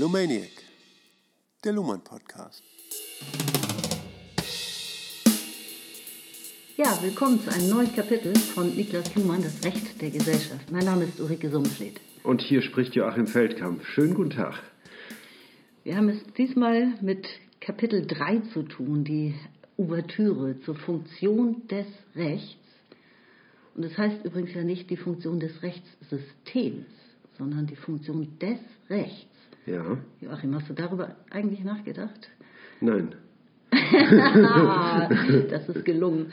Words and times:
Lumaniac, 0.00 0.48
der 1.62 1.74
Luhmann 1.74 2.02
Podcast. 2.02 2.62
Ja, 6.78 6.98
willkommen 7.02 7.38
zu 7.38 7.52
einem 7.52 7.68
neuen 7.68 7.94
Kapitel 7.94 8.34
von 8.34 8.74
Niklas 8.74 9.14
Luhmann, 9.14 9.42
das 9.42 9.62
Recht 9.62 10.00
der 10.00 10.08
Gesellschaft. 10.08 10.72
Mein 10.72 10.86
Name 10.86 11.04
ist 11.04 11.20
Ulrike 11.20 11.50
Summenschled. 11.50 12.00
Und 12.22 12.40
hier 12.40 12.62
spricht 12.62 12.94
Joachim 12.94 13.26
Feldkamp. 13.26 13.84
Schönen 13.84 14.14
guten 14.14 14.30
Tag. 14.30 14.62
Wir 15.84 15.98
haben 15.98 16.08
es 16.08 16.24
diesmal 16.32 16.94
mit 17.02 17.28
Kapitel 17.60 18.06
3 18.06 18.38
zu 18.54 18.62
tun, 18.62 19.04
die 19.04 19.34
Ouvertüre 19.76 20.58
zur 20.62 20.76
Funktion 20.76 21.68
des 21.68 21.86
Rechts. 22.16 22.56
Und 23.74 23.84
das 23.84 23.98
heißt 23.98 24.24
übrigens 24.24 24.54
ja 24.54 24.64
nicht 24.64 24.88
die 24.88 24.96
Funktion 24.96 25.40
des 25.40 25.62
Rechtssystems, 25.62 26.86
sondern 27.36 27.66
die 27.66 27.76
Funktion 27.76 28.38
des 28.38 28.60
Rechts. 28.88 29.29
Ja. 29.66 29.98
Joachim, 30.20 30.54
hast 30.54 30.68
du 30.68 30.74
darüber 30.74 31.16
eigentlich 31.30 31.64
nachgedacht? 31.64 32.28
Nein. 32.80 33.14
das 35.50 35.68
ist 35.68 35.84
gelungen. 35.84 36.32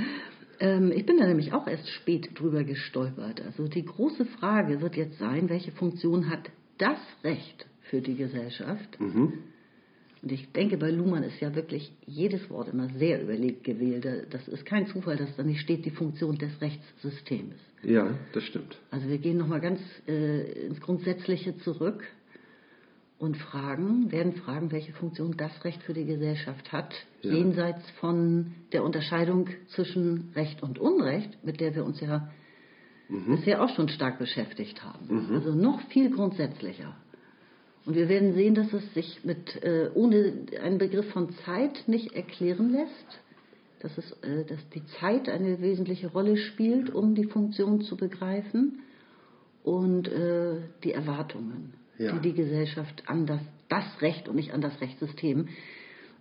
Ähm, 0.59 0.91
ich 0.91 1.05
bin 1.05 1.17
da 1.17 1.27
nämlich 1.27 1.53
auch 1.53 1.67
erst 1.67 1.87
spät 1.89 2.31
drüber 2.39 2.63
gestolpert. 2.63 3.41
Also 3.41 3.67
die 3.67 3.85
große 3.85 4.25
Frage 4.25 4.81
wird 4.81 4.95
jetzt 4.95 5.19
sein, 5.19 5.49
welche 5.49 5.71
Funktion 5.71 6.29
hat 6.29 6.49
das 6.77 6.99
Recht 7.23 7.67
für 7.89 8.01
die 8.01 8.15
Gesellschaft? 8.15 8.99
Mhm. 8.99 9.33
Und 10.23 10.31
ich 10.31 10.51
denke, 10.51 10.77
bei 10.77 10.89
Luhmann 10.89 11.23
ist 11.23 11.39
ja 11.39 11.53
wirklich 11.53 11.91
jedes 12.05 12.49
Wort 12.49 12.69
immer 12.69 12.89
sehr 12.97 13.21
überlegt 13.21 13.63
gewählt. 13.63 14.07
Das 14.31 14.47
ist 14.47 14.65
kein 14.65 14.87
Zufall, 14.87 15.15
dass 15.15 15.35
da 15.35 15.43
nicht 15.43 15.61
steht 15.61 15.85
die 15.85 15.91
Funktion 15.91 16.37
des 16.37 16.59
Rechtssystems. 16.59 17.55
Ja, 17.83 18.15
das 18.33 18.43
stimmt. 18.43 18.77
Also 18.89 19.07
wir 19.07 19.19
gehen 19.19 19.37
nochmal 19.37 19.61
ganz 19.61 19.79
äh, 20.07 20.65
ins 20.65 20.81
Grundsätzliche 20.81 21.55
zurück 21.57 22.03
und 23.19 23.35
fragen, 23.37 24.11
werden 24.11 24.33
fragen, 24.33 24.71
welche 24.71 24.93
Funktion 24.93 25.35
das 25.37 25.63
Recht 25.63 25.81
für 25.83 25.93
die 25.93 26.05
Gesellschaft 26.05 26.71
hat, 26.71 26.93
Ja. 27.23 27.33
jenseits 27.33 27.89
von 27.99 28.53
der 28.73 28.83
Unterscheidung 28.83 29.49
zwischen 29.69 30.31
Recht 30.35 30.61
und 30.61 30.77
Unrecht, 30.79 31.43
mit 31.43 31.59
der 31.59 31.73
wir 31.75 31.83
uns 31.83 31.99
ja 31.99 32.29
bisher 33.09 33.63
auch 33.63 33.69
schon 33.69 33.87
stark 33.89 34.19
beschäftigt 34.19 34.83
haben. 34.83 35.29
Also 35.33 35.53
noch 35.55 35.81
viel 35.89 36.11
grundsätzlicher. 36.13 36.95
Und 37.85 37.95
wir 37.95 38.09
werden 38.09 38.33
sehen, 38.33 38.53
dass 38.53 38.71
es 38.73 38.93
sich 38.93 39.23
mit, 39.23 39.63
äh, 39.63 39.89
ohne 39.93 40.33
einen 40.61 40.77
Begriff 40.77 41.09
von 41.11 41.31
Zeit 41.45 41.87
nicht 41.87 42.11
erklären 42.13 42.69
lässt, 42.71 43.19
dass, 43.79 43.97
es, 43.97 44.11
äh, 44.23 44.43
dass 44.43 44.59
die 44.71 44.83
Zeit 44.99 45.29
eine 45.29 45.61
wesentliche 45.61 46.07
Rolle 46.07 46.35
spielt, 46.35 46.93
um 46.93 47.15
die 47.15 47.23
Funktion 47.25 47.79
zu 47.81 47.95
begreifen 47.95 48.79
und 49.63 50.09
äh, 50.09 50.55
die 50.83 50.91
Erwartungen, 50.91 51.73
Ja. 51.97 52.11
die 52.13 52.19
die 52.19 52.33
Gesellschaft 52.33 53.03
an 53.07 53.25
das, 53.25 53.41
das 53.69 53.83
Recht 54.01 54.27
und 54.27 54.35
nicht 54.35 54.53
an 54.53 54.61
das 54.61 54.79
Rechtssystem, 54.81 55.47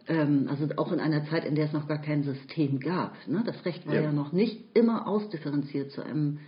ähm, 0.09 0.47
also 0.49 0.69
auch 0.77 0.93
in 0.93 1.01
einer 1.01 1.25
Zeit, 1.27 1.45
in 1.45 1.55
der 1.55 1.67
es 1.67 1.73
noch 1.73 1.89
gar 1.89 2.01
kein 2.01 2.23
System 2.23 2.81
gab. 2.81 3.15
Ne? 3.27 3.43
Das 3.45 3.65
Recht 3.65 3.87
war 3.87 3.95
Ja. 3.95 4.03
ja 4.03 4.13
noch 4.13 4.33
nicht 4.33 4.61
immer 4.75 5.07
ausdifferenziert 5.07 5.91
zu 5.93 6.03
einem 6.03 6.39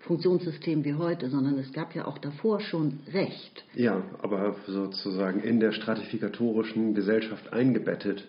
Funktionssystem 0.00 0.84
wie 0.84 0.94
heute, 0.94 1.28
sondern 1.28 1.58
es 1.58 1.72
gab 1.72 1.94
ja 1.94 2.06
auch 2.06 2.18
davor 2.18 2.60
schon 2.60 3.00
Recht. 3.12 3.64
Ja, 3.74 4.02
aber 4.22 4.54
sozusagen 4.66 5.40
in 5.40 5.58
der 5.60 5.72
stratifikatorischen 5.72 6.94
Gesellschaft 6.94 7.52
eingebettet. 7.52 8.26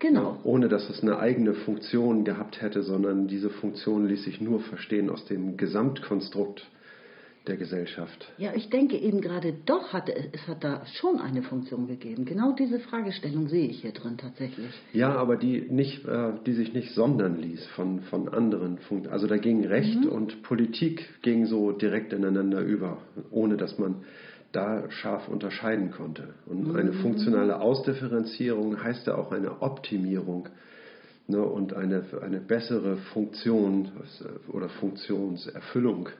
Genau. 0.00 0.38
Ohne 0.42 0.68
dass 0.68 0.88
es 0.90 1.02
eine 1.02 1.18
eigene 1.18 1.54
Funktion 1.54 2.24
gehabt 2.24 2.60
hätte, 2.60 2.82
sondern 2.82 3.28
diese 3.28 3.50
Funktion 3.50 4.06
ließ 4.06 4.24
sich 4.24 4.40
nur 4.40 4.60
verstehen 4.60 5.10
aus 5.10 5.24
dem 5.26 5.56
Gesamtkonstrukt 5.56 6.66
der 7.46 7.56
Gesellschaft. 7.56 8.30
Ja, 8.38 8.52
ich 8.54 8.70
denke 8.70 8.96
eben 8.96 9.20
gerade 9.20 9.52
doch 9.66 9.92
hat 9.92 10.08
es, 10.08 10.46
hat 10.46 10.62
da 10.62 10.86
schon 11.00 11.18
eine 11.18 11.42
Funktion 11.42 11.88
gegeben. 11.88 12.24
Genau 12.24 12.52
diese 12.52 12.78
Fragestellung 12.78 13.48
sehe 13.48 13.66
ich 13.66 13.80
hier 13.80 13.92
drin 13.92 14.16
tatsächlich. 14.16 14.70
Ja, 14.92 15.16
aber 15.16 15.36
die 15.36 15.62
nicht, 15.62 16.04
äh, 16.06 16.32
die 16.46 16.52
sich 16.52 16.72
nicht 16.72 16.92
sondern 16.94 17.40
ließ 17.40 17.66
von, 17.74 18.00
von 18.02 18.28
anderen 18.28 18.78
Funktionen. 18.78 19.12
Also 19.12 19.26
da 19.26 19.38
ging 19.38 19.66
Recht 19.66 20.06
und 20.06 20.42
Politik 20.42 21.22
ging 21.22 21.46
so 21.46 21.72
direkt 21.72 22.12
ineinander 22.12 22.60
über, 22.60 22.98
ohne 23.30 23.56
dass 23.56 23.78
man 23.78 24.04
da 24.52 24.90
scharf 24.90 25.28
unterscheiden 25.28 25.90
konnte. 25.90 26.34
Und 26.46 26.76
eine 26.76 26.92
funktionale 26.92 27.60
Ausdifferenzierung 27.60 28.82
heißt 28.82 29.06
ja 29.06 29.16
auch 29.16 29.32
eine 29.32 29.62
Optimierung 29.62 30.48
ne, 31.26 31.42
und 31.42 31.74
eine, 31.74 32.04
eine 32.20 32.40
bessere 32.40 32.96
Funktion 33.12 33.90
äh, 34.20 34.50
oder 34.50 34.68
Funktionserfüllung. 34.68 36.10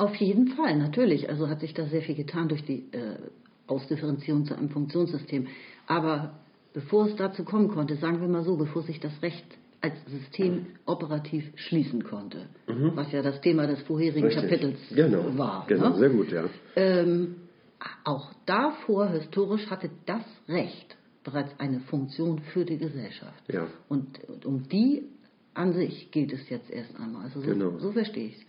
Auf 0.00 0.14
jeden 0.14 0.48
Fall, 0.48 0.78
natürlich. 0.78 1.28
Also 1.28 1.46
hat 1.50 1.60
sich 1.60 1.74
da 1.74 1.84
sehr 1.84 2.00
viel 2.00 2.14
getan 2.14 2.48
durch 2.48 2.64
die 2.64 2.86
äh, 2.92 3.16
Ausdifferenzierung 3.66 4.46
zu 4.46 4.56
einem 4.56 4.70
Funktionssystem. 4.70 5.46
Aber 5.86 6.40
bevor 6.72 7.04
es 7.06 7.16
dazu 7.16 7.44
kommen 7.44 7.68
konnte, 7.68 7.96
sagen 7.96 8.18
wir 8.22 8.28
mal 8.28 8.42
so, 8.42 8.56
bevor 8.56 8.80
sich 8.82 8.98
das 8.98 9.12
Recht 9.20 9.44
als 9.82 9.94
System 10.06 10.68
operativ 10.86 11.44
schließen 11.54 12.02
konnte, 12.04 12.46
was 12.66 13.12
ja 13.12 13.20
das 13.20 13.42
Thema 13.42 13.66
des 13.66 13.82
vorherigen 13.82 14.26
Richtig. 14.26 14.42
Kapitels 14.42 14.78
genau, 14.94 15.36
war. 15.36 15.66
Genau, 15.68 15.90
ne? 15.90 15.96
sehr 15.96 16.08
gut, 16.08 16.32
ja. 16.32 16.44
Ähm, 16.76 17.36
auch 18.04 18.32
davor, 18.46 19.08
historisch, 19.10 19.68
hatte 19.68 19.90
das 20.06 20.24
Recht 20.48 20.96
bereits 21.24 21.50
eine 21.58 21.80
Funktion 21.80 22.40
für 22.54 22.64
die 22.64 22.78
Gesellschaft. 22.78 23.42
Ja. 23.52 23.66
Und, 23.90 24.24
und 24.28 24.46
um 24.46 24.66
die 24.66 25.04
an 25.52 25.74
sich 25.74 26.10
geht 26.10 26.32
es 26.32 26.48
jetzt 26.48 26.70
erst 26.70 26.98
einmal. 26.98 27.24
Also 27.24 27.40
so, 27.40 27.46
Genau. 27.46 27.78
so 27.78 27.92
verstehe 27.92 28.28
ich 28.28 28.36
es. 28.36 28.46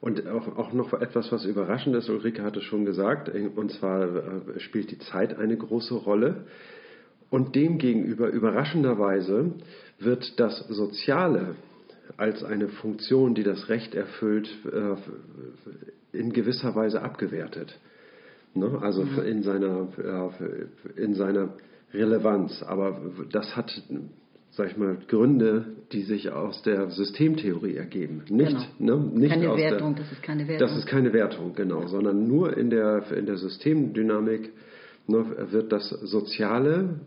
Und 0.00 0.26
auch, 0.26 0.56
auch 0.56 0.72
noch 0.72 0.94
etwas, 0.94 1.30
was 1.30 1.44
überraschend 1.44 1.94
ist, 1.94 2.08
Ulrike 2.08 2.42
hatte 2.42 2.62
schon 2.62 2.86
gesagt, 2.86 3.30
und 3.56 3.70
zwar 3.72 4.04
äh, 4.04 4.60
spielt 4.60 4.90
die 4.90 4.98
Zeit 4.98 5.38
eine 5.38 5.56
große 5.56 5.94
Rolle. 5.94 6.46
Und 7.28 7.54
demgegenüber, 7.54 8.28
überraschenderweise, 8.28 9.52
wird 9.98 10.40
das 10.40 10.58
Soziale 10.68 11.54
als 12.16 12.42
eine 12.42 12.68
Funktion, 12.68 13.34
die 13.34 13.44
das 13.44 13.68
Recht 13.68 13.94
erfüllt, 13.94 14.48
äh, 14.72 14.96
in 16.16 16.32
gewisser 16.32 16.74
Weise 16.74 17.02
abgewertet. 17.02 17.78
Ne? 18.54 18.78
Also 18.82 19.02
in, 19.02 19.42
seiner, 19.42 19.88
äh, 19.98 21.00
in 21.00 21.14
seiner 21.14 21.50
Relevanz. 21.92 22.62
Aber 22.62 23.00
das 23.30 23.54
hat, 23.54 23.70
sag 24.60 24.72
ich 24.72 24.76
mal, 24.76 24.98
Gründe, 25.08 25.64
die 25.90 26.02
sich 26.02 26.30
aus 26.30 26.60
der 26.62 26.90
Systemtheorie 26.90 27.76
ergeben. 27.76 28.24
Nicht, 28.28 28.78
ne? 28.78 28.96
nicht 29.14 29.30
Keine 29.30 29.50
aus 29.52 29.58
Wertung, 29.58 29.94
der, 29.94 30.04
das 30.04 30.12
ist 30.12 30.22
keine 30.22 30.48
Wertung. 30.48 30.68
Das 30.68 30.76
ist 30.76 30.86
keine 30.86 31.12
Wertung, 31.14 31.54
genau, 31.54 31.86
sondern 31.86 32.28
nur 32.28 32.54
in 32.58 32.68
der, 32.68 33.10
in 33.10 33.24
der 33.24 33.38
Systemdynamik 33.38 34.52
ne, 35.06 35.24
wird 35.50 35.72
das 35.72 35.88
Soziale 35.88 37.00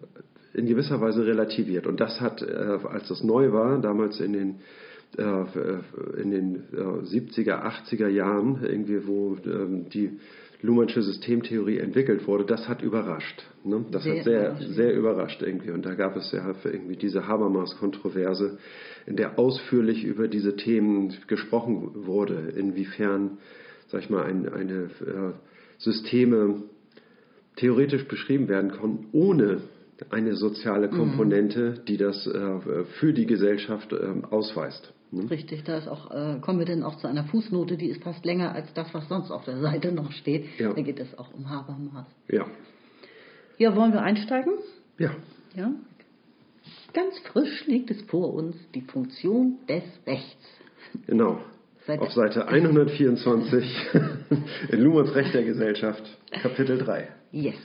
in 0.55 0.65
gewisser 0.65 0.99
Weise 0.99 1.27
relativiert. 1.27 1.85
Und 1.85 1.99
das 1.99 2.19
hat, 2.19 2.41
äh, 2.41 2.45
als 2.89 3.07
das 3.09 3.23
neu 3.23 3.51
war, 3.51 3.79
damals 3.79 4.19
in 4.19 4.33
den, 4.33 4.55
äh, 5.19 6.21
in 6.21 6.31
den 6.31 6.55
äh, 6.73 7.05
70er, 7.05 7.61
80er 7.61 8.07
Jahren, 8.07 8.63
irgendwie, 8.63 9.05
wo 9.05 9.37
ähm, 9.45 9.89
die 9.89 10.17
Luhmannsche 10.63 11.01
Systemtheorie 11.01 11.77
entwickelt 11.77 12.25
wurde, 12.25 12.45
das 12.45 12.69
hat 12.69 12.81
überrascht. 12.81 13.43
Ne? 13.65 13.83
Das 13.91 14.03
Sehr 14.03 14.15
hat 14.15 14.23
sehr, 14.23 14.55
sehr 14.55 14.95
überrascht 14.95 15.41
irgendwie. 15.41 15.71
Und 15.71 15.85
da 15.85 15.93
gab 15.93 16.15
es 16.15 16.31
ja 16.31 16.55
irgendwie 16.63 16.95
diese 16.95 17.27
Habermas-Kontroverse, 17.27 18.57
in 19.05 19.17
der 19.17 19.37
ausführlich 19.37 20.05
über 20.05 20.29
diese 20.29 20.55
Themen 20.55 21.13
gesprochen 21.27 22.05
wurde, 22.05 22.53
inwiefern, 22.55 23.39
sag 23.87 24.03
ich 24.03 24.09
mal, 24.09 24.23
ein, 24.23 24.47
eine 24.47 24.83
äh, 24.83 25.33
Systeme 25.79 26.63
theoretisch 27.57 28.07
beschrieben 28.07 28.47
werden 28.47 28.71
konnten, 28.71 29.07
ohne 29.11 29.63
eine 30.11 30.35
soziale 30.35 30.87
Komponente, 30.87 31.75
die 31.87 31.97
das 31.97 32.25
äh, 32.25 32.85
für 32.99 33.11
die 33.11 33.25
Gesellschaft 33.25 33.91
ähm, 33.91 34.23
ausweist. 34.23 34.93
Ne? 35.13 35.29
Richtig, 35.29 35.63
da 35.63 35.77
ist 35.77 35.87
auch, 35.87 36.11
äh, 36.11 36.39
kommen 36.41 36.59
wir 36.59 36.65
dann 36.65 36.83
auch 36.83 36.97
zu 36.97 37.07
einer 37.07 37.23
Fußnote, 37.25 37.77
die 37.77 37.87
ist 37.87 38.03
fast 38.03 38.25
länger 38.25 38.53
als 38.53 38.73
das, 38.73 38.93
was 38.93 39.07
sonst 39.07 39.31
auf 39.31 39.45
der 39.45 39.59
Seite 39.59 39.91
noch 39.91 40.11
steht. 40.11 40.45
Ja. 40.59 40.73
Da 40.73 40.81
geht 40.81 40.99
es 40.99 41.17
auch 41.17 41.33
um 41.33 41.49
Habermas. 41.49 42.07
Ja. 42.27 42.45
Ja, 43.57 43.75
wollen 43.75 43.93
wir 43.93 44.01
einsteigen? 44.01 44.53
Ja. 44.97 45.11
Ja. 45.55 45.71
Ganz 46.93 47.17
frisch 47.31 47.65
liegt 47.67 47.91
es 47.91 48.01
vor 48.03 48.33
uns, 48.33 48.55
die 48.73 48.81
Funktion 48.81 49.57
des 49.67 49.83
Rechts. 50.05 50.45
Genau. 51.07 51.39
Seite- 51.85 52.01
Auf 52.01 52.13
Seite 52.13 52.47
124 52.47 53.77
in 54.69 54.79
Luhmanns 54.81 55.13
Recht 55.15 55.33
der 55.33 55.43
Gesellschaft, 55.43 56.03
Kapitel 56.31 56.77
3. 56.77 57.09
Yes. 57.31 57.55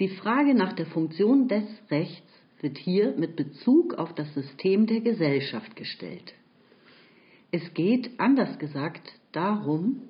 Die 0.00 0.08
Frage 0.08 0.54
nach 0.54 0.72
der 0.74 0.86
Funktion 0.86 1.48
des 1.48 1.64
Rechts 1.90 2.28
wird 2.62 2.78
hier 2.78 3.14
mit 3.16 3.36
Bezug 3.36 3.94
auf 3.94 4.14
das 4.14 4.32
System 4.34 4.86
der 4.86 5.00
Gesellschaft 5.00 5.76
gestellt. 5.76 6.32
Es 7.50 7.74
geht, 7.74 8.18
anders 8.18 8.58
gesagt, 8.58 9.02
darum, 9.32 10.02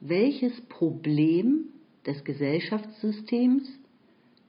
welches 0.00 0.60
Problem 0.68 1.68
des 2.06 2.22
Gesellschaftssystems 2.24 3.66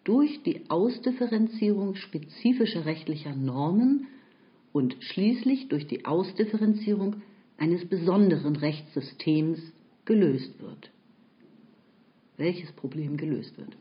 durch 0.03 0.43
die 0.43 0.69
Ausdifferenzierung 0.69 1.95
spezifischer 1.95 2.85
rechtlicher 2.85 3.33
Normen 3.35 4.07
und 4.73 4.97
schließlich 4.99 5.69
durch 5.69 5.87
die 5.87 6.05
Ausdifferenzierung 6.05 7.21
eines 7.57 7.85
besonderen 7.85 8.57
Rechtssystems 8.57 9.59
gelöst 10.03 10.59
wird. 10.61 10.91
welches 12.37 12.71
Problem 12.73 13.15
gelöst 13.15 13.57
wird. 13.57 13.77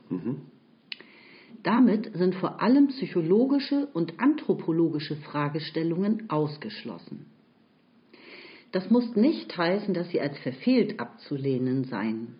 Damit 1.64 2.12
sind 2.14 2.34
vor 2.34 2.60
allem 2.60 2.88
psychologische 2.88 3.86
und 3.94 4.20
anthropologische 4.20 5.16
Fragestellungen 5.16 6.28
ausgeschlossen. 6.28 7.24
Das 8.70 8.90
muss 8.90 9.16
nicht 9.16 9.56
heißen, 9.56 9.94
dass 9.94 10.10
sie 10.10 10.20
als 10.20 10.38
verfehlt 10.38 11.00
abzulehnen 11.00 11.84
seien. 11.84 12.34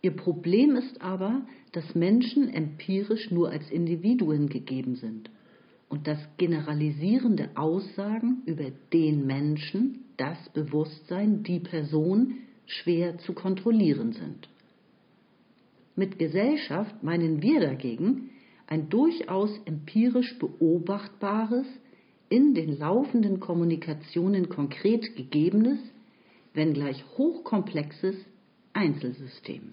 Ihr 0.00 0.12
Problem 0.12 0.76
ist 0.76 1.02
aber, 1.02 1.44
dass 1.72 1.96
Menschen 1.96 2.48
empirisch 2.48 3.32
nur 3.32 3.50
als 3.50 3.68
Individuen 3.70 4.48
gegeben 4.48 4.94
sind 4.94 5.28
und 5.88 6.06
dass 6.06 6.18
generalisierende 6.36 7.50
Aussagen 7.56 8.42
über 8.46 8.70
den 8.92 9.26
Menschen, 9.26 10.04
das 10.18 10.38
Bewusstsein, 10.50 11.42
die 11.42 11.58
Person 11.58 12.34
schwer 12.66 13.18
zu 13.18 13.32
kontrollieren 13.32 14.12
sind. 14.12 14.48
Mit 15.96 16.18
Gesellschaft 16.18 17.02
meinen 17.02 17.42
wir 17.42 17.60
dagegen 17.60 18.25
ein 18.66 18.88
durchaus 18.88 19.50
empirisch 19.64 20.38
beobachtbares, 20.38 21.66
in 22.28 22.54
den 22.54 22.78
laufenden 22.78 23.38
Kommunikationen 23.38 24.48
konkret 24.48 25.14
gegebenes, 25.14 25.78
wenngleich 26.54 27.04
hochkomplexes 27.16 28.16
Einzelsystem. 28.72 29.72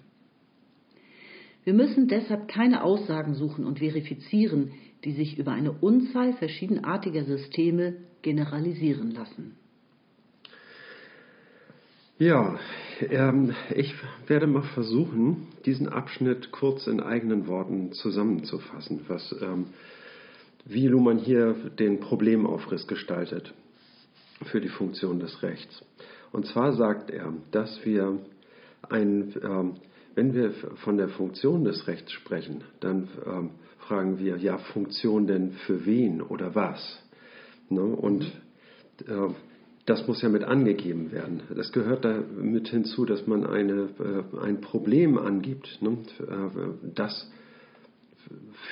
Wir 1.64 1.74
müssen 1.74 2.08
deshalb 2.08 2.46
keine 2.46 2.84
Aussagen 2.84 3.34
suchen 3.34 3.64
und 3.64 3.78
verifizieren, 3.78 4.72
die 5.04 5.12
sich 5.12 5.38
über 5.38 5.52
eine 5.52 5.72
Unzahl 5.72 6.34
verschiedenartiger 6.34 7.24
Systeme 7.24 7.96
generalisieren 8.22 9.10
lassen. 9.10 9.56
Ja, 12.24 12.58
ähm, 13.10 13.54
ich 13.74 13.94
werde 14.26 14.46
mal 14.46 14.62
versuchen, 14.62 15.48
diesen 15.66 15.90
Abschnitt 15.90 16.52
kurz 16.52 16.86
in 16.86 17.00
eigenen 17.00 17.46
Worten 17.48 17.92
zusammenzufassen, 17.92 19.04
was, 19.08 19.36
ähm, 19.42 19.66
wie 20.64 20.86
Luhmann 20.86 21.18
hier 21.18 21.52
den 21.78 22.00
Problemaufriss 22.00 22.86
gestaltet 22.86 23.52
für 24.44 24.62
die 24.62 24.70
Funktion 24.70 25.20
des 25.20 25.42
Rechts. 25.42 25.84
Und 26.32 26.46
zwar 26.46 26.72
sagt 26.72 27.10
er, 27.10 27.30
dass 27.50 27.84
wir 27.84 28.18
ein, 28.88 29.34
ähm, 29.42 29.74
wenn 30.14 30.32
wir 30.32 30.54
von 30.76 30.96
der 30.96 31.10
Funktion 31.10 31.62
des 31.64 31.86
Rechts 31.88 32.10
sprechen, 32.12 32.64
dann 32.80 33.06
ähm, 33.26 33.50
fragen 33.80 34.18
wir, 34.18 34.38
ja, 34.38 34.56
Funktion 34.56 35.26
denn 35.26 35.52
für 35.66 35.84
wen 35.84 36.22
oder 36.22 36.54
was? 36.54 37.02
Ne? 37.68 37.82
Und 37.82 38.24
äh, 39.06 39.28
das 39.86 40.06
muss 40.06 40.22
ja 40.22 40.28
mit 40.28 40.44
angegeben 40.44 41.12
werden. 41.12 41.42
Das 41.54 41.72
gehört 41.72 42.04
da 42.04 42.22
mit 42.40 42.68
hinzu, 42.68 43.04
dass 43.04 43.26
man 43.26 43.46
eine, 43.46 43.88
äh, 43.98 44.38
ein 44.40 44.60
Problem 44.60 45.18
angibt, 45.18 45.78
ne? 45.82 45.98
äh, 46.20 46.92
das 46.94 47.30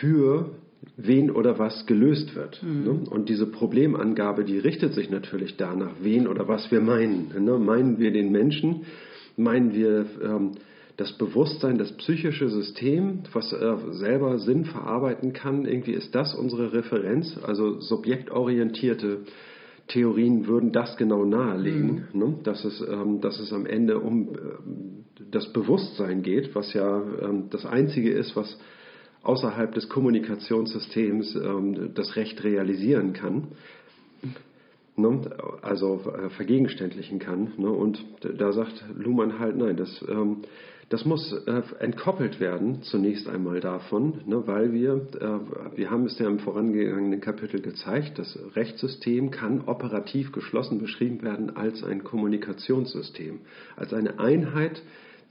für 0.00 0.50
wen 0.96 1.30
oder 1.30 1.58
was 1.58 1.86
gelöst 1.86 2.34
wird. 2.34 2.62
Mhm. 2.62 2.84
Ne? 2.84 2.90
Und 3.10 3.28
diese 3.28 3.46
Problemangabe, 3.46 4.44
die 4.44 4.58
richtet 4.58 4.94
sich 4.94 5.10
natürlich 5.10 5.56
danach, 5.56 5.92
wen 6.00 6.26
oder 6.26 6.48
was 6.48 6.70
wir 6.70 6.80
meinen. 6.80 7.32
Ne? 7.38 7.58
Meinen 7.58 7.98
wir 7.98 8.10
den 8.10 8.32
Menschen? 8.32 8.86
Meinen 9.36 9.74
wir 9.74 10.06
ähm, 10.22 10.52
das 10.96 11.12
Bewusstsein, 11.18 11.78
das 11.78 11.92
psychische 11.92 12.48
System, 12.48 13.20
was 13.32 13.52
äh, 13.52 13.76
selber 13.92 14.38
Sinn 14.38 14.64
verarbeiten 14.64 15.32
kann? 15.32 15.66
Irgendwie 15.66 15.92
ist 15.92 16.14
das 16.14 16.34
unsere 16.34 16.72
Referenz, 16.72 17.38
also 17.42 17.80
subjektorientierte 17.80 19.20
Theorien 19.88 20.46
würden 20.46 20.72
das 20.72 20.96
genau 20.96 21.24
nahelegen, 21.24 22.08
mhm. 22.12 22.18
ne? 22.18 22.34
dass, 22.44 22.64
es, 22.64 22.80
ähm, 22.80 23.20
dass 23.20 23.38
es 23.40 23.52
am 23.52 23.66
Ende 23.66 23.98
um 23.98 24.28
äh, 24.28 24.38
das 25.30 25.52
Bewusstsein 25.52 26.22
geht, 26.22 26.54
was 26.54 26.72
ja 26.72 27.02
ähm, 27.22 27.48
das 27.50 27.66
Einzige 27.66 28.10
ist, 28.10 28.36
was 28.36 28.58
außerhalb 29.22 29.72
des 29.74 29.88
Kommunikationssystems 29.88 31.36
ähm, 31.36 31.90
das 31.94 32.16
Recht 32.16 32.42
realisieren 32.42 33.12
kann, 33.12 33.48
ne? 34.96 35.20
also 35.62 36.00
äh, 36.06 36.30
vergegenständlichen 36.30 37.18
kann. 37.18 37.52
Ne? 37.56 37.70
Und 37.70 38.04
da 38.20 38.52
sagt 38.52 38.84
Luhmann 38.96 39.38
halt, 39.38 39.56
nein, 39.56 39.76
das 39.76 40.04
ähm, 40.08 40.38
das 40.92 41.06
muss 41.06 41.32
äh, 41.32 41.62
entkoppelt 41.78 42.38
werden, 42.38 42.82
zunächst 42.82 43.26
einmal 43.26 43.60
davon, 43.60 44.20
ne, 44.26 44.46
weil 44.46 44.74
wir, 44.74 44.96
äh, 45.18 45.76
wir 45.78 45.90
haben 45.90 46.04
es 46.04 46.18
ja 46.18 46.26
im 46.26 46.38
vorangegangenen 46.38 47.22
Kapitel 47.22 47.62
gezeigt, 47.62 48.18
das 48.18 48.38
Rechtssystem 48.54 49.30
kann 49.30 49.62
operativ 49.62 50.32
geschlossen 50.32 50.78
beschrieben 50.78 51.22
werden 51.22 51.56
als 51.56 51.82
ein 51.82 52.04
Kommunikationssystem, 52.04 53.40
als 53.74 53.94
eine 53.94 54.18
Einheit, 54.18 54.82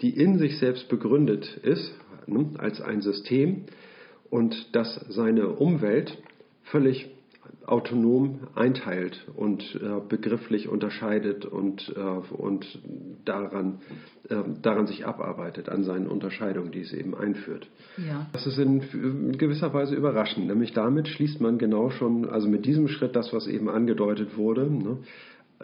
die 0.02 0.10
in 0.10 0.40
sich 0.40 0.58
selbst 0.58 0.90
begründet 0.90 1.60
ist, 1.62 1.94
ne, 2.26 2.50
als 2.58 2.82
ein 2.82 3.02
System 3.02 3.66
und 4.32 4.76
das 4.76 4.96
seine 5.10 5.50
Umwelt 5.50 6.18
völlig 6.64 7.08
autonom 7.66 8.40
einteilt 8.56 9.28
und 9.36 9.62
äh, 9.76 10.02
begrifflich 10.08 10.68
unterscheidet 10.68 11.46
und, 11.46 11.94
äh, 11.96 12.34
und 12.34 12.80
daran, 13.24 13.80
äh, 14.30 14.38
daran 14.62 14.88
sich 14.88 15.06
abarbeitet, 15.06 15.70
an 15.70 15.84
seinen 15.84 16.08
Unterscheidungen, 16.08 16.72
die 16.72 16.82
es 16.82 16.92
eben 16.92 17.16
einführt. 17.16 17.68
Ja. 17.98 18.28
Das 18.34 18.48
ist 18.48 18.58
in, 18.58 19.38
gewisser 19.38 19.74
Weise 19.74 19.96
überraschend. 19.96 20.48
Nämlich 20.48 20.74
damit 20.74 21.08
schließt 21.08 21.40
man 21.40 21.60
genau 21.60 21.92
schon, 21.92 22.28
also 22.28 22.48
mit 22.48 22.66
diesem 22.66 22.88
Schritt, 22.88 23.16
das, 23.16 23.32
was 23.32 23.48
eben 23.48 23.70
angedeutet 23.70 24.38
wurde, 24.38 24.66
ne, 24.70 24.98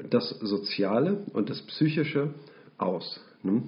das 0.09 0.29
Soziale 0.41 1.25
und 1.33 1.49
das 1.49 1.61
Psychische 1.63 2.29
aus. 2.77 3.21
Ne? 3.43 3.63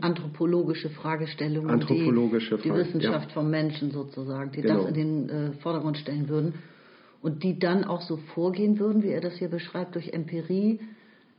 anthropologische 0.00 0.90
Fragestellungen, 0.90 1.70
anthropologische 1.70 2.56
die, 2.58 2.64
die 2.64 2.74
Wissenschaft 2.74 3.28
ja. 3.28 3.34
vom 3.34 3.50
Menschen 3.50 3.90
sozusagen, 3.90 4.52
die 4.52 4.60
genau. 4.60 4.80
das 4.82 4.88
in 4.88 4.94
den 4.94 5.28
äh, 5.28 5.52
Vordergrund 5.62 5.96
stellen 5.96 6.28
würden 6.28 6.54
und 7.24 7.42
die 7.42 7.58
dann 7.58 7.84
auch 7.84 8.02
so 8.02 8.18
vorgehen 8.34 8.78
würden, 8.78 9.02
wie 9.02 9.08
er 9.08 9.22
das 9.22 9.38
hier 9.38 9.48
beschreibt, 9.48 9.94
durch 9.94 10.12
Empirie. 10.12 10.78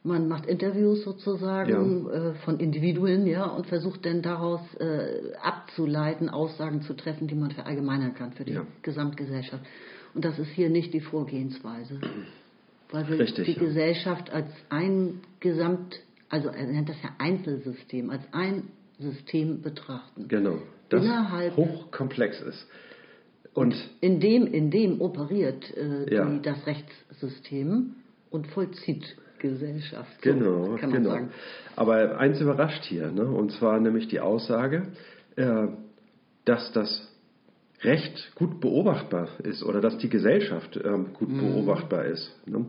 Man 0.03 0.27
macht 0.27 0.47
Interviews 0.47 1.03
sozusagen 1.03 2.07
ja. 2.07 2.31
äh, 2.31 2.33
von 2.43 2.59
Individuen, 2.59 3.27
ja, 3.27 3.45
und 3.45 3.67
versucht 3.67 4.03
dann 4.03 4.23
daraus 4.23 4.61
äh, 4.79 5.35
abzuleiten, 5.39 6.27
Aussagen 6.27 6.81
zu 6.81 6.95
treffen, 6.95 7.27
die 7.27 7.35
man 7.35 7.51
verallgemeinern 7.51 8.15
kann 8.15 8.33
für 8.33 8.45
die 8.45 8.53
ja. 8.53 8.65
Gesamtgesellschaft. 8.81 9.63
Und 10.15 10.25
das 10.25 10.39
ist 10.39 10.49
hier 10.49 10.71
nicht 10.71 10.91
die 10.91 11.01
Vorgehensweise. 11.01 12.01
Weil 12.89 13.07
wir 13.07 13.19
Richtig, 13.19 13.45
die 13.45 13.51
ja. 13.53 13.59
Gesellschaft 13.59 14.31
als 14.31 14.49
ein 14.69 15.21
Gesamt, 15.39 15.99
also 16.29 16.49
er 16.49 16.65
nennt 16.65 16.89
das 16.89 16.97
ja 17.03 17.09
Einzelsystem, 17.19 18.09
als 18.09 18.23
ein 18.31 18.69
System 18.97 19.61
betrachten. 19.61 20.27
Genau, 20.29 20.57
das 20.89 21.05
hochkomplex 21.55 22.41
ist. 22.41 22.67
Und 23.55 23.73
in 24.01 24.19
dem, 24.19 24.45
in 24.45 24.69
dem 24.69 25.01
operiert 25.01 25.75
äh, 25.75 26.13
ja. 26.13 26.25
die, 26.25 26.41
das 26.41 26.67
Rechtssystem 26.67 27.95
und 28.29 28.47
vollzieht 28.47 29.15
Gesellschaft. 29.39 30.11
So 30.21 30.33
genau, 30.33 30.75
kann 30.75 30.89
man 30.89 31.03
genau. 31.03 31.09
sagen. 31.09 31.29
Aber 31.77 32.19
eins 32.19 32.39
überrascht 32.41 32.83
hier, 32.83 33.11
ne? 33.11 33.25
und 33.25 33.53
zwar 33.53 33.79
nämlich 33.79 34.09
die 34.09 34.19
Aussage, 34.19 34.87
äh, 35.37 35.67
dass 36.43 36.71
das 36.73 37.11
Recht 37.81 38.35
gut 38.35 38.59
beobachtbar 38.59 39.29
ist 39.43 39.63
oder 39.63 39.79
dass 39.79 39.97
die 39.99 40.09
Gesellschaft 40.09 40.75
äh, 40.75 40.97
gut 41.13 41.29
mhm. 41.29 41.39
beobachtbar 41.39 42.05
ist. 42.05 42.35
Ne? 42.45 42.65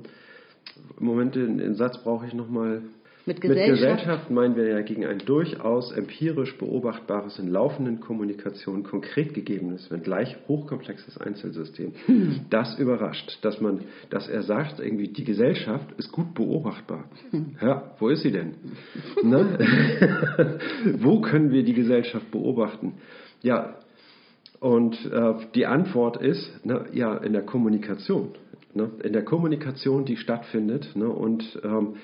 Moment, 1.00 1.34
den, 1.34 1.58
den 1.58 1.74
Satz 1.74 1.98
brauche 2.02 2.26
ich 2.26 2.34
nochmal. 2.34 2.82
Mit 3.28 3.40
Gesellschaft? 3.40 3.70
Mit 3.70 3.80
Gesellschaft 3.80 4.30
meinen 4.30 4.54
wir 4.54 4.68
ja 4.68 4.82
gegen 4.82 5.04
ein 5.04 5.18
durchaus 5.18 5.90
empirisch 5.90 6.56
beobachtbares, 6.58 7.40
in 7.40 7.48
laufenden 7.48 7.98
Kommunikation 7.98 8.84
konkret 8.84 9.34
gegebenes, 9.34 9.90
wenngleich 9.90 10.36
hochkomplexes 10.46 11.18
Einzelsystem. 11.18 11.92
Hm. 12.06 12.40
Das 12.50 12.78
überrascht, 12.78 13.38
dass 13.42 13.60
man, 13.60 13.80
dass 14.10 14.28
er 14.28 14.42
sagt, 14.42 14.78
irgendwie 14.78 15.08
die 15.08 15.24
Gesellschaft 15.24 15.86
ist 15.98 16.12
gut 16.12 16.34
beobachtbar. 16.34 17.04
Hm. 17.32 17.56
Ja, 17.60 17.94
wo 17.98 18.08
ist 18.10 18.22
sie 18.22 18.30
denn? 18.30 18.54
ne? 19.24 20.60
wo 21.00 21.20
können 21.20 21.50
wir 21.50 21.64
die 21.64 21.74
Gesellschaft 21.74 22.30
beobachten? 22.30 22.94
Ja, 23.42 23.74
und 24.60 24.94
äh, 25.04 25.34
die 25.56 25.66
Antwort 25.66 26.16
ist, 26.16 26.60
na, 26.62 26.86
ja, 26.92 27.16
in 27.16 27.32
der 27.32 27.42
Kommunikation. 27.42 28.36
Ne? 28.72 28.90
In 29.02 29.12
der 29.12 29.24
Kommunikation, 29.24 30.04
die 30.04 30.16
stattfindet. 30.16 30.94
Ne? 30.94 31.08
Und 31.08 31.60
ähm, 31.64 31.96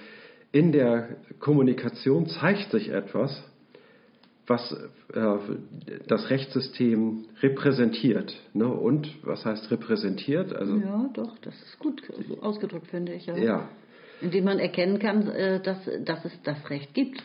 in 0.52 0.70
der 0.70 1.16
Kommunikation 1.40 2.26
zeigt 2.26 2.70
sich 2.70 2.90
etwas, 2.90 3.42
was 4.46 4.72
äh, 5.14 5.36
das 6.06 6.28
Rechtssystem 6.30 7.24
repräsentiert. 7.40 8.34
Ne? 8.52 8.66
Und 8.66 9.08
was 9.24 9.44
heißt 9.44 9.70
repräsentiert? 9.70 10.52
Also, 10.52 10.76
ja, 10.76 11.08
doch, 11.14 11.38
das 11.38 11.54
ist 11.54 11.78
gut 11.78 12.02
ausgedrückt, 12.40 12.88
finde 12.88 13.14
ich. 13.14 13.26
Ja. 13.26 13.36
ja. 13.36 13.68
Indem 14.20 14.44
man 14.44 14.58
erkennen 14.58 14.98
kann, 14.98 15.28
äh, 15.28 15.60
dass, 15.60 15.78
dass 16.04 16.24
es 16.24 16.32
das 16.42 16.70
Recht 16.70 16.92
gibt. 16.92 17.22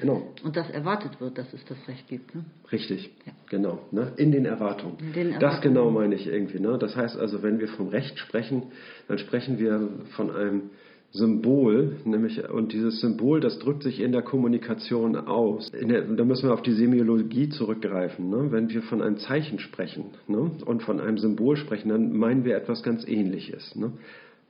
Genau. 0.00 0.34
Und 0.42 0.56
dass 0.56 0.68
erwartet 0.70 1.20
wird, 1.20 1.38
dass 1.38 1.50
es 1.54 1.64
das 1.64 1.78
Recht 1.88 2.08
gibt. 2.08 2.34
Ne? 2.34 2.44
Richtig, 2.70 3.10
ja. 3.24 3.32
genau. 3.48 3.78
Ne? 3.92 4.12
In 4.16 4.30
den 4.30 4.44
Erwartungen. 4.44 4.98
In 4.98 5.12
den 5.12 5.32
Erwartungen. 5.32 5.40
Das 5.40 5.60
genau 5.62 5.90
meine 5.90 6.14
ich 6.14 6.26
irgendwie. 6.26 6.60
Ne? 6.60 6.76
Das 6.78 6.96
heißt 6.96 7.16
also, 7.16 7.42
wenn 7.42 7.60
wir 7.60 7.68
vom 7.68 7.88
Recht 7.88 8.18
sprechen, 8.18 8.72
dann 9.08 9.18
sprechen 9.18 9.58
wir 9.58 9.88
von 10.14 10.30
einem 10.30 10.70
Symbol, 11.16 11.96
nämlich, 12.04 12.48
und 12.48 12.72
dieses 12.72 13.00
Symbol, 13.00 13.40
das 13.40 13.58
drückt 13.58 13.82
sich 13.82 14.00
in 14.00 14.12
der 14.12 14.22
Kommunikation 14.22 15.16
aus. 15.16 15.70
Der, 15.72 16.02
da 16.02 16.24
müssen 16.24 16.48
wir 16.48 16.54
auf 16.54 16.62
die 16.62 16.72
Semiologie 16.72 17.48
zurückgreifen. 17.48 18.28
Ne? 18.30 18.52
Wenn 18.52 18.68
wir 18.68 18.82
von 18.82 19.02
einem 19.02 19.16
Zeichen 19.16 19.58
sprechen 19.58 20.06
ne? 20.28 20.50
und 20.64 20.82
von 20.82 21.00
einem 21.00 21.18
Symbol 21.18 21.56
sprechen, 21.56 21.88
dann 21.88 22.12
meinen 22.12 22.44
wir 22.44 22.56
etwas 22.56 22.82
ganz 22.82 23.06
Ähnliches. 23.06 23.74
Ne? 23.74 23.92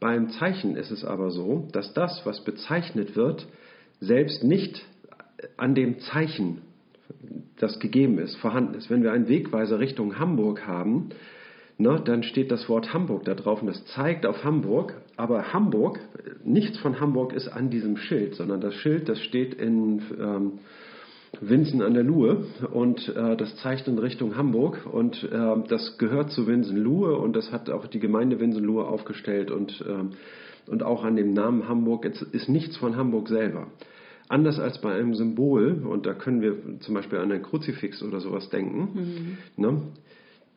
Beim 0.00 0.28
Zeichen 0.30 0.76
ist 0.76 0.90
es 0.90 1.04
aber 1.04 1.30
so, 1.30 1.68
dass 1.72 1.94
das, 1.94 2.22
was 2.24 2.44
bezeichnet 2.44 3.16
wird, 3.16 3.46
selbst 4.00 4.44
nicht 4.44 4.84
an 5.56 5.74
dem 5.74 6.00
Zeichen, 6.00 6.62
das 7.58 7.78
gegeben 7.78 8.18
ist, 8.18 8.36
vorhanden 8.36 8.74
ist. 8.74 8.90
Wenn 8.90 9.02
wir 9.02 9.12
einen 9.12 9.28
Wegweiser 9.28 9.78
Richtung 9.78 10.18
Hamburg 10.18 10.66
haben, 10.66 11.10
ne, 11.78 12.00
dann 12.04 12.22
steht 12.22 12.50
das 12.50 12.68
Wort 12.68 12.92
Hamburg 12.92 13.24
da 13.24 13.34
drauf 13.34 13.60
und 13.60 13.68
das 13.68 13.84
zeigt 13.86 14.26
auf 14.26 14.44
Hamburg, 14.44 14.94
aber 15.16 15.52
Hamburg, 15.52 16.00
nichts 16.44 16.78
von 16.78 17.00
Hamburg 17.00 17.32
ist 17.32 17.48
an 17.48 17.70
diesem 17.70 17.96
Schild, 17.96 18.34
sondern 18.34 18.60
das 18.60 18.74
Schild, 18.74 19.08
das 19.08 19.20
steht 19.20 19.54
in 19.54 20.02
ähm, 20.18 20.52
Winsen 21.40 21.82
an 21.82 21.94
der 21.94 22.02
Luhe 22.02 22.46
und 22.72 23.08
äh, 23.08 23.36
das 23.36 23.56
zeigt 23.56 23.88
in 23.88 23.98
Richtung 23.98 24.36
Hamburg 24.36 24.86
und 24.90 25.22
äh, 25.24 25.68
das 25.68 25.98
gehört 25.98 26.30
zu 26.30 26.46
Winsen-Luhe 26.46 27.16
und 27.16 27.34
das 27.36 27.52
hat 27.52 27.68
auch 27.68 27.86
die 27.86 28.00
Gemeinde 28.00 28.40
Winsen-Luhe 28.40 28.86
aufgestellt 28.86 29.50
und, 29.50 29.84
äh, 29.86 30.70
und 30.70 30.82
auch 30.82 31.04
an 31.04 31.16
dem 31.16 31.32
Namen 31.32 31.68
Hamburg 31.68 32.04
ist 32.04 32.48
nichts 32.48 32.76
von 32.76 32.96
Hamburg 32.96 33.28
selber. 33.28 33.66
Anders 34.28 34.58
als 34.58 34.80
bei 34.80 34.92
einem 34.92 35.14
Symbol, 35.14 35.84
und 35.88 36.04
da 36.04 36.12
können 36.12 36.40
wir 36.40 36.80
zum 36.80 36.94
Beispiel 36.94 37.18
an 37.18 37.30
ein 37.30 37.42
Kruzifix 37.42 38.02
oder 38.02 38.18
sowas 38.18 38.48
denken, 38.48 38.88
mhm. 39.56 39.62
ne, 39.62 39.82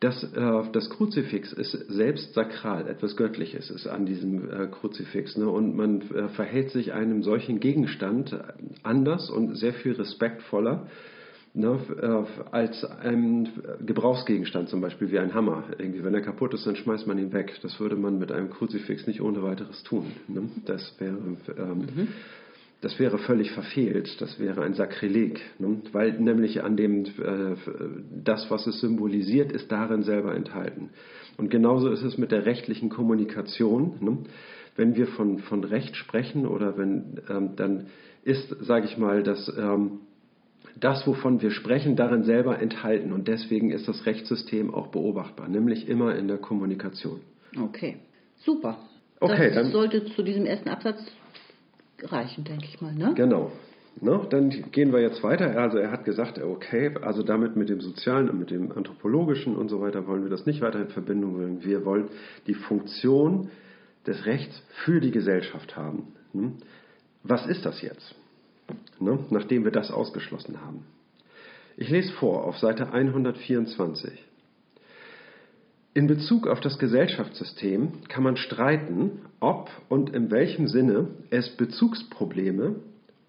das, 0.00 0.24
äh, 0.24 0.62
das 0.72 0.88
Kruzifix 0.90 1.52
ist 1.52 1.72
selbst 1.88 2.34
sakral, 2.34 2.88
etwas 2.88 3.16
Göttliches 3.16 3.70
ist 3.70 3.86
an 3.86 4.06
diesem 4.06 4.50
äh, 4.50 4.66
Kruzifix. 4.68 5.36
Ne? 5.36 5.48
Und 5.48 5.76
man 5.76 6.00
äh, 6.10 6.28
verhält 6.28 6.70
sich 6.70 6.92
einem 6.92 7.22
solchen 7.22 7.60
Gegenstand 7.60 8.36
anders 8.82 9.30
und 9.30 9.56
sehr 9.56 9.74
viel 9.74 9.92
respektvoller 9.92 10.86
ne? 11.52 11.78
Äh, 12.00 12.50
als 12.50 12.82
einem 12.84 13.48
Gebrauchsgegenstand, 13.84 14.70
zum 14.70 14.80
Beispiel 14.80 15.10
wie 15.10 15.18
ein 15.18 15.34
Hammer. 15.34 15.64
Irgendwie, 15.78 16.02
wenn 16.02 16.14
er 16.14 16.22
kaputt 16.22 16.54
ist, 16.54 16.66
dann 16.66 16.76
schmeißt 16.76 17.06
man 17.06 17.18
ihn 17.18 17.32
weg. 17.34 17.52
Das 17.62 17.78
würde 17.78 17.96
man 17.96 18.18
mit 18.18 18.32
einem 18.32 18.48
Kruzifix 18.50 19.06
nicht 19.06 19.20
ohne 19.20 19.42
weiteres 19.42 19.82
tun. 19.82 20.06
Ne? 20.28 20.48
Das 20.64 20.94
wäre. 20.98 21.18
Ähm, 21.58 21.78
mhm 21.78 22.08
das 22.80 22.98
wäre 22.98 23.18
völlig 23.18 23.50
verfehlt, 23.52 24.20
das 24.20 24.38
wäre 24.40 24.62
ein 24.62 24.74
Sakrileg, 24.74 25.40
ne? 25.58 25.82
weil 25.92 26.18
nämlich 26.18 26.62
an 26.62 26.76
dem, 26.76 27.04
äh, 27.04 27.56
das, 28.24 28.50
was 28.50 28.66
es 28.66 28.80
symbolisiert, 28.80 29.52
ist 29.52 29.70
darin 29.70 30.02
selber 30.02 30.34
enthalten. 30.34 30.90
Und 31.36 31.50
genauso 31.50 31.90
ist 31.90 32.02
es 32.02 32.16
mit 32.16 32.32
der 32.32 32.46
rechtlichen 32.46 32.88
Kommunikation. 32.88 33.94
Ne? 34.00 34.18
Wenn 34.76 34.96
wir 34.96 35.08
von, 35.08 35.40
von 35.40 35.64
Recht 35.64 35.94
sprechen 35.96 36.46
oder 36.46 36.78
wenn, 36.78 37.20
ähm, 37.28 37.50
dann 37.56 37.86
ist, 38.24 38.48
sage 38.64 38.86
ich 38.86 38.96
mal, 38.96 39.22
dass 39.22 39.52
ähm, 39.58 40.00
das, 40.78 41.06
wovon 41.06 41.42
wir 41.42 41.50
sprechen, 41.50 41.96
darin 41.96 42.22
selber 42.22 42.60
enthalten. 42.60 43.12
Und 43.12 43.28
deswegen 43.28 43.70
ist 43.70 43.88
das 43.88 44.06
Rechtssystem 44.06 44.72
auch 44.72 44.88
beobachtbar, 44.88 45.48
nämlich 45.48 45.88
immer 45.88 46.14
in 46.14 46.28
der 46.28 46.38
Kommunikation. 46.38 47.20
Okay, 47.60 47.98
super. 48.38 48.78
Okay, 49.18 49.52
das 49.54 49.70
sollte 49.70 50.06
zu 50.06 50.22
diesem 50.22 50.46
ersten 50.46 50.70
Absatz 50.70 50.98
reichen, 52.04 52.44
denke 52.44 52.66
ich 52.66 52.80
mal. 52.80 52.94
Ne? 52.94 53.12
Genau. 53.14 53.52
Ne? 54.00 54.26
Dann 54.30 54.50
gehen 54.70 54.92
wir 54.92 55.00
jetzt 55.00 55.22
weiter. 55.22 55.58
Also 55.58 55.78
er 55.78 55.90
hat 55.90 56.04
gesagt, 56.04 56.38
okay, 56.38 56.94
also 57.02 57.22
damit 57.22 57.56
mit 57.56 57.68
dem 57.68 57.80
Sozialen 57.80 58.30
und 58.30 58.38
mit 58.38 58.50
dem 58.50 58.72
Anthropologischen 58.72 59.56
und 59.56 59.68
so 59.68 59.80
weiter 59.80 60.06
wollen 60.06 60.22
wir 60.22 60.30
das 60.30 60.46
nicht 60.46 60.60
weiter 60.60 60.80
in 60.80 60.88
Verbindung 60.88 61.34
bringen. 61.34 61.64
Wir 61.64 61.84
wollen 61.84 62.08
die 62.46 62.54
Funktion 62.54 63.50
des 64.06 64.24
Rechts 64.26 64.62
für 64.84 65.00
die 65.00 65.10
Gesellschaft 65.10 65.76
haben. 65.76 66.14
Hm? 66.32 66.54
Was 67.22 67.46
ist 67.46 67.66
das 67.66 67.82
jetzt, 67.82 68.14
ne? 68.98 69.18
nachdem 69.30 69.64
wir 69.64 69.72
das 69.72 69.90
ausgeschlossen 69.90 70.60
haben? 70.62 70.86
Ich 71.76 71.90
lese 71.90 72.12
vor 72.12 72.44
auf 72.44 72.58
Seite 72.58 72.92
124. 72.92 74.24
In 75.92 76.06
Bezug 76.06 76.46
auf 76.46 76.60
das 76.60 76.78
Gesellschaftssystem 76.78 78.08
kann 78.08 78.22
man 78.22 78.36
streiten, 78.36 79.22
ob 79.40 79.70
und 79.88 80.10
in 80.10 80.30
welchem 80.30 80.68
Sinne 80.68 81.08
es 81.30 81.56
Bezugsprobleme 81.56 82.76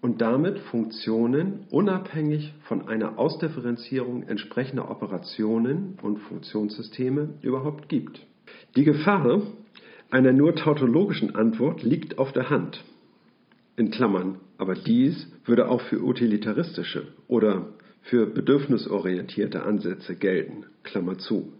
und 0.02 0.20
damit 0.20 0.58
Funktionen 0.58 1.66
unabhängig 1.70 2.52
von 2.64 2.88
einer 2.88 3.18
Ausdifferenzierung 3.18 4.24
entsprechender 4.24 4.90
Operationen 4.90 5.98
und 6.02 6.18
Funktionssysteme 6.18 7.34
überhaupt 7.40 7.88
gibt. 7.88 8.20
Die 8.76 8.84
Gefahr 8.84 9.42
einer 10.10 10.32
nur 10.32 10.54
tautologischen 10.54 11.34
Antwort 11.34 11.82
liegt 11.82 12.18
auf 12.18 12.32
der 12.32 12.50
Hand. 12.50 12.84
In 13.76 13.90
Klammern, 13.90 14.40
aber 14.58 14.74
dies 14.74 15.26
würde 15.46 15.68
auch 15.68 15.80
für 15.82 16.02
utilitaristische 16.02 17.06
oder 17.28 17.68
für 18.02 18.26
bedürfnisorientierte 18.26 19.62
Ansätze 19.62 20.16
gelten. 20.16 20.66
Klammer 20.82 21.16
zu. 21.16 21.52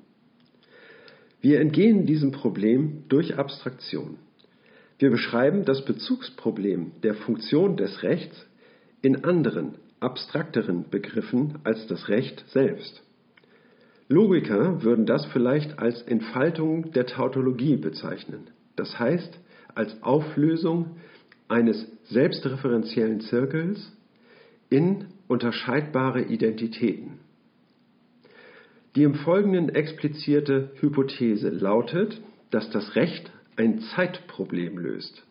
Wir 1.40 1.61
entgehen 1.61 2.06
diesem 2.06 2.32
Problem 2.32 3.04
durch 3.09 3.38
Abstraktion. 3.38 4.18
Wir 5.02 5.11
beschreiben 5.11 5.64
das 5.64 5.85
Bezugsproblem 5.85 6.92
der 7.02 7.14
Funktion 7.14 7.76
des 7.76 8.04
Rechts 8.04 8.47
in 9.00 9.25
anderen, 9.25 9.75
abstrakteren 9.99 10.90
Begriffen 10.90 11.59
als 11.64 11.88
das 11.88 12.09
Recht 12.09 12.44
selbst. 12.50 13.02
Logiker 14.06 14.85
würden 14.85 15.04
das 15.04 15.26
vielleicht 15.26 15.80
als 15.80 16.02
Entfaltung 16.02 16.92
der 16.92 17.06
Tautologie 17.06 17.75
bezeichnen, 17.75 18.47
das 18.76 18.97
heißt 18.97 19.40
als 19.75 20.00
Auflösung 20.04 20.99
eines 21.49 21.85
selbstreferenziellen 22.04 23.23
Zirkels 23.23 23.92
in 24.71 25.06
unterscheidbare 25.26 26.23
Identitäten. 26.23 27.18
Die 28.94 29.02
im 29.02 29.16
Folgenden 29.16 29.68
explizierte 29.68 30.71
Hypothese 30.76 31.49
lautet, 31.49 32.21
dass 32.52 32.71
das 32.71 32.94
Recht 32.94 33.32
ein 33.56 33.80
Zeitproblem 33.94 34.78
löst, 34.78 35.23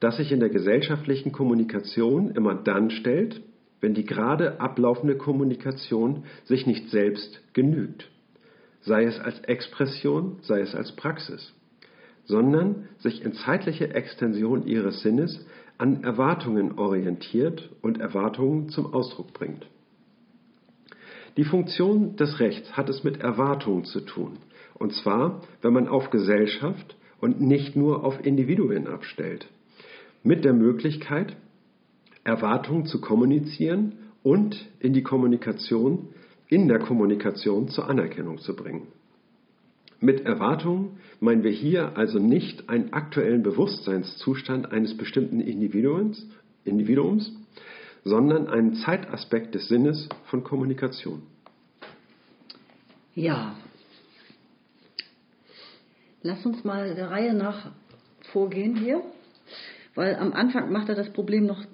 das 0.00 0.16
sich 0.16 0.32
in 0.32 0.40
der 0.40 0.50
gesellschaftlichen 0.50 1.32
Kommunikation 1.32 2.30
immer 2.30 2.54
dann 2.54 2.90
stellt, 2.90 3.40
wenn 3.80 3.94
die 3.94 4.04
gerade 4.04 4.60
ablaufende 4.60 5.16
Kommunikation 5.16 6.24
sich 6.44 6.66
nicht 6.66 6.88
selbst 6.90 7.40
genügt, 7.52 8.08
sei 8.80 9.04
es 9.04 9.18
als 9.20 9.40
Expression, 9.40 10.38
sei 10.42 10.60
es 10.60 10.74
als 10.74 10.92
Praxis, 10.92 11.52
sondern 12.24 12.88
sich 12.98 13.24
in 13.24 13.32
zeitliche 13.32 13.94
Extension 13.94 14.66
ihres 14.66 15.02
Sinnes 15.02 15.46
an 15.78 16.02
Erwartungen 16.02 16.78
orientiert 16.78 17.70
und 17.82 18.00
Erwartungen 18.00 18.70
zum 18.70 18.92
Ausdruck 18.94 19.32
bringt. 19.34 19.66
Die 21.36 21.44
Funktion 21.44 22.16
des 22.16 22.40
Rechts 22.40 22.76
hat 22.76 22.88
es 22.88 23.04
mit 23.04 23.20
Erwartungen 23.20 23.84
zu 23.84 24.00
tun. 24.00 24.38
Und 24.74 24.94
zwar, 24.94 25.42
wenn 25.60 25.74
man 25.74 25.86
auf 25.86 26.10
Gesellschaft 26.10 26.96
und 27.20 27.40
nicht 27.40 27.76
nur 27.76 28.04
auf 28.04 28.24
Individuen 28.24 28.86
abstellt. 28.86 29.46
Mit 30.22 30.44
der 30.44 30.52
Möglichkeit, 30.52 31.36
Erwartungen 32.24 32.86
zu 32.86 33.00
kommunizieren 33.00 33.92
und 34.22 34.68
in 34.80 34.92
die 34.92 35.02
Kommunikation, 35.02 36.08
in 36.48 36.68
der 36.68 36.78
Kommunikation 36.78 37.68
zur 37.68 37.88
Anerkennung 37.88 38.38
zu 38.38 38.54
bringen. 38.56 38.88
Mit 40.00 40.26
Erwartungen 40.26 40.98
meinen 41.20 41.42
wir 41.42 41.50
hier 41.50 41.96
also 41.96 42.18
nicht 42.18 42.68
einen 42.68 42.92
aktuellen 42.92 43.42
Bewusstseinszustand 43.42 44.70
eines 44.70 44.96
bestimmten 44.96 45.40
Individuums, 45.40 46.28
Individuums 46.64 47.32
sondern 48.06 48.46
einen 48.46 48.74
Zeitaspekt 48.74 49.56
des 49.56 49.66
Sinnes 49.66 50.08
von 50.26 50.44
Kommunikation. 50.44 51.22
Ja. 53.16 53.56
Lass 56.26 56.44
uns 56.44 56.64
mal 56.64 56.96
der 56.96 57.10
Reihe 57.10 57.34
nach 57.34 57.70
vorgehen 58.32 58.74
hier, 58.74 59.00
weil 59.94 60.16
am 60.16 60.32
Anfang 60.32 60.72
macht 60.72 60.88
er 60.88 60.96
das 60.96 61.12
Problem 61.12 61.46
noch 61.46 61.64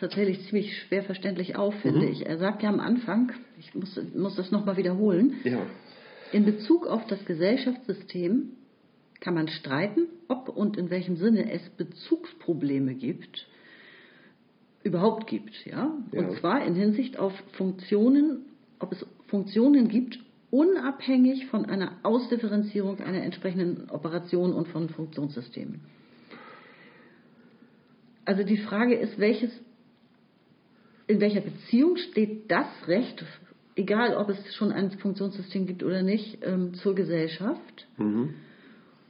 tatsächlich 0.00 0.44
ziemlich 0.48 0.76
schwer 0.76 1.04
verständlich 1.04 1.54
auf, 1.54 1.72
finde 1.76 2.06
mhm. 2.06 2.12
ich. 2.12 2.26
Er 2.26 2.38
sagt 2.38 2.64
ja 2.64 2.68
am 2.68 2.80
Anfang, 2.80 3.30
ich 3.60 3.72
muss, 3.76 3.96
muss 4.16 4.34
das 4.34 4.50
nochmal 4.50 4.76
wiederholen, 4.76 5.34
ja. 5.44 5.60
in 6.32 6.44
Bezug 6.44 6.88
auf 6.88 7.06
das 7.06 7.24
Gesellschaftssystem 7.26 8.50
kann 9.20 9.34
man 9.34 9.46
streiten, 9.46 10.08
ob 10.26 10.48
und 10.48 10.76
in 10.76 10.90
welchem 10.90 11.16
Sinne 11.16 11.52
es 11.52 11.62
Bezugsprobleme 11.70 12.94
gibt 12.94 13.46
überhaupt 14.82 15.28
gibt. 15.28 15.64
Ja? 15.64 15.96
ja? 16.10 16.20
Und 16.20 16.38
zwar 16.38 16.66
in 16.66 16.74
Hinsicht 16.74 17.20
auf 17.20 17.32
Funktionen, 17.52 18.46
ob 18.80 18.90
es 18.90 19.06
Funktionen 19.28 19.86
gibt, 19.86 20.18
unabhängig 20.52 21.46
von 21.46 21.64
einer 21.64 21.92
Ausdifferenzierung 22.02 23.00
einer 23.00 23.22
entsprechenden 23.22 23.88
Operation 23.88 24.52
und 24.52 24.68
von 24.68 24.90
Funktionssystemen. 24.90 25.80
Also 28.26 28.44
die 28.44 28.58
Frage 28.58 28.94
ist, 28.94 29.18
welches, 29.18 29.50
in 31.06 31.20
welcher 31.20 31.40
Beziehung 31.40 31.96
steht 31.96 32.50
das 32.50 32.66
Recht, 32.86 33.24
egal 33.76 34.14
ob 34.14 34.28
es 34.28 34.54
schon 34.54 34.72
ein 34.72 34.90
Funktionssystem 34.90 35.66
gibt 35.66 35.82
oder 35.82 36.02
nicht, 36.02 36.38
ähm, 36.42 36.74
zur 36.74 36.94
Gesellschaft? 36.94 37.86
Mhm. 37.96 38.34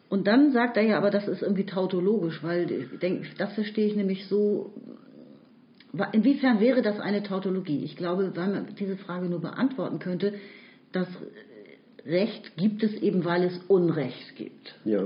Und 0.08 0.28
dann 0.28 0.52
sagt 0.52 0.76
er 0.76 0.84
ja, 0.84 0.96
aber 0.96 1.11
das 1.11 1.26
ist 1.26 1.42
irgendwie 1.42 1.66
tautologisch, 1.66 2.40
weil 2.44 2.70
ich 2.70 3.00
denke, 3.00 3.26
das 3.37 3.52
verstehe 3.54 3.88
ich 3.88 3.96
nämlich 3.96 4.26
so. 4.26 4.72
Inwiefern 6.12 6.61
wäre 6.61 6.82
das 6.82 7.00
eine 7.00 7.25
Tautologie? 7.25 7.82
Ich 7.82 7.96
glaube, 7.96 8.30
weil 8.37 8.49
man 8.49 8.75
diese 8.76 8.96
Frage 8.96 9.26
nur 9.26 9.40
beantworten 9.40 9.99
könnte, 9.99 10.34
das 10.92 11.08
Recht 12.06 12.56
gibt 12.56 12.82
es 12.82 12.94
eben, 12.94 13.25
weil 13.25 13.44
es 13.44 13.58
Unrecht 13.68 14.37
gibt. 14.37 14.75
Ja. 14.84 15.04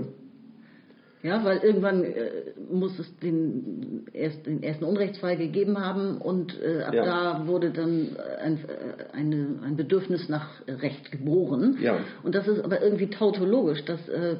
Ja, 1.23 1.45
weil 1.45 1.59
irgendwann 1.59 2.05
äh, 2.05 2.31
muss 2.71 2.97
es 3.01 3.17
den, 3.19 4.07
erst, 4.13 4.47
den, 4.47 4.63
ersten 4.63 4.85
Unrechtsfall 4.85 5.37
gegeben 5.37 5.79
haben 5.81 6.19
und 6.19 6.57
äh, 6.63 6.83
ab 6.83 6.95
ja. 6.95 7.05
da 7.05 7.47
wurde 7.49 7.71
dann 7.71 8.17
ein, 8.41 8.59
äh, 8.59 9.13
eine, 9.13 9.59
ein 9.65 9.77
Bedürfnis 9.77 10.29
nach 10.29 10.49
Recht 10.69 11.11
geboren. 11.11 11.79
Ja. 11.81 11.99
Und 12.23 12.37
das 12.37 12.47
ist 12.47 12.63
aber 12.63 12.81
irgendwie 12.81 13.11
tautologisch. 13.11 13.85
Das 13.87 14.09
äh, 14.09 14.37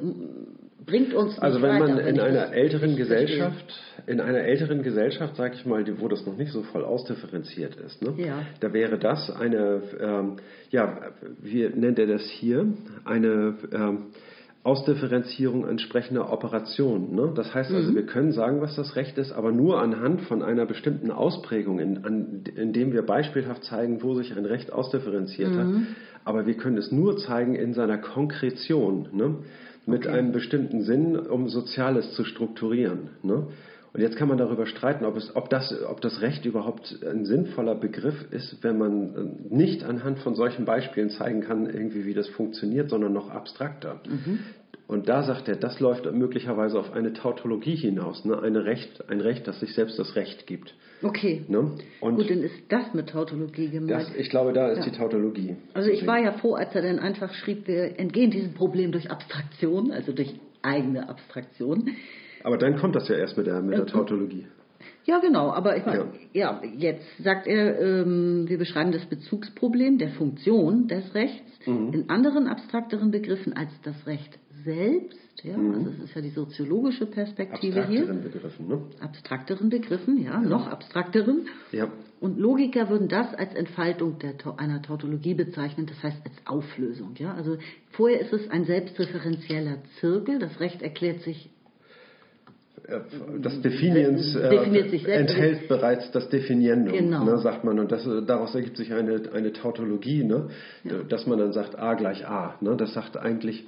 bringt 0.87 1.13
uns 1.13 1.37
Also 1.37 1.61
wenn 1.61 1.69
weiter, 1.69 1.87
man 1.87 1.97
wenn 1.97 2.15
in 2.15 2.19
einer 2.19 2.53
älteren 2.53 2.95
Gesellschaft, 2.95 3.79
in 4.07 4.19
einer 4.19 4.39
älteren 4.39 4.81
Gesellschaft, 4.81 5.35
sage 5.35 5.55
ich 5.55 5.65
mal, 5.65 5.85
wo 5.99 6.07
das 6.07 6.25
noch 6.25 6.37
nicht 6.37 6.51
so 6.51 6.63
voll 6.63 6.83
ausdifferenziert 6.83 7.75
ist, 7.75 8.01
ne? 8.01 8.13
ja. 8.17 8.39
da 8.61 8.73
wäre 8.73 8.97
das 8.97 9.29
eine, 9.29 9.81
ähm, 9.99 10.37
ja, 10.71 11.11
wie 11.39 11.67
nennt 11.67 11.99
er 11.99 12.07
das 12.07 12.23
hier, 12.23 12.65
eine 13.03 13.57
ähm, 13.71 14.05
Ausdifferenzierung 14.63 15.67
entsprechender 15.67 16.31
Operationen. 16.31 17.15
Ne? 17.15 17.31
Das 17.35 17.53
heißt 17.53 17.71
also, 17.71 17.91
mhm. 17.91 17.95
wir 17.95 18.05
können 18.05 18.31
sagen, 18.31 18.61
was 18.61 18.75
das 18.75 18.95
Recht 18.95 19.17
ist, 19.17 19.31
aber 19.31 19.51
nur 19.51 19.81
anhand 19.81 20.21
von 20.21 20.41
einer 20.41 20.65
bestimmten 20.65 21.11
Ausprägung, 21.11 21.79
in, 21.79 22.05
an, 22.05 22.43
indem 22.55 22.93
wir 22.93 23.01
beispielhaft 23.01 23.63
zeigen, 23.65 24.01
wo 24.03 24.15
sich 24.15 24.35
ein 24.35 24.45
Recht 24.45 24.71
ausdifferenziert 24.71 25.51
mhm. 25.51 25.57
hat. 25.57 25.67
Aber 26.25 26.45
wir 26.47 26.55
können 26.55 26.77
es 26.77 26.91
nur 26.91 27.17
zeigen 27.17 27.55
in 27.55 27.73
seiner 27.73 27.97
Konkretion, 27.97 29.07
ne? 29.13 29.35
Mit 29.87 30.05
okay. 30.05 30.17
einem 30.17 30.31
bestimmten 30.31 30.83
Sinn, 30.83 31.17
um 31.17 31.49
Soziales 31.49 32.13
zu 32.13 32.23
strukturieren. 32.23 33.09
Ne? 33.23 33.47
Und 33.93 34.01
jetzt 34.01 34.17
kann 34.17 34.27
man 34.27 34.37
darüber 34.37 34.65
streiten, 34.67 35.05
ob, 35.05 35.15
es, 35.15 35.35
ob, 35.35 35.49
das, 35.49 35.73
ob 35.89 36.01
das 36.01 36.21
Recht 36.21 36.45
überhaupt 36.45 36.99
ein 37.03 37.25
sinnvoller 37.25 37.73
Begriff 37.73 38.31
ist, 38.31 38.63
wenn 38.63 38.77
man 38.77 39.15
äh, 39.49 39.55
nicht 39.55 39.83
anhand 39.83 40.19
von 40.19 40.35
solchen 40.35 40.65
Beispielen 40.65 41.09
zeigen 41.09 41.41
kann, 41.41 41.65
irgendwie 41.65 42.05
wie 42.05 42.13
das 42.13 42.27
funktioniert, 42.27 42.89
sondern 42.89 43.13
noch 43.13 43.29
abstrakter. 43.29 44.01
Mhm. 44.07 44.39
Und 44.87 45.09
da 45.09 45.23
sagt 45.23 45.47
er, 45.49 45.55
das 45.55 45.79
läuft 45.79 46.11
möglicherweise 46.13 46.79
auf 46.79 46.93
eine 46.93 47.13
Tautologie 47.13 47.75
hinaus, 47.75 48.23
ne? 48.23 48.39
eine 48.41 48.65
Recht, 48.65 49.09
ein 49.09 49.19
Recht, 49.19 49.47
das 49.47 49.59
sich 49.59 49.73
selbst 49.73 49.97
das 49.99 50.15
Recht 50.15 50.47
gibt. 50.47 50.73
Okay. 51.03 51.43
Ne? 51.47 51.71
Gut, 52.01 52.29
dann 52.29 52.41
ist 52.41 52.55
das 52.69 52.93
mit 52.93 53.09
Tautologie 53.09 53.69
gemeint. 53.69 53.91
Das, 53.91 54.15
ich 54.15 54.29
glaube, 54.29 54.53
da 54.53 54.69
ist 54.69 54.79
ja. 54.79 54.85
die 54.85 54.97
Tautologie. 54.97 55.55
Also 55.73 55.89
ich 55.89 56.05
war 56.07 56.19
ja 56.19 56.31
froh, 56.33 56.55
als 56.55 56.73
er 56.73 56.81
dann 56.81 56.99
einfach 56.99 57.33
schrieb, 57.33 57.67
wir 57.67 57.99
entgehen 57.99 58.31
diesem 58.31 58.53
Problem 58.53 58.91
durch 58.91 59.11
Abstraktion, 59.11 59.91
also 59.91 60.11
durch 60.11 60.33
eigene 60.61 61.07
Abstraktion. 61.07 61.89
Aber 62.43 62.57
dann 62.57 62.77
kommt 62.77 62.95
das 62.95 63.07
ja 63.07 63.15
erst 63.15 63.37
mit 63.37 63.47
der, 63.47 63.61
mit 63.61 63.77
der 63.77 63.85
Tautologie. 63.85 64.47
Ja, 65.05 65.19
genau. 65.19 65.51
Aber 65.51 65.77
ich 65.77 65.85
meine, 65.85 66.07
ja. 66.33 66.61
ja. 66.61 66.69
jetzt 66.77 67.05
sagt 67.23 67.47
er, 67.47 67.79
ähm, 67.79 68.45
wir 68.47 68.57
beschreiben 68.57 68.91
das 68.91 69.05
Bezugsproblem 69.05 69.97
der 69.97 70.09
Funktion 70.09 70.87
des 70.87 71.13
Rechts 71.15 71.49
mhm. 71.65 71.93
in 71.93 72.09
anderen 72.09 72.47
abstrakteren 72.47 73.11
Begriffen 73.11 73.53
als 73.53 73.71
das 73.83 74.05
Recht 74.05 74.37
selbst. 74.67 75.17
Ja, 75.43 75.57
mhm. 75.57 75.73
also 75.75 75.89
es 75.91 76.09
ist 76.09 76.15
ja 76.15 76.21
die 76.21 76.29
soziologische 76.29 77.05
Perspektive 77.05 77.81
abstrakteren 77.81 78.21
hier. 78.21 78.31
Begriffen, 78.31 78.67
ne? 78.67 78.81
Abstrakteren 78.99 79.69
Begriffen, 79.69 80.23
ja, 80.23 80.31
ja. 80.31 80.41
noch 80.41 80.67
abstrakteren. 80.67 81.47
Ja. 81.71 81.91
Und 82.19 82.39
Logiker 82.39 82.89
würden 82.89 83.07
das 83.07 83.33
als 83.35 83.53
Entfaltung 83.53 84.17
der, 84.17 84.33
einer 84.57 84.81
Tautologie 84.81 85.35
bezeichnen, 85.35 85.85
das 85.85 86.01
heißt 86.01 86.17
als 86.25 86.35
Auflösung. 86.45 87.13
Ja? 87.17 87.35
Also 87.35 87.57
vorher 87.91 88.19
ist 88.21 88.33
es 88.33 88.49
ein 88.49 88.65
selbstreferenzieller 88.65 89.83
Zirkel, 89.99 90.39
das 90.39 90.59
Recht 90.59 90.81
erklärt 90.81 91.21
sich 91.21 91.51
das 93.41 93.61
Definiens 93.61 94.35
äh, 94.35 94.55
enthält 95.11 95.67
bereits 95.67 96.09
das 96.11 96.29
Definiendum, 96.29 96.93
genau. 96.93 97.25
ne, 97.25 97.37
sagt 97.39 97.63
man. 97.63 97.79
Und 97.79 97.91
das, 97.91 98.07
daraus 98.25 98.55
ergibt 98.55 98.77
sich 98.77 98.93
eine, 98.93 99.21
eine 99.33 99.51
Tautologie, 99.51 100.23
ne, 100.23 100.47
ja. 100.83 101.03
dass 101.03 101.27
man 101.27 101.37
dann 101.37 101.51
sagt 101.51 101.77
A 101.77 101.95
gleich 101.95 102.25
A. 102.25 102.55
Ne, 102.61 102.77
das 102.77 102.93
sagt 102.93 103.17
eigentlich, 103.17 103.65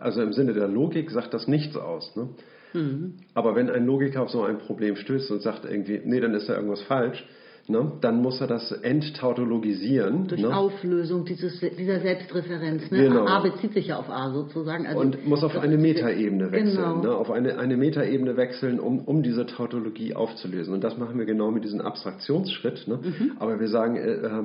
also 0.00 0.22
im 0.22 0.32
Sinne 0.32 0.52
der 0.52 0.68
Logik 0.68 1.10
sagt 1.10 1.32
das 1.32 1.48
nichts 1.48 1.76
aus. 1.76 2.14
Ne. 2.14 2.28
Mhm. 2.74 3.14
Aber 3.34 3.56
wenn 3.56 3.70
ein 3.70 3.86
Logiker 3.86 4.22
auf 4.22 4.30
so 4.30 4.42
ein 4.42 4.58
Problem 4.58 4.96
stößt 4.96 5.30
und 5.30 5.40
sagt 5.40 5.64
irgendwie, 5.64 6.00
nee, 6.04 6.20
dann 6.20 6.34
ist 6.34 6.48
da 6.48 6.54
irgendwas 6.54 6.82
falsch, 6.82 7.26
Ne? 7.68 7.92
Dann 8.00 8.22
muss 8.22 8.40
er 8.40 8.46
das 8.46 8.72
enttautologisieren. 8.72 10.26
Durch 10.26 10.40
ne? 10.40 10.56
Auflösung 10.56 11.26
dieses, 11.26 11.60
dieser 11.60 12.00
Selbstreferenz. 12.00 12.90
Ne? 12.90 13.08
Genau. 13.08 13.26
A 13.26 13.40
bezieht 13.40 13.74
sich 13.74 13.88
ja 13.88 13.98
auf 13.98 14.08
A 14.08 14.30
sozusagen. 14.32 14.86
Also 14.86 14.98
und 14.98 15.26
muss 15.26 15.44
auf 15.44 15.54
eine 15.54 15.76
Metaebene 15.76 16.50
wechseln. 16.50 16.76
Genau. 16.76 17.02
Ne? 17.02 17.14
Auf 17.14 17.30
eine, 17.30 17.58
eine 17.58 17.76
Metaebene 17.76 18.38
wechseln, 18.38 18.80
um, 18.80 19.00
um 19.00 19.22
diese 19.22 19.44
Tautologie 19.44 20.14
aufzulösen. 20.14 20.72
Und 20.72 20.82
das 20.82 20.96
machen 20.96 21.18
wir 21.18 21.26
genau 21.26 21.50
mit 21.50 21.64
diesem 21.64 21.82
Abstraktionsschritt. 21.82 22.88
Ne? 22.88 23.00
Mhm. 23.02 23.32
Aber 23.38 23.60
wir 23.60 23.68
sagen, 23.68 23.96
äh, 23.96 24.12
äh 24.12 24.44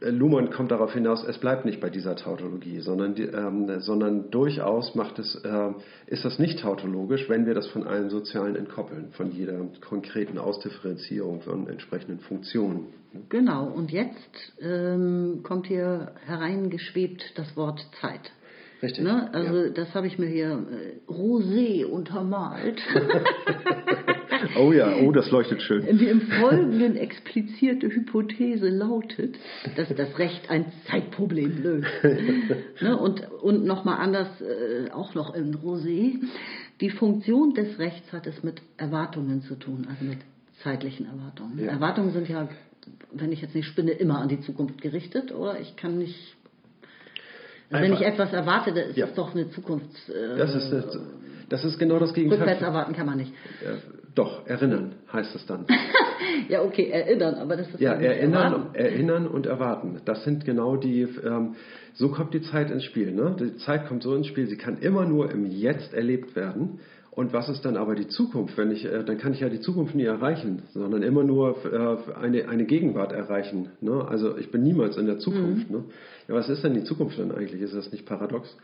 Luhmann 0.00 0.50
kommt 0.50 0.70
darauf 0.70 0.92
hinaus, 0.94 1.24
es 1.24 1.38
bleibt 1.38 1.64
nicht 1.64 1.80
bei 1.80 1.90
dieser 1.90 2.16
Tautologie, 2.16 2.80
sondern, 2.80 3.14
die, 3.14 3.24
ähm, 3.24 3.80
sondern 3.80 4.30
durchaus 4.30 4.94
macht 4.94 5.18
es, 5.18 5.34
äh, 5.44 5.72
ist 6.06 6.24
das 6.24 6.38
nicht 6.38 6.60
tautologisch, 6.60 7.28
wenn 7.28 7.44
wir 7.44 7.54
das 7.54 7.66
von 7.66 7.86
allem 7.86 8.08
Sozialen 8.08 8.56
entkoppeln, 8.56 9.10
von 9.12 9.32
jeder 9.32 9.60
konkreten 9.80 10.38
Ausdifferenzierung 10.38 11.42
von 11.42 11.66
entsprechenden 11.68 12.20
Funktionen. 12.20 12.86
Genau, 13.28 13.66
und 13.66 13.90
jetzt 13.90 14.54
ähm, 14.60 15.40
kommt 15.42 15.66
hier 15.66 16.12
hereingeschwebt 16.24 17.32
das 17.34 17.56
Wort 17.56 17.84
Zeit. 18.00 18.30
Richtig. 18.82 19.04
Ne? 19.04 19.28
Also 19.34 19.64
ja. 19.64 19.68
das 19.70 19.92
habe 19.94 20.06
ich 20.06 20.18
mir 20.18 20.28
hier 20.28 20.64
äh, 20.70 21.10
Rosé 21.10 21.84
untermalt. 21.84 22.80
oh 24.56 24.72
ja, 24.72 24.96
oh, 24.96 25.12
das 25.12 25.30
leuchtet 25.30 25.62
schön. 25.62 25.98
Die 25.98 26.06
im 26.06 26.22
Folgenden 26.22 26.96
explizierte 26.96 27.88
Hypothese 27.88 28.68
lautet, 28.68 29.36
dass 29.76 29.88
das 29.94 30.18
Recht 30.18 30.50
ein 30.50 30.72
Zeitproblem 30.88 31.62
löst. 31.62 31.88
ne? 32.80 32.96
Und, 32.96 33.30
und 33.42 33.64
nochmal 33.64 33.98
anders, 33.98 34.28
äh, 34.40 34.90
auch 34.90 35.14
noch 35.14 35.34
in 35.34 35.54
Rosé, 35.54 36.16
die 36.80 36.90
Funktion 36.90 37.54
des 37.54 37.78
Rechts 37.78 38.12
hat 38.12 38.26
es 38.26 38.42
mit 38.42 38.62
Erwartungen 38.76 39.42
zu 39.42 39.54
tun, 39.54 39.86
also 39.88 40.04
mit 40.04 40.18
zeitlichen 40.62 41.06
Erwartungen. 41.06 41.58
Ja. 41.58 41.72
Erwartungen 41.72 42.12
sind 42.12 42.28
ja, 42.28 42.48
wenn 43.12 43.32
ich 43.32 43.42
jetzt 43.42 43.54
nicht 43.54 43.66
spinne, 43.66 43.92
immer 43.92 44.18
an 44.18 44.28
die 44.28 44.40
Zukunft 44.40 44.80
gerichtet, 44.80 45.32
oder? 45.32 45.60
Ich 45.60 45.76
kann 45.76 45.98
nicht 45.98 46.36
Einfach. 47.70 47.84
Wenn 47.84 47.92
ich 47.92 48.00
etwas 48.00 48.32
erwarte, 48.32 48.72
dann 48.72 48.90
ist 48.90 48.96
ja. 48.96 49.06
das 49.06 49.14
doch 49.14 49.32
eine 49.32 49.48
Zukunft. 49.50 49.86
Äh, 50.08 50.36
das, 50.36 50.56
ist, 50.56 50.98
das 51.48 51.64
ist 51.64 51.78
genau 51.78 52.00
das 52.00 52.12
Gegenteil. 52.12 52.40
Rückwärts 52.40 52.62
erwarten 52.62 52.94
kann 52.94 53.06
man 53.06 53.18
nicht. 53.18 53.32
Doch, 54.14 54.46
erinnern 54.46 54.94
heißt 55.12 55.34
es 55.34 55.46
dann. 55.46 55.66
ja, 56.48 56.62
okay, 56.62 56.90
erinnern, 56.90 57.34
aber 57.36 57.56
das 57.56 57.68
ist 57.68 57.80
ja, 57.80 57.94
ja 57.94 58.10
erinnern, 58.10 58.70
erinnern 58.72 59.26
und 59.26 59.46
erwarten. 59.46 60.00
Das 60.04 60.24
sind 60.24 60.44
genau 60.44 60.76
die. 60.76 61.02
Ähm, 61.02 61.54
so 61.94 62.08
kommt 62.10 62.34
die 62.34 62.42
Zeit 62.42 62.70
ins 62.70 62.84
Spiel. 62.84 63.12
Ne? 63.12 63.36
Die 63.38 63.56
Zeit 63.58 63.86
kommt 63.86 64.02
so 64.02 64.14
ins 64.14 64.26
Spiel. 64.26 64.46
Sie 64.46 64.56
kann 64.56 64.78
immer 64.78 65.04
nur 65.04 65.30
im 65.30 65.46
Jetzt 65.46 65.94
erlebt 65.94 66.34
werden. 66.34 66.80
Und 67.10 67.32
was 67.32 67.48
ist 67.48 67.64
dann 67.64 67.76
aber 67.76 67.94
die 67.94 68.06
Zukunft? 68.06 68.56
Wenn 68.56 68.70
ich, 68.70 68.84
äh, 68.84 69.04
dann 69.04 69.18
kann 69.18 69.32
ich 69.32 69.40
ja 69.40 69.48
die 69.48 69.60
Zukunft 69.60 69.94
nie 69.94 70.04
erreichen, 70.04 70.62
sondern 70.72 71.02
immer 71.02 71.24
nur 71.24 71.56
äh, 71.64 72.14
eine, 72.14 72.48
eine 72.48 72.64
Gegenwart 72.64 73.12
erreichen. 73.12 73.70
Ne? 73.80 74.06
Also 74.08 74.36
ich 74.38 74.50
bin 74.50 74.62
niemals 74.62 74.96
in 74.96 75.06
der 75.06 75.18
Zukunft. 75.18 75.68
Mhm. 75.70 75.76
Ne? 75.76 75.84
Ja, 76.28 76.34
was 76.34 76.48
ist 76.48 76.62
denn 76.62 76.74
die 76.74 76.84
Zukunft 76.84 77.18
dann 77.18 77.32
eigentlich? 77.32 77.60
Ist 77.60 77.74
das 77.74 77.90
nicht 77.90 78.06
paradox? 78.06 78.56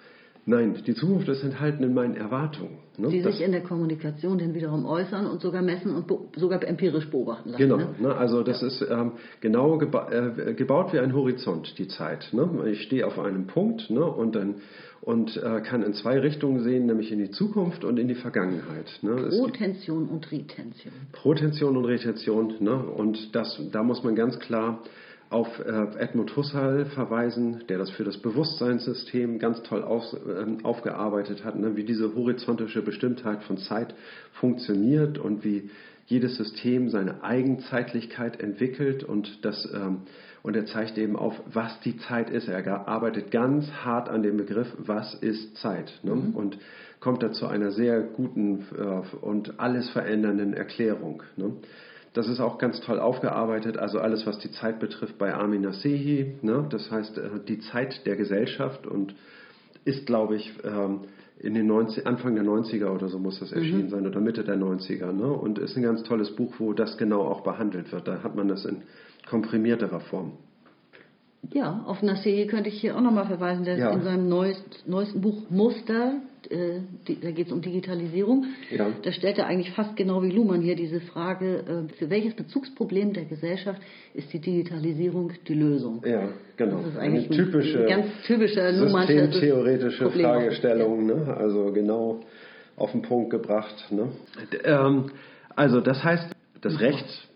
Nein, 0.48 0.76
die 0.87 0.94
Zukunft 0.94 1.28
ist 1.28 1.42
enthalten 1.42 1.82
in 1.82 1.92
meinen 1.92 2.14
Erwartungen. 2.14 2.78
Ne? 2.98 3.09
Die 3.09 3.20
sich 3.20 3.40
in 3.40 3.50
der 3.50 3.62
Kommunikation 3.62 4.38
dann 4.38 4.54
wiederum 4.54 4.87
äußern 4.87 5.26
und 5.26 5.40
sogar 5.42 5.61
messen 5.61 5.92
und 5.92 6.09
sogar 6.37 6.62
empirisch 6.62 7.11
beobachten 7.11 7.50
lassen. 7.50 7.62
Genau, 7.62 7.78
ne? 7.78 7.94
Ne? 7.98 8.14
also 8.14 8.44
das 8.44 8.61
ja. 8.61 8.68
ist 8.68 8.87
ähm, 8.88 9.12
genau 9.40 9.76
geba 9.76 10.09
äh, 10.11 10.54
gebaut 10.54 10.92
wie 10.92 11.00
ein 11.00 11.12
Horizont, 11.12 11.76
die 11.78 11.88
Zeit. 11.88 12.28
Ne? 12.32 12.48
Ich 12.70 12.82
stehe 12.82 13.04
auf 13.04 13.18
einem 13.18 13.48
Punkt 13.48 13.90
ne? 13.90 14.04
und 14.04 14.37
dann 14.37 14.56
und 15.00 15.37
äh, 15.37 15.61
kann 15.62 15.82
in 15.82 15.94
zwei 15.94 16.18
Richtungen 16.18 16.62
sehen, 16.62 16.87
nämlich 16.87 17.11
in 17.12 17.18
die 17.18 17.30
Zukunft 17.30 17.85
und 17.85 17.98
in 17.98 18.09
die 18.09 18.14
Vergangenheit. 18.14 18.87
Protension 19.02 20.09
und 20.09 20.30
Retention. 20.32 20.92
Protension 21.12 21.76
und 21.76 21.85
Retention. 21.85 22.54
Ne? 22.61 22.76
Und 22.76 23.35
das, 23.35 23.61
da 23.72 23.82
muss 23.82 24.02
man 24.04 24.14
ganz 24.14 24.38
klar 24.38 24.82
auf 25.30 25.48
äh, 25.58 25.98
Edmund 25.98 26.36
Husserl 26.36 26.86
verweisen, 26.86 27.64
der 27.68 27.78
das 27.78 27.90
für 27.90 28.04
das 28.04 28.18
Bewusstseinssystem 28.18 29.38
ganz 29.38 29.62
toll 29.62 29.82
aus, 29.82 30.14
äh, 30.14 30.62
aufgearbeitet 30.62 31.44
hat, 31.44 31.58
ne? 31.58 31.76
wie 31.76 31.84
diese 31.84 32.14
horizontische 32.14 32.82
Bestimmtheit 32.82 33.42
von 33.42 33.58
Zeit 33.58 33.94
funktioniert 34.32 35.18
und 35.18 35.44
wie 35.44 35.70
jedes 36.06 36.36
System 36.36 36.88
seine 36.88 37.24
Eigenzeitlichkeit 37.24 38.40
entwickelt 38.40 39.02
und 39.02 39.44
das 39.44 39.68
ähm, 39.74 40.02
und 40.46 40.54
er 40.54 40.64
zeigt 40.66 40.96
eben 40.96 41.16
auf, 41.16 41.34
was 41.52 41.80
die 41.80 41.96
Zeit 41.96 42.30
ist. 42.30 42.46
Er 42.46 42.86
arbeitet 42.86 43.32
ganz 43.32 43.68
hart 43.84 44.08
an 44.08 44.22
dem 44.22 44.36
Begriff, 44.36 44.72
was 44.78 45.14
ist 45.14 45.56
Zeit 45.56 45.92
ne? 46.04 46.14
mhm. 46.14 46.36
und 46.36 46.58
kommt 47.00 47.24
da 47.24 47.32
zu 47.32 47.48
einer 47.48 47.72
sehr 47.72 48.00
guten 48.00 48.64
äh, 48.78 49.16
und 49.24 49.58
alles 49.58 49.90
verändernden 49.90 50.54
Erklärung. 50.54 51.24
Ne? 51.36 51.54
Das 52.16 52.29
ist 52.29 52.40
auch 52.40 52.57
ganz 52.57 52.81
toll 52.81 52.98
aufgearbeitet, 52.98 53.76
also 53.76 53.98
alles, 53.98 54.26
was 54.26 54.38
die 54.38 54.50
Zeit 54.50 54.81
betrifft 54.81 55.18
bei 55.18 55.35
Armin 55.35 55.61
Nasehi, 55.61 56.37
ne? 56.40 56.66
das 56.70 56.90
heißt 56.90 57.18
äh, 57.18 57.29
die 57.46 57.59
Zeit 57.59 58.07
der 58.07 58.16
Gesellschaft 58.16 58.87
und 58.87 59.14
ist, 59.85 60.07
glaube 60.07 60.37
ich, 60.37 60.50
ähm, 60.64 61.00
in 61.38 61.52
den 61.52 61.66
90, 61.66 62.07
Anfang 62.07 62.35
der 62.35 62.44
90er 62.44 62.87
oder 62.87 63.09
so 63.09 63.18
muss 63.18 63.38
das 63.40 63.52
erschienen 63.52 63.85
mhm. 63.85 63.90
sein 63.90 64.07
oder 64.07 64.20
Mitte 64.20 64.44
der 64.44 64.57
90er. 64.57 65.12
Ne? 65.12 65.31
Und 65.31 65.59
ist 65.59 65.76
ein 65.76 65.83
ganz 65.83 66.05
tolles 66.05 66.35
Buch, 66.35 66.55
wo 66.59 66.72
das 66.72 66.96
genau 66.96 67.20
auch 67.20 67.42
behandelt 67.42 67.92
wird. 67.92 68.09
Da 68.09 68.22
hat 68.22 68.35
man 68.35 68.48
das 68.48 68.64
in 68.64 68.79
komprimierterer 69.29 70.00
Form. 70.00 70.38
Ja, 71.52 71.85
auf 71.87 72.02
Nasseri 72.02 72.46
könnte 72.46 72.68
ich 72.68 72.80
hier 72.80 72.96
auch 72.96 73.00
nochmal 73.00 73.26
verweisen, 73.26 73.64
der 73.64 73.76
ja. 73.76 73.90
in 73.90 74.02
seinem 74.02 74.28
neuest, 74.28 74.85
neuesten 74.87 75.20
Buch 75.20 75.50
Muster, 75.50 76.14
äh, 76.50 76.80
die, 77.06 77.20
da 77.20 77.30
geht 77.30 77.46
es 77.46 77.52
um 77.52 77.61
Digitalisierung, 77.61 78.46
ja. 78.70 78.87
da 79.02 79.12
stellt 79.12 79.38
er 79.38 79.46
eigentlich 79.46 79.72
fast 79.72 79.96
genau 79.96 80.22
wie 80.22 80.30
Luhmann 80.30 80.62
hier 80.62 80.76
diese 80.76 81.00
Frage, 81.00 81.87
äh, 81.90 81.92
für 81.94 82.11
welches 82.11 82.35
Bezugsproblem 82.35 83.12
der 83.12 83.24
Gesellschaft 83.24 83.80
ist 84.14 84.32
die 84.32 84.40
Digitalisierung 84.40 85.32
die 85.46 85.54
Lösung? 85.54 86.02
Ja, 86.06 86.28
genau. 86.56 86.78
Das 86.78 86.92
ist 86.92 86.98
eigentlich 86.98 87.26
eine 87.26 87.37
typische, 87.37 87.80
ein 87.80 87.88
ganz 87.88 88.06
typische 88.26 88.72
systemtheoretische 88.74 90.11
Fragestellung, 90.11 91.06
ne? 91.06 91.37
also 91.37 91.72
genau 91.72 92.20
auf 92.76 92.92
den 92.92 93.02
Punkt 93.02 93.30
gebracht. 93.30 93.87
Ne? 93.90 94.09
Ähm, 94.64 95.11
also 95.54 95.80
das 95.80 96.02
heißt, 96.04 96.35
das 96.61 96.80
Recht 96.80 97.28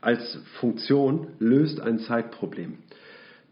als 0.00 0.38
Funktion 0.60 1.28
löst 1.38 1.80
ein 1.80 1.98
Zeitproblem. 1.98 2.78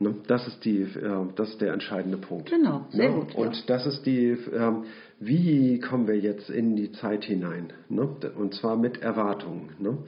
Ne? 0.03 0.17
Das, 0.27 0.47
ist 0.47 0.65
die, 0.65 0.83
äh, 0.83 1.27
das 1.37 1.51
ist 1.51 1.61
der 1.61 1.73
entscheidende 1.73 2.19
Punkt. 2.19 2.51
Genau, 2.51 2.87
sehr 2.91 3.11
ne? 3.11 3.15
gut. 3.15 3.35
Und 3.35 3.55
ja. 3.55 3.62
das 3.67 3.87
ist 3.87 4.05
die, 4.05 4.37
ähm, 4.53 4.85
wie 5.21 5.81
kommen 5.81 6.07
wir 6.07 6.19
jetzt 6.19 6.51
in 6.51 6.77
die 6.77 6.93
Zeit 6.93 7.25
hinein? 7.25 7.73
Ne? 7.88 8.09
Und 8.37 8.55
zwar 8.55 8.77
mit 8.77 9.01
Erwartungen. 9.03 9.71
Ne? 9.79 9.99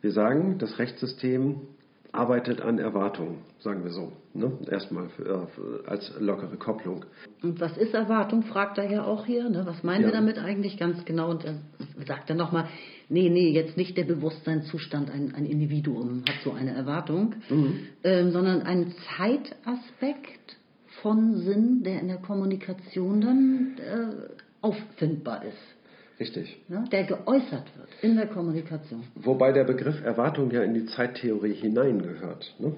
Wir 0.00 0.12
sagen, 0.12 0.58
das 0.58 0.78
Rechtssystem 0.78 1.60
arbeitet 2.12 2.60
an 2.60 2.78
Erwartungen, 2.78 3.38
sagen 3.60 3.84
wir 3.84 3.90
so. 3.90 4.12
Ne? 4.34 4.52
Erstmal 4.70 5.06
äh, 5.06 5.88
als 5.88 6.12
lockere 6.20 6.56
Kopplung. 6.56 7.04
Und 7.42 7.60
was 7.60 7.76
ist 7.76 7.94
Erwartung, 7.94 8.42
fragt 8.42 8.78
er 8.78 8.90
ja 8.90 9.04
auch 9.04 9.24
hier. 9.24 9.48
Ne? 9.48 9.62
Was 9.64 9.82
meinen 9.82 10.02
ja. 10.02 10.08
wir 10.08 10.12
damit 10.12 10.38
eigentlich 10.38 10.78
ganz 10.78 11.04
genau? 11.04 11.30
Und 11.30 11.44
dann 11.44 11.62
sagt 12.06 12.28
er 12.28 12.36
nochmal, 12.36 12.68
nee, 13.12 13.28
nee, 13.28 13.50
jetzt 13.50 13.76
nicht 13.76 13.96
der 13.96 14.04
Bewusstseinszustand, 14.04 15.10
ein, 15.10 15.34
ein 15.34 15.46
Individuum 15.46 16.24
hat 16.28 16.42
so 16.42 16.52
eine 16.52 16.72
Erwartung, 16.72 17.34
mhm. 17.48 17.80
ähm, 18.02 18.32
sondern 18.32 18.62
ein 18.62 18.94
Zeitaspekt 19.16 20.56
von 21.02 21.36
Sinn, 21.42 21.82
der 21.84 22.00
in 22.00 22.08
der 22.08 22.18
Kommunikation 22.18 23.20
dann 23.20 23.76
äh, 23.78 24.32
auffindbar 24.60 25.44
ist. 25.44 25.56
Richtig. 26.20 26.60
Ja, 26.68 26.84
der 26.84 27.04
geäußert 27.04 27.66
wird 27.76 27.88
in 28.00 28.16
der 28.16 28.26
Kommunikation. 28.26 29.02
Wobei 29.16 29.52
der 29.52 29.64
Begriff 29.64 30.02
Erwartung 30.04 30.50
ja 30.50 30.62
in 30.62 30.74
die 30.74 30.86
Zeittheorie 30.86 31.54
hineingehört. 31.54 32.54
Ne? 32.58 32.74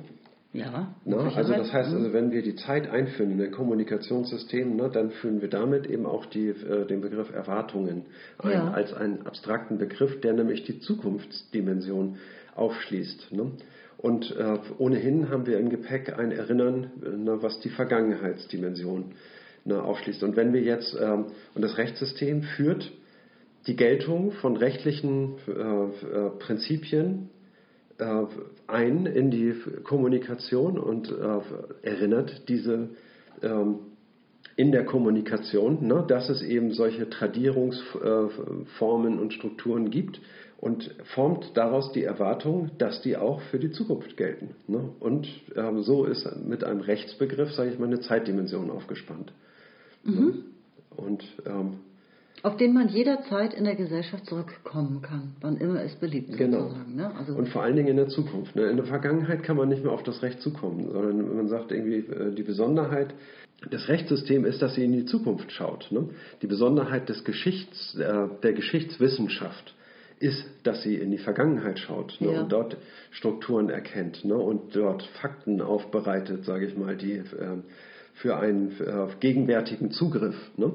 Ja. 0.54 0.94
Na, 1.04 1.16
also 1.34 1.52
das 1.52 1.72
heißt, 1.72 1.92
also 1.92 2.12
wenn 2.12 2.30
wir 2.30 2.40
die 2.40 2.54
Zeit 2.54 2.88
einführen 2.88 3.32
in 3.32 3.42
ein 3.42 3.50
Kommunikationssystem, 3.50 4.76
ne, 4.76 4.88
dann 4.88 5.10
führen 5.10 5.42
wir 5.42 5.48
damit 5.48 5.86
eben 5.86 6.06
auch 6.06 6.26
die, 6.26 6.48
äh, 6.48 6.86
den 6.86 7.00
Begriff 7.00 7.32
Erwartungen 7.32 8.06
ein, 8.38 8.52
ja. 8.52 8.70
als 8.70 8.94
einen 8.94 9.26
abstrakten 9.26 9.78
Begriff, 9.78 10.20
der 10.20 10.32
nämlich 10.32 10.62
die 10.62 10.78
Zukunftsdimension 10.78 12.18
aufschließt. 12.54 13.32
Ne? 13.32 13.50
Und 13.98 14.36
äh, 14.36 14.58
ohnehin 14.78 15.28
haben 15.28 15.44
wir 15.46 15.58
im 15.58 15.70
Gepäck 15.70 16.16
ein 16.16 16.30
Erinnern, 16.30 16.92
ne, 17.00 17.42
was 17.42 17.58
die 17.58 17.70
Vergangenheitsdimension 17.70 19.06
ne, 19.64 19.82
aufschließt. 19.82 20.22
Und 20.22 20.36
wenn 20.36 20.52
wir 20.52 20.62
jetzt, 20.62 20.96
ähm, 21.00 21.26
und 21.56 21.62
das 21.62 21.78
Rechtssystem 21.78 22.42
führt 22.42 22.92
die 23.66 23.74
Geltung 23.74 24.30
von 24.32 24.56
rechtlichen 24.56 25.34
äh, 25.48 25.50
äh, 25.50 26.30
Prinzipien 26.38 27.30
ein 28.66 29.06
in 29.06 29.30
die 29.30 29.54
Kommunikation 29.84 30.78
und 30.78 31.10
äh, 31.10 31.40
erinnert 31.82 32.48
diese 32.48 32.88
ähm, 33.42 33.78
in 34.56 34.72
der 34.72 34.84
Kommunikation, 34.84 35.86
ne, 35.86 36.04
dass 36.06 36.28
es 36.28 36.42
eben 36.42 36.72
solche 36.72 37.08
Tradierungsformen 37.10 39.18
und 39.18 39.32
Strukturen 39.32 39.90
gibt 39.90 40.20
und 40.58 40.94
formt 41.14 41.52
daraus 41.54 41.92
die 41.92 42.04
Erwartung, 42.04 42.70
dass 42.78 43.02
die 43.02 43.16
auch 43.16 43.40
für 43.42 43.58
die 43.58 43.70
Zukunft 43.70 44.16
gelten. 44.16 44.54
Ne? 44.66 44.90
Und 45.00 45.28
ähm, 45.56 45.82
so 45.82 46.04
ist 46.04 46.26
mit 46.46 46.64
einem 46.64 46.80
Rechtsbegriff, 46.80 47.52
sage 47.52 47.70
ich 47.70 47.78
mal, 47.78 47.86
eine 47.86 48.00
Zeitdimension 48.00 48.70
aufgespannt. 48.70 49.32
Mhm. 50.04 50.14
Ne? 50.14 50.34
Und 50.96 51.24
ähm, 51.46 51.80
auf 52.44 52.58
den 52.58 52.74
man 52.74 52.88
jederzeit 52.88 53.54
in 53.54 53.64
der 53.64 53.74
Gesellschaft 53.74 54.26
zurückkommen 54.26 55.00
kann, 55.00 55.34
wann 55.40 55.56
immer 55.56 55.82
es 55.82 55.94
beliebt. 55.94 56.36
Genau. 56.36 56.74
Ne? 56.94 57.10
Also 57.16 57.34
und 57.34 57.48
vor 57.48 57.62
allen 57.62 57.74
Dingen 57.74 57.88
in 57.88 57.96
der 57.96 58.08
Zukunft. 58.08 58.54
Ne? 58.54 58.66
In 58.66 58.76
der 58.76 58.84
Vergangenheit 58.84 59.42
kann 59.42 59.56
man 59.56 59.70
nicht 59.70 59.82
mehr 59.82 59.92
auf 59.92 60.02
das 60.02 60.22
Recht 60.22 60.42
zukommen, 60.42 60.86
sondern 60.92 61.36
man 61.36 61.48
sagt 61.48 61.72
irgendwie, 61.72 62.00
äh, 62.00 62.34
die 62.34 62.42
Besonderheit 62.42 63.14
des 63.72 63.88
Rechtssystems 63.88 64.46
ist, 64.46 64.60
dass 64.60 64.74
sie 64.74 64.84
in 64.84 64.92
die 64.92 65.06
Zukunft 65.06 65.52
schaut. 65.52 65.90
Ne? 65.90 66.10
Die 66.42 66.46
Besonderheit 66.46 67.08
des 67.08 67.24
Geschichts, 67.24 67.94
der, 67.98 68.28
der 68.42 68.52
Geschichtswissenschaft 68.52 69.74
ist, 70.20 70.44
dass 70.64 70.82
sie 70.82 70.96
in 70.96 71.10
die 71.10 71.18
Vergangenheit 71.18 71.78
schaut 71.78 72.20
ne? 72.20 72.30
ja. 72.30 72.42
und 72.42 72.52
dort 72.52 72.76
Strukturen 73.10 73.70
erkennt 73.70 74.22
ne? 74.26 74.36
und 74.36 74.76
dort 74.76 75.02
Fakten 75.22 75.62
aufbereitet, 75.62 76.44
sage 76.44 76.66
ich 76.66 76.76
mal, 76.76 76.94
die 76.94 77.14
äh, 77.14 77.62
für 78.12 78.36
einen 78.36 78.72
äh, 78.80 79.06
gegenwärtigen 79.18 79.90
Zugriff. 79.92 80.36
Ne? 80.58 80.74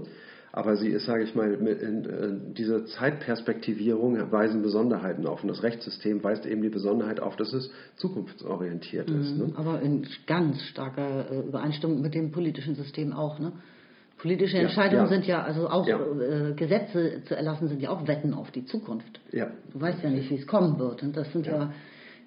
Aber 0.51 0.77
sie 0.77 0.89
ist, 0.89 1.05
sage 1.05 1.23
ich 1.23 1.35
mal, 1.35 1.53
in, 1.53 2.05
äh, 2.05 2.53
diese 2.55 2.85
Zeitperspektivierung 2.85 4.31
weisen 4.31 4.61
Besonderheiten 4.61 5.27
auf. 5.27 5.43
Und 5.43 5.49
das 5.49 5.61
Rechtssystem 5.61 6.23
weist 6.23 6.45
eben 6.45 6.61
die 6.61 6.69
Besonderheit 6.69 7.19
auf, 7.19 7.35
dass 7.35 7.53
es 7.53 7.71
zukunftsorientiert 7.97 9.09
mhm, 9.09 9.21
ist. 9.21 9.37
Ne? 9.37 9.53
Aber 9.55 9.81
in 9.81 10.07
ganz 10.25 10.61
starker 10.63 11.31
äh, 11.31 11.47
Übereinstimmung 11.47 12.01
mit 12.01 12.15
dem 12.15 12.31
politischen 12.31 12.75
System 12.75 13.13
auch. 13.13 13.37
Ne? 13.39 13.51
Politische 14.17 14.57
Entscheidungen 14.57 15.03
ja, 15.03 15.03
ja. 15.03 15.07
sind 15.07 15.27
ja, 15.27 15.43
also 15.43 15.69
auch 15.69 15.87
ja. 15.87 15.99
Äh, 15.99 16.53
Gesetze 16.53 17.21
zu 17.25 17.35
erlassen, 17.35 17.67
sind 17.67 17.81
ja 17.81 17.91
auch 17.91 18.07
Wetten 18.07 18.33
auf 18.33 18.51
die 18.51 18.65
Zukunft. 18.65 19.21
Du 19.71 19.79
weißt 19.79 20.03
ja 20.03 20.09
nicht, 20.09 20.29
wie 20.31 20.35
es 20.35 20.47
kommen 20.47 20.79
wird. 20.79 21.03
Und 21.03 21.15
das 21.15 21.31
sind 21.31 21.45
ja 21.45 21.71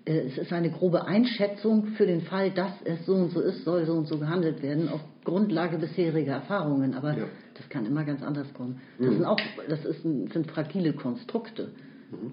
äh, 0.04 0.20
es 0.26 0.38
ist 0.38 0.52
eine 0.52 0.70
grobe 0.70 1.06
Einschätzung 1.06 1.88
für 1.96 2.06
den 2.06 2.22
Fall, 2.22 2.50
dass 2.50 2.72
es 2.84 3.04
so 3.06 3.14
und 3.14 3.30
so 3.30 3.40
ist, 3.40 3.64
soll 3.64 3.84
so 3.86 3.94
und 3.94 4.06
so 4.06 4.18
gehandelt 4.18 4.62
werden, 4.62 4.88
auf 4.88 5.00
Grundlage 5.24 5.78
bisheriger 5.78 6.34
Erfahrungen. 6.34 6.94
Aber 6.94 7.16
ja. 7.16 7.24
Das 7.54 7.68
kann 7.68 7.86
immer 7.86 8.04
ganz 8.04 8.22
anders 8.22 8.52
kommen. 8.54 8.80
Das, 8.98 9.08
mhm. 9.08 9.12
sind, 9.14 9.24
auch, 9.24 9.40
das 9.68 9.84
ist, 9.84 10.02
sind 10.02 10.50
fragile 10.50 10.92
Konstrukte. 10.92 11.70
Mhm. 12.10 12.32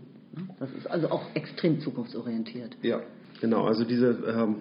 Das 0.59 0.71
ist 0.73 0.87
also 0.87 1.09
auch 1.09 1.23
extrem 1.33 1.79
zukunftsorientiert. 1.81 2.77
Ja, 2.81 3.01
genau. 3.41 3.65
Also 3.65 3.83
diese, 3.83 4.07
ähm, 4.27 4.55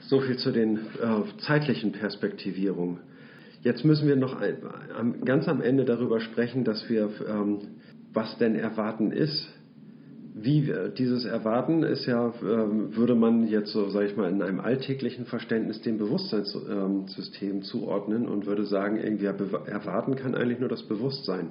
so 0.00 0.20
viel 0.20 0.36
zu 0.36 0.50
den 0.50 0.76
äh, 0.76 1.38
zeitlichen 1.46 1.92
Perspektivierungen. 1.92 2.98
Jetzt 3.62 3.84
müssen 3.84 4.08
wir 4.08 4.16
noch 4.16 4.34
ein, 4.40 5.24
ganz 5.24 5.46
am 5.46 5.62
Ende 5.62 5.84
darüber 5.84 6.20
sprechen, 6.20 6.64
dass 6.64 6.88
wir, 6.88 7.10
ähm, 7.28 7.58
was 8.12 8.36
denn 8.38 8.56
erwarten 8.56 9.12
ist 9.12 9.48
wie 10.34 10.72
dieses 10.96 11.26
erwarten, 11.26 11.82
ist 11.82 12.06
ja, 12.06 12.32
ähm, 12.42 12.96
würde 12.96 13.14
man 13.14 13.46
jetzt 13.48 13.72
so, 13.72 13.90
sage 13.90 14.06
ich 14.06 14.16
mal, 14.16 14.30
in 14.30 14.40
einem 14.40 14.60
alltäglichen 14.60 15.26
Verständnis 15.26 15.82
dem 15.82 15.98
Bewusstseinssystem 15.98 17.62
zuordnen 17.62 18.26
und 18.26 18.46
würde 18.46 18.64
sagen, 18.64 18.96
irgendwie 18.96 19.26
erwarten 19.26 20.16
kann 20.16 20.34
eigentlich 20.34 20.58
nur 20.58 20.70
das 20.70 20.84
Bewusstsein. 20.84 21.48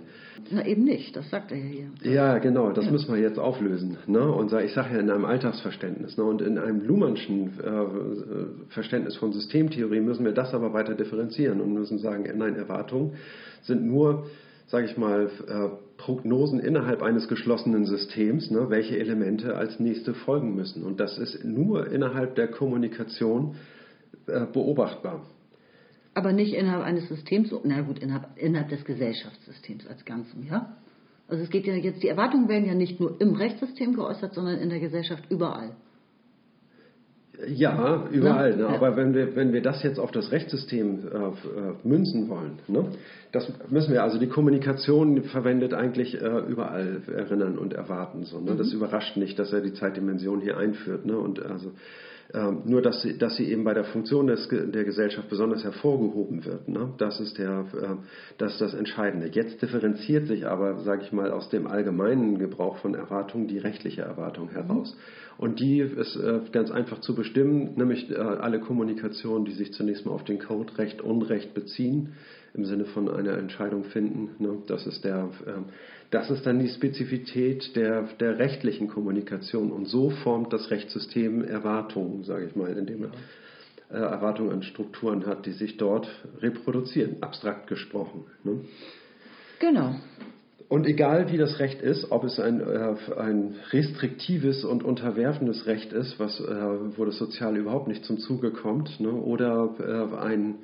Na 0.49 0.65
eben 0.65 0.83
nicht, 0.83 1.15
das 1.15 1.29
sagt 1.29 1.51
er 1.51 1.59
ja 1.59 1.63
hier. 1.63 2.11
Ja, 2.11 2.37
genau, 2.39 2.71
das 2.71 2.85
ja. 2.85 2.91
müssen 2.91 3.13
wir 3.13 3.21
jetzt 3.21 3.37
auflösen. 3.37 3.97
Ne? 4.07 4.31
Und 4.31 4.51
ich 4.53 4.73
sage 4.73 4.95
ja 4.95 4.99
in 4.99 5.11
einem 5.11 5.25
Alltagsverständnis. 5.25 6.17
Ne? 6.17 6.23
Und 6.23 6.41
in 6.41 6.57
einem 6.57 6.81
Luhmannschen 6.81 7.51
äh, 7.59 8.73
Verständnis 8.73 9.15
von 9.15 9.31
Systemtheorie 9.31 10.01
müssen 10.01 10.25
wir 10.25 10.33
das 10.33 10.55
aber 10.55 10.73
weiter 10.73 10.95
differenzieren 10.95 11.61
und 11.61 11.73
müssen 11.73 11.99
sagen, 11.99 12.27
nein, 12.35 12.55
Erwartungen 12.55 13.13
sind 13.61 13.85
nur 13.85 14.25
sage 14.71 14.85
ich 14.85 14.97
mal, 14.97 15.29
äh, 15.47 15.69
Prognosen 16.01 16.59
innerhalb 16.59 17.03
eines 17.03 17.27
geschlossenen 17.27 17.85
Systems, 17.85 18.49
ne, 18.49 18.69
welche 18.69 18.97
Elemente 18.97 19.55
als 19.55 19.79
nächste 19.79 20.15
folgen 20.15 20.55
müssen. 20.55 20.83
Und 20.83 20.99
das 20.99 21.19
ist 21.19 21.45
nur 21.45 21.91
innerhalb 21.91 22.33
der 22.35 22.47
Kommunikation 22.47 23.55
äh, 24.25 24.47
beobachtbar. 24.51 25.21
Aber 26.15 26.33
nicht 26.33 26.55
innerhalb 26.55 26.83
eines 26.83 27.07
Systems, 27.07 27.53
na 27.63 27.81
gut, 27.81 27.99
innerhalb, 27.99 28.35
innerhalb 28.35 28.69
des 28.69 28.83
Gesellschaftssystems 28.83 29.85
als 29.87 30.03
Ganzem, 30.03 30.43
ja? 30.49 30.75
Also 31.27 31.43
es 31.43 31.49
geht 31.51 31.67
ja 31.67 31.75
jetzt, 31.75 32.01
die 32.01 32.09
Erwartungen 32.09 32.49
werden 32.49 32.65
ja 32.65 32.73
nicht 32.73 32.99
nur 32.99 33.21
im 33.21 33.35
Rechtssystem 33.35 33.93
geäußert, 33.93 34.33
sondern 34.33 34.57
in 34.57 34.69
der 34.69 34.79
Gesellschaft 34.79 35.23
überall. 35.29 35.75
Ja, 37.47 38.07
überall. 38.11 38.55
Ne? 38.57 38.67
Aber 38.67 38.95
wenn 38.97 39.13
wir, 39.13 39.35
wenn 39.35 39.53
wir 39.53 39.61
das 39.61 39.81
jetzt 39.83 39.99
auf 39.99 40.11
das 40.11 40.31
Rechtssystem 40.31 41.07
äh, 41.07 41.17
äh, 41.17 41.31
münzen 41.83 42.29
wollen, 42.29 42.59
ne? 42.67 42.85
das 43.31 43.51
müssen 43.69 43.93
wir, 43.93 44.03
also 44.03 44.19
die 44.19 44.27
Kommunikation 44.27 45.23
verwendet 45.23 45.73
eigentlich 45.73 46.21
äh, 46.21 46.39
überall 46.47 47.01
erinnern 47.07 47.57
und 47.57 47.73
erwarten. 47.73 48.25
So, 48.25 48.39
ne? 48.39 48.51
Mhm. 48.51 48.57
Das 48.57 48.73
überrascht 48.73 49.17
nicht, 49.17 49.39
dass 49.39 49.53
er 49.53 49.61
die 49.61 49.73
Zeitdimension 49.73 50.41
hier 50.41 50.57
einführt. 50.57 51.05
Ne? 51.05 51.17
Und 51.17 51.43
also, 51.43 51.71
ähm, 52.33 52.61
nur, 52.65 52.81
dass 52.81 53.01
sie, 53.01 53.17
dass 53.17 53.35
sie 53.35 53.51
eben 53.51 53.63
bei 53.63 53.73
der 53.73 53.83
Funktion 53.83 54.27
des, 54.27 54.47
der 54.47 54.83
Gesellschaft 54.85 55.29
besonders 55.29 55.63
hervorgehoben 55.63 56.45
wird. 56.45 56.67
Ne? 56.69 56.93
Das, 56.97 57.19
ist 57.19 57.37
der, 57.37 57.65
äh, 57.73 57.95
das 58.37 58.53
ist 58.53 58.61
das 58.61 58.73
Entscheidende. 58.73 59.27
Jetzt 59.27 59.61
differenziert 59.61 60.27
sich 60.27 60.47
aber, 60.47 60.79
sage 60.83 61.03
ich 61.03 61.11
mal, 61.11 61.31
aus 61.31 61.49
dem 61.49 61.67
allgemeinen 61.67 62.39
Gebrauch 62.39 62.77
von 62.77 62.95
Erwartung 62.95 63.47
die 63.47 63.57
rechtliche 63.57 64.03
Erwartung 64.03 64.49
heraus. 64.49 64.93
Mhm. 64.93 65.21
Und 65.43 65.59
die 65.59 65.79
ist 65.79 66.15
äh, 66.15 66.39
ganz 66.51 66.71
einfach 66.71 66.99
zu 66.99 67.15
bestimmen, 67.15 67.73
nämlich 67.75 68.09
äh, 68.11 68.15
alle 68.15 68.59
Kommunikationen, 68.59 69.43
die 69.43 69.53
sich 69.53 69.73
zunächst 69.73 70.05
mal 70.05 70.11
auf 70.11 70.23
den 70.23 70.39
Code 70.39 70.77
Recht, 70.77 71.01
Unrecht 71.01 71.53
beziehen, 71.53 72.13
im 72.53 72.65
Sinne 72.65 72.85
von 72.85 73.09
einer 73.09 73.37
Entscheidung 73.37 73.85
finden. 73.85 74.35
Ne? 74.39 74.59
Das, 74.67 74.85
ist 74.85 75.03
der, 75.03 75.29
ähm, 75.47 75.65
das 76.11 76.29
ist 76.29 76.45
dann 76.45 76.59
die 76.59 76.69
Spezifität 76.69 77.75
der, 77.75 78.03
der 78.19 78.37
rechtlichen 78.37 78.89
Kommunikation 78.89 79.71
und 79.71 79.85
so 79.85 80.09
formt 80.09 80.53
das 80.53 80.69
Rechtssystem 80.69 81.43
Erwartungen, 81.43 82.23
sage 82.23 82.45
ich 82.45 82.55
mal, 82.55 82.77
indem 82.77 83.05
er 83.05 83.11
äh, 83.91 84.03
Erwartungen 84.03 84.51
an 84.51 84.63
Strukturen 84.63 85.25
hat, 85.25 85.45
die 85.45 85.53
sich 85.53 85.77
dort 85.77 86.07
reproduzieren, 86.39 87.17
abstrakt 87.21 87.67
gesprochen. 87.67 88.25
Ne? 88.43 88.61
Genau. 89.59 89.95
Und 90.67 90.87
egal 90.87 91.29
wie 91.31 91.37
das 91.37 91.59
Recht 91.59 91.81
ist, 91.81 92.11
ob 92.11 92.23
es 92.23 92.39
ein, 92.39 92.61
äh, 92.61 92.95
ein 93.17 93.55
restriktives 93.71 94.63
und 94.63 94.83
unterwerfendes 94.83 95.65
Recht 95.65 95.91
ist, 95.91 96.19
was, 96.19 96.39
äh, 96.39 96.97
wo 96.97 97.03
das 97.03 97.17
Soziale 97.17 97.59
überhaupt 97.59 97.89
nicht 97.89 98.05
zum 98.05 98.19
Zuge 98.19 98.51
kommt, 98.51 98.99
ne, 99.01 99.11
oder 99.11 99.75
äh, 99.79 100.17
ein, 100.17 100.55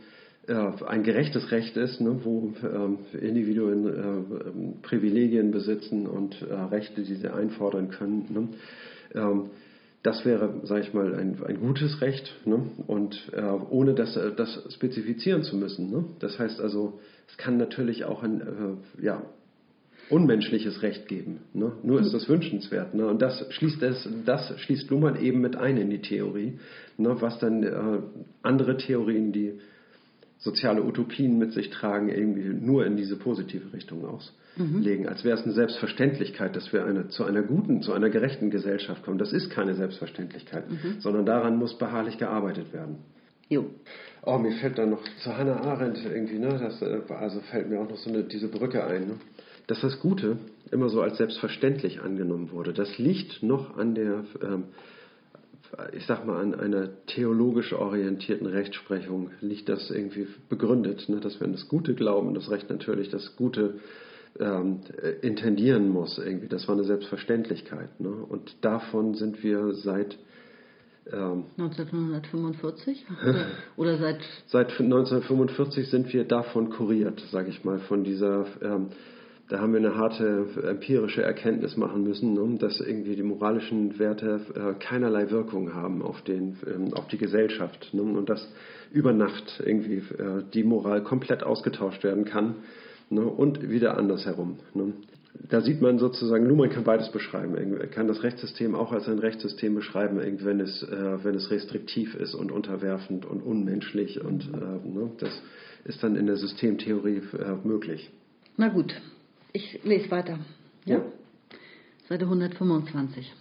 ein 0.48 1.04
gerechtes 1.04 1.52
Recht 1.52 1.76
ist, 1.76 2.00
ne, 2.00 2.22
wo 2.24 2.54
äh, 2.64 3.18
Individuen 3.18 3.88
äh, 3.88 4.82
Privilegien 4.82 5.52
besitzen 5.52 6.08
und 6.08 6.42
Rechte, 6.72 7.02
die 7.02 7.16
sie 7.16 7.28
einfordern 7.28 7.90
können. 7.90 8.26
Ne, 8.30 9.22
ähm, 9.22 9.50
das 10.04 10.24
wäre, 10.24 10.62
sage 10.64 10.82
ich 10.82 10.94
mal, 10.94 11.16
ein, 11.16 11.44
ein 11.44 11.60
gutes 11.60 12.00
Recht 12.00 12.34
ne, 12.46 12.62
und 12.86 13.30
ohne 13.70 13.94
das, 13.94 14.18
das 14.38 14.74
spezifizieren 14.74 15.44
zu 15.44 15.58
müssen. 15.58 15.90
Ne. 15.92 16.06
Das 16.20 16.40
heißt 16.40 16.62
also, 16.62 17.00
es 17.28 17.36
kann 17.36 17.58
natürlich 17.58 18.06
auch 18.06 18.24
ein, 18.24 18.78
ja, 19.02 19.24
unmenschliches 20.10 20.82
Recht 20.82 21.08
geben. 21.08 21.42
Ne? 21.54 21.74
Nur 21.84 22.00
ist 22.00 22.14
das 22.14 22.30
wünschenswert. 22.30 22.94
Ne? 22.94 23.08
Und 23.08 23.22
das 23.22 23.46
schließt, 23.54 23.82
es, 23.84 24.08
das 24.26 24.58
schließt 24.62 24.90
Luhmann 24.90 25.20
eben 25.20 25.42
mit 25.42 25.56
ein 25.56 25.78
in 25.78 25.90
die 25.90 26.02
Theorie, 26.02 26.60
was 26.98 27.40
dann 27.40 27.64
äh, 27.64 28.00
andere 28.42 28.78
Theorien, 28.78 29.32
die 29.32 29.60
soziale 30.38 30.84
Utopien 30.84 31.38
mit 31.38 31.54
sich 31.54 31.70
tragen, 31.70 32.10
irgendwie 32.10 32.50
nur 32.50 32.86
in 32.86 32.96
diese 32.96 33.16
positive 33.16 33.74
Richtung 33.74 34.06
auslegen. 34.06 35.04
Mhm. 35.04 35.10
Als 35.10 35.24
wäre 35.24 35.38
es 35.38 35.44
eine 35.44 35.54
Selbstverständlichkeit, 35.54 36.56
dass 36.56 36.72
wir 36.72 36.86
eine, 36.86 37.08
zu 37.10 37.24
einer 37.24 37.42
guten, 37.42 37.82
zu 37.82 37.94
einer 37.94 38.10
gerechten 38.10 38.50
Gesellschaft 38.50 39.04
kommen. 39.04 39.18
Das 39.18 39.34
ist 39.34 39.50
keine 39.50 39.76
Selbstverständlichkeit, 39.76 40.70
mhm. 40.70 41.00
sondern 41.00 41.26
daran 41.26 41.58
muss 41.58 41.78
beharrlich 41.78 42.18
gearbeitet 42.18 42.72
werden. 42.74 42.98
Jo. 43.50 43.66
Oh, 44.24 44.38
mir 44.38 44.52
fällt 44.54 44.78
da 44.78 44.86
noch 44.86 45.04
zu 45.24 45.38
Hannah 45.38 45.62
Arendt 45.62 46.00
irgendwie, 46.04 46.38
ne? 46.38 46.60
Das, 46.60 46.82
äh, 46.82 47.02
also 47.14 47.40
fällt 47.50 47.70
mir 47.70 47.80
auch 47.80 47.90
noch 47.90 47.98
so 47.98 48.10
eine, 48.10 48.24
diese 48.24 48.50
Brücke 48.50 48.84
ein. 48.84 49.08
Ne? 49.08 49.14
dass 49.68 49.82
das 49.82 50.00
Gute 50.00 50.38
immer 50.72 50.90
so 50.90 51.02
als 51.02 51.18
selbstverständlich 51.18 52.02
angenommen 52.02 52.52
wurde. 52.52 52.74
Das 52.74 52.98
liegt 52.98 53.44
noch 53.44 53.78
an 53.78 53.96
der, 53.96 54.24
ähm, 54.42 54.64
ich 55.94 56.06
sag 56.06 56.26
mal, 56.26 56.42
an 56.42 56.56
einer 56.56 56.90
theologisch 57.08 57.74
orientierten 57.74 58.48
Rechtsprechung, 58.48 59.32
liegt 59.42 59.70
das 59.70 59.90
irgendwie 59.92 60.28
begründet, 60.50 61.10
ne, 61.10 61.20
dass 61.20 61.40
wir 61.40 61.48
an 61.48 61.54
das 61.54 61.68
Gute 61.68 61.94
glauben, 61.96 62.34
das 62.34 62.50
Recht 62.50 62.70
natürlich 62.70 63.10
das 63.10 63.36
Gute 63.36 63.80
ähm, 64.40 64.82
intendieren 65.22 65.90
muss. 65.90 66.18
Irgendwie. 66.18 66.48
Das 66.48 66.68
war 66.68 66.76
eine 66.76 66.84
Selbstverständlichkeit. 66.84 68.00
Ne? 68.00 68.10
Und 68.10 68.64
davon 68.64 69.16
sind 69.16 69.44
wir 69.44 69.74
seit 69.74 70.18
1945 71.12 73.06
oder 73.78 73.98
seit 73.98 74.20
seit 74.48 74.72
1945 74.72 75.90
sind 75.90 76.12
wir 76.14 76.26
davon 76.26 76.70
kuriert, 76.70 77.24
sage 77.32 77.50
ich 77.50 77.64
mal, 77.64 77.80
von 77.80 78.04
dieser 78.04 78.46
ähm, 78.62 78.90
da 79.50 79.60
haben 79.60 79.72
wir 79.72 79.80
eine 79.80 79.96
harte 79.96 80.46
empirische 80.64 81.22
Erkenntnis 81.22 81.78
machen 81.78 82.04
müssen, 82.04 82.34
ne, 82.34 82.58
dass 82.58 82.82
irgendwie 82.82 83.16
die 83.16 83.24
moralischen 83.24 83.98
Werte 83.98 84.42
äh, 84.54 84.74
keinerlei 84.78 85.32
Wirkung 85.32 85.74
haben 85.74 86.02
auf, 86.02 86.22
den, 86.24 86.58
ähm, 86.68 86.94
auf 86.94 87.08
die 87.08 87.18
Gesellschaft 87.18 87.94
ne, 87.94 88.02
und 88.02 88.30
dass 88.30 88.46
über 88.92 89.14
Nacht 89.14 89.62
irgendwie 89.66 89.98
äh, 89.98 90.44
die 90.54 90.64
Moral 90.64 91.04
komplett 91.04 91.44
ausgetauscht 91.44 92.04
werden 92.04 92.26
kann 92.26 92.56
ne, 93.10 93.22
und 93.22 93.70
wieder 93.70 93.98
andersherum. 93.98 94.58
Da 95.50 95.62
sieht 95.62 95.82
man 95.82 95.98
sozusagen, 95.98 96.46
Luhmann 96.46 96.70
kann 96.70 96.84
beides 96.84 97.10
beschreiben. 97.12 97.56
Er 97.56 97.88
kann 97.88 98.08
das 98.08 98.24
Rechtssystem 98.24 98.76
auch 98.76 98.92
als 98.92 99.08
ein 99.08 99.20
Rechtssystem 99.20 99.76
beschreiben, 99.76 100.20
wenn 100.44 100.60
es, 100.60 100.84
äh, 100.84 101.24
wenn 101.24 101.36
es 101.36 101.52
restriktiv 101.52 102.16
ist 102.16 102.34
und 102.34 102.52
unterwerfend 102.52 103.26
und 103.26 103.42
unmenschlich. 103.42 104.22
Und 104.22 104.50
das 105.20 105.42
ist 105.86 106.04
dann 106.04 106.18
in 106.18 106.26
der 106.26 106.36
Systemtheorie 106.36 107.22
möglich. 107.64 108.12
Na 108.58 108.70
gut, 108.70 108.94
ich 109.58 109.84
lese 109.84 110.12
weiter. 110.12 110.40
Ja. 110.86 111.02
Seite 112.08 112.26
125. 112.26 113.34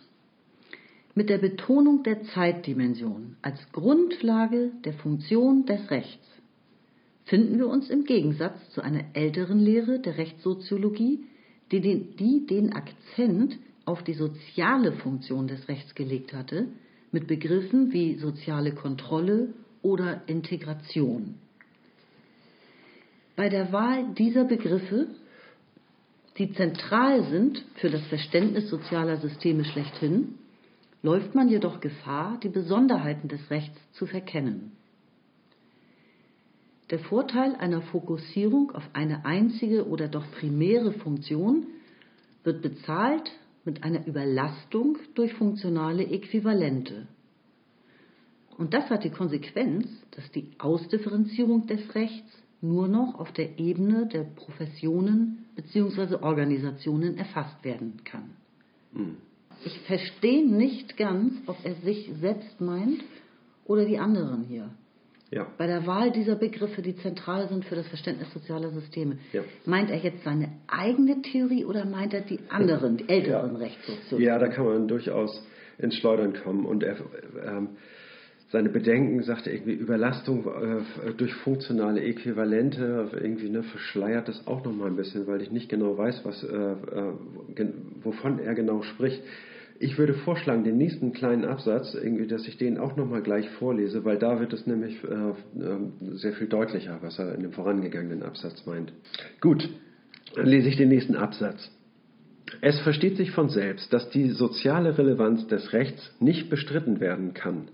Mit 1.14 1.28
der 1.28 1.38
Betonung 1.38 2.02
der 2.02 2.22
Zeitdimension 2.24 3.36
als 3.42 3.58
Grundlage 3.72 4.72
der 4.84 4.94
Funktion 4.94 5.64
des 5.66 5.90
Rechts 5.90 6.26
finden 7.24 7.58
wir 7.58 7.68
uns 7.68 7.90
im 7.90 8.04
Gegensatz 8.04 8.58
zu 8.70 8.80
einer 8.82 9.04
älteren 9.14 9.58
Lehre 9.58 9.98
der 9.98 10.16
Rechtssoziologie, 10.16 11.24
die 11.70 11.80
den, 11.80 12.16
die 12.16 12.46
den 12.46 12.72
Akzent 12.72 13.58
auf 13.84 14.02
die 14.02 14.14
soziale 14.14 14.92
Funktion 14.92 15.48
des 15.48 15.68
Rechts 15.68 15.94
gelegt 15.94 16.32
hatte, 16.32 16.68
mit 17.12 17.26
Begriffen 17.26 17.92
wie 17.92 18.16
soziale 18.16 18.72
Kontrolle 18.72 19.54
oder 19.82 20.22
Integration. 20.26 21.34
Bei 23.36 23.48
der 23.48 23.72
Wahl 23.72 24.14
dieser 24.14 24.44
Begriffe 24.44 25.08
die 26.38 26.52
zentral 26.52 27.24
sind 27.24 27.64
für 27.76 27.90
das 27.90 28.04
Verständnis 28.06 28.68
sozialer 28.68 29.16
Systeme 29.18 29.64
schlechthin, 29.64 30.34
läuft 31.02 31.34
man 31.34 31.48
jedoch 31.48 31.80
Gefahr, 31.80 32.38
die 32.42 32.48
Besonderheiten 32.48 33.28
des 33.28 33.50
Rechts 33.50 33.78
zu 33.92 34.06
verkennen. 34.06 34.72
Der 36.90 36.98
Vorteil 37.00 37.56
einer 37.56 37.82
Fokussierung 37.82 38.70
auf 38.72 38.88
eine 38.92 39.24
einzige 39.24 39.88
oder 39.88 40.08
doch 40.08 40.24
primäre 40.32 40.92
Funktion 40.92 41.66
wird 42.44 42.62
bezahlt 42.62 43.32
mit 43.64 43.82
einer 43.82 44.06
Überlastung 44.06 44.98
durch 45.14 45.34
funktionale 45.34 46.04
Äquivalente. 46.04 47.08
Und 48.56 48.72
das 48.72 48.88
hat 48.88 49.04
die 49.04 49.10
Konsequenz, 49.10 49.88
dass 50.12 50.30
die 50.30 50.52
Ausdifferenzierung 50.58 51.66
des 51.66 51.94
Rechts 51.94 52.30
nur 52.60 52.88
noch 52.88 53.18
auf 53.18 53.32
der 53.32 53.58
Ebene 53.58 54.06
der 54.06 54.24
Professionen 54.24 55.46
bzw. 55.56 56.16
Organisationen 56.16 57.18
erfasst 57.18 57.64
werden 57.64 58.00
kann. 58.04 58.30
Mhm. 58.92 59.16
Ich 59.64 59.78
verstehe 59.80 60.46
nicht 60.46 60.96
ganz, 60.96 61.34
ob 61.46 61.56
er 61.64 61.74
sich 61.76 62.10
selbst 62.20 62.60
meint 62.60 63.02
oder 63.64 63.84
die 63.84 63.98
anderen 63.98 64.44
hier. 64.44 64.70
Ja. 65.30 65.46
Bei 65.58 65.66
der 65.66 65.86
Wahl 65.86 66.12
dieser 66.12 66.36
Begriffe, 66.36 66.82
die 66.82 66.96
zentral 66.96 67.48
sind 67.48 67.64
für 67.64 67.74
das 67.74 67.88
Verständnis 67.88 68.32
sozialer 68.32 68.70
Systeme, 68.70 69.18
ja. 69.32 69.42
meint 69.64 69.90
er 69.90 69.98
jetzt 69.98 70.22
seine 70.22 70.52
eigene 70.68 71.20
Theorie 71.22 71.64
oder 71.64 71.84
meint 71.84 72.14
er 72.14 72.20
die 72.20 72.38
anderen, 72.48 72.96
die 72.96 73.08
älteren 73.08 73.52
ja. 73.54 73.58
Rechtssoziologen? 73.58 74.26
Ja, 74.26 74.38
da 74.38 74.48
kann 74.48 74.66
man 74.66 74.86
durchaus 74.86 75.44
ins 75.78 75.96
Schleudern 75.96 76.34
kommen. 76.34 76.64
Und 76.64 76.84
er, 76.84 76.96
ähm, 77.44 77.70
seine 78.48 78.68
Bedenken, 78.68 79.22
sagte 79.22 79.50
irgendwie 79.50 79.72
Überlastung 79.72 80.46
äh, 80.46 81.12
durch 81.16 81.34
funktionale 81.34 82.00
Äquivalente, 82.00 83.10
irgendwie 83.20 83.48
ne, 83.48 83.62
verschleiert 83.64 84.28
das 84.28 84.46
auch 84.46 84.64
nochmal 84.64 84.88
ein 84.88 84.96
bisschen, 84.96 85.26
weil 85.26 85.42
ich 85.42 85.50
nicht 85.50 85.68
genau 85.68 85.98
weiß, 85.98 86.20
was, 86.24 86.44
äh, 86.44 86.56
äh, 86.56 87.68
wovon 88.02 88.38
er 88.38 88.54
genau 88.54 88.82
spricht. 88.82 89.20
Ich 89.78 89.98
würde 89.98 90.14
vorschlagen, 90.14 90.64
den 90.64 90.78
nächsten 90.78 91.12
kleinen 91.12 91.44
Absatz, 91.44 91.94
irgendwie, 91.94 92.26
dass 92.26 92.46
ich 92.46 92.56
den 92.56 92.78
auch 92.78 92.96
nochmal 92.96 93.20
gleich 93.20 93.50
vorlese, 93.58 94.04
weil 94.04 94.16
da 94.16 94.40
wird 94.40 94.52
es 94.52 94.66
nämlich 94.66 94.96
äh, 95.04 95.08
äh, 95.08 96.14
sehr 96.14 96.32
viel 96.32 96.46
deutlicher, 96.46 96.98
was 97.02 97.18
er 97.18 97.34
in 97.34 97.42
dem 97.42 97.52
vorangegangenen 97.52 98.22
Absatz 98.22 98.64
meint. 98.64 98.92
Gut, 99.40 99.68
dann 100.34 100.46
lese 100.46 100.68
ich 100.68 100.76
den 100.76 100.88
nächsten 100.88 101.16
Absatz. 101.16 101.70
Es 102.60 102.78
versteht 102.80 103.16
sich 103.16 103.32
von 103.32 103.48
selbst, 103.48 103.92
dass 103.92 104.08
die 104.10 104.30
soziale 104.30 104.96
Relevanz 104.96 105.48
des 105.48 105.72
Rechts 105.72 106.14
nicht 106.20 106.48
bestritten 106.48 107.00
werden 107.00 107.34
kann 107.34 107.68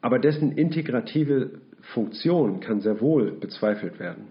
aber 0.00 0.18
dessen 0.18 0.52
integrative 0.52 1.60
Funktion 1.80 2.60
kann 2.60 2.80
sehr 2.80 3.00
wohl 3.00 3.32
bezweifelt 3.32 3.98
werden. 3.98 4.28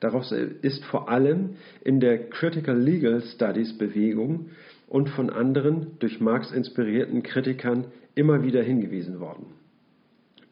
Darauf 0.00 0.30
ist 0.32 0.84
vor 0.84 1.08
allem 1.08 1.56
in 1.82 2.00
der 2.00 2.28
Critical 2.28 2.78
Legal 2.78 3.22
Studies 3.22 3.76
Bewegung 3.78 4.50
und 4.86 5.08
von 5.08 5.30
anderen 5.30 5.98
durch 5.98 6.20
Marx 6.20 6.52
inspirierten 6.52 7.22
Kritikern 7.22 7.86
immer 8.14 8.42
wieder 8.42 8.62
hingewiesen 8.62 9.20
worden. 9.20 9.46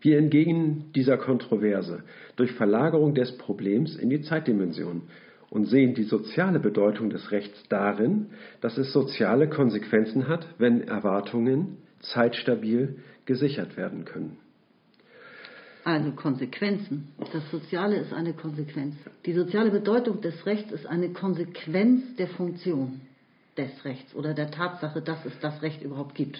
Wir 0.01 0.19
entgegen 0.19 0.91
dieser 0.97 1.17
Kontroverse 1.17 2.03
durch 2.37 2.53
Verlagerung 2.53 3.15
des 3.15 3.37
Problems 3.39 3.95
in 3.97 4.11
die 4.11 4.23
Zeitdimension 4.23 5.03
und 5.49 5.67
sehen 5.67 5.95
die 5.95 6.05
soziale 6.05 6.59
Bedeutung 6.59 7.11
des 7.11 7.31
Rechts 7.31 7.63
darin, 7.69 8.31
dass 8.61 8.79
es 8.79 8.93
soziale 8.93 9.49
Konsequenzen 9.49 10.27
hat, 10.27 10.47
wenn 10.59 10.81
Erwartungen 10.81 11.77
zeitstabil 12.01 12.97
gesichert 13.27 13.77
werden 13.77 14.05
können. 14.05 14.39
Also 15.85 16.13
Konsequenzen. 16.13 17.09
Das 17.33 17.51
Soziale 17.51 17.97
ist 17.97 18.13
eine 18.13 18.35
Konsequenz. 18.35 18.95
Die 19.27 19.33
soziale 19.33 19.71
Bedeutung 19.71 20.21
des 20.21 20.47
Rechts 20.47 20.71
ist 20.71 20.87
eine 20.87 21.11
Konsequenz 21.13 22.17
der 22.17 22.29
Funktion 22.29 23.01
des 23.57 23.85
Rechts 23.85 24.15
oder 24.15 24.33
der 24.33 24.51
Tatsache, 24.51 25.03
dass 25.03 25.25
es 25.25 25.39
das 25.41 25.61
Recht 25.63 25.83
überhaupt 25.83 26.15
gibt. 26.15 26.39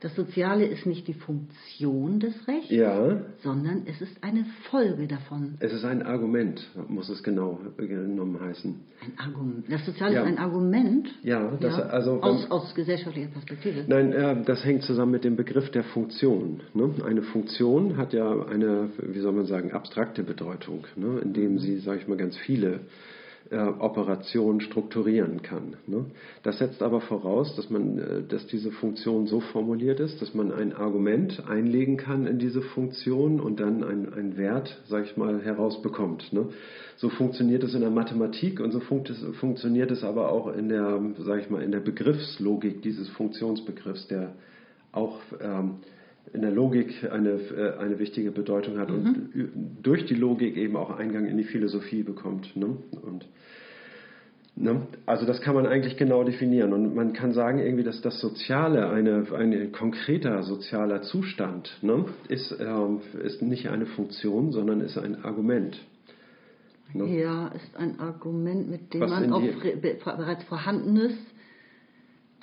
Das 0.00 0.14
Soziale 0.14 0.66
ist 0.66 0.84
nicht 0.84 1.08
die 1.08 1.14
Funktion 1.14 2.20
des 2.20 2.34
Rechts, 2.46 2.70
Ja, 2.70 3.16
sondern 3.42 3.84
es 3.86 4.00
ist 4.02 4.22
eine 4.22 4.44
Folge 4.70 5.06
davon. 5.06 5.54
es 5.60 5.72
ist 5.72 5.84
ein 5.86 6.02
Argument, 6.02 6.60
muss 6.88 7.08
es 7.08 7.22
genau 7.22 7.58
genommen 7.78 8.38
heißen. 8.38 8.74
Ein 9.00 9.18
Argument. 9.18 9.64
Das 9.70 9.86
Soziale 9.86 10.14
Ja. 10.14 10.20
ist 10.22 10.26
ein 10.28 10.38
Argument 10.38 11.08
Ja, 11.22 11.50
das, 11.60 11.74
also 11.80 12.20
aus, 12.20 12.50
aus 12.50 12.74
gesellschaftlicher 12.74 13.28
Perspektive. 13.30 13.84
Nein, 13.86 14.12
äh, 14.12 14.42
das 14.44 14.62
hängt 14.66 14.82
zusammen 14.82 15.12
mit 15.12 15.24
dem 15.24 15.34
Begriff 15.36 15.70
der 15.70 15.84
Funktion. 15.84 16.60
Ne? 16.74 16.90
Eine 17.04 17.22
Funktion 17.22 17.96
hat 17.96 18.12
ja 18.12 18.30
eine, 18.46 18.90
wie 18.98 19.20
soll 19.20 19.32
man 19.32 19.46
sagen, 19.46 19.72
abstrakte 19.72 20.22
Bedeutung, 20.24 20.84
ne? 20.96 21.20
indem 21.22 21.58
sie, 21.58 21.78
sage 21.78 22.00
ich 22.00 22.06
mal, 22.08 22.18
ganz 22.18 22.36
viele 22.36 22.80
äh, 23.50 23.56
Operationen 23.56 24.60
strukturieren 24.60 25.42
kann. 25.42 25.76
Ne? 25.86 26.06
Das 26.42 26.58
setzt 26.58 26.82
aber 26.82 27.00
voraus, 27.00 27.54
dass 27.54 27.70
man, 27.70 27.98
äh, 27.98 28.22
dass 28.28 28.46
diese 28.46 28.72
Funktion 28.72 29.26
so 29.26 29.40
formuliert 29.40 30.00
ist, 30.00 30.20
dass 30.20 30.34
man 30.34 30.52
ein 30.52 30.72
Argument 30.72 31.44
einlegen 31.48 31.96
kann 31.96 32.26
in 32.26 32.38
diese 32.38 32.62
Funktion 32.62 33.38
und 33.40 33.60
dann 33.60 33.84
einen, 33.84 34.36
Wert, 34.36 34.82
sage 34.88 35.04
ich 35.04 35.16
mal, 35.16 35.42
herausbekommt. 35.42 36.32
Ne? 36.32 36.48
So 36.96 37.08
funktioniert 37.08 37.62
es 37.62 37.74
in 37.74 37.82
der 37.82 37.90
Mathematik 37.90 38.60
und 38.60 38.72
so 38.72 38.80
funkt 38.80 39.12
funktioniert 39.38 39.90
es 39.90 40.02
aber 40.02 40.32
auch 40.32 40.52
in 40.52 40.68
der, 40.68 41.00
sage 41.18 41.42
ich 41.42 41.50
mal, 41.50 41.62
in 41.62 41.70
der 41.70 41.80
Begriffslogik 41.80 42.82
dieses 42.82 43.08
Funktionsbegriffs, 43.10 44.08
der 44.08 44.32
auch 44.92 45.20
ähm, 45.40 45.76
in 46.32 46.42
der 46.42 46.50
Logik 46.50 47.08
eine, 47.10 47.30
äh, 47.30 47.78
eine 47.78 47.98
wichtige 47.98 48.30
Bedeutung 48.30 48.78
hat 48.78 48.90
und 48.90 49.30
ü- 49.34 49.48
durch 49.82 50.04
die 50.06 50.14
Logik 50.14 50.56
eben 50.56 50.76
auch 50.76 50.90
Eingang 50.98 51.26
in 51.26 51.36
die 51.36 51.44
Philosophie 51.44 52.02
bekommt. 52.02 52.56
Ne? 52.56 52.76
Und, 53.02 53.26
ne? 54.56 54.82
Also 55.06 55.24
das 55.26 55.40
kann 55.40 55.54
man 55.54 55.66
eigentlich 55.66 55.96
genau 55.96 56.24
definieren 56.24 56.72
und 56.72 56.94
man 56.94 57.12
kann 57.12 57.32
sagen 57.32 57.58
irgendwie, 57.58 57.84
dass 57.84 58.00
das 58.02 58.20
Soziale 58.20 58.88
eine, 58.90 59.26
ein 59.34 59.72
konkreter 59.72 60.42
sozialer 60.42 61.02
Zustand 61.02 61.78
ne? 61.82 62.04
ist, 62.28 62.54
ähm, 62.60 63.00
ist 63.22 63.42
nicht 63.42 63.68
eine 63.68 63.86
Funktion, 63.86 64.52
sondern 64.52 64.80
ist 64.80 64.98
ein 64.98 65.24
Argument. 65.24 65.78
Ne? 66.92 67.18
Ja, 67.20 67.48
ist 67.48 67.76
ein 67.76 67.98
Argument, 68.00 68.70
mit 68.70 68.94
dem 68.94 69.00
Was 69.02 69.10
man 69.10 69.32
auf 69.32 69.42
be- 69.62 69.96
bereits 70.04 70.44
Vorhandenes 70.44 71.12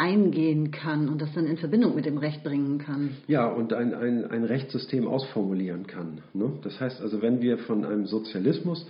eingehen 0.03 0.71
kann 0.71 1.07
und 1.07 1.21
das 1.21 1.31
dann 1.33 1.45
in 1.45 1.55
Verbindung 1.55 1.95
mit 1.95 2.05
dem 2.05 2.17
Recht 2.17 2.43
bringen 2.43 2.77
kann. 2.77 3.11
Ja, 3.27 3.47
und 3.47 3.71
ein, 3.71 3.93
ein, 3.93 4.29
ein 4.29 4.43
Rechtssystem 4.43 5.07
ausformulieren 5.07 5.87
kann. 5.87 6.21
Ne? 6.33 6.51
Das 6.61 6.77
heißt 6.79 7.01
also, 7.01 7.21
wenn 7.21 7.41
wir 7.41 7.57
von 7.59 7.85
einem 7.85 8.05
Sozialismus 8.05 8.85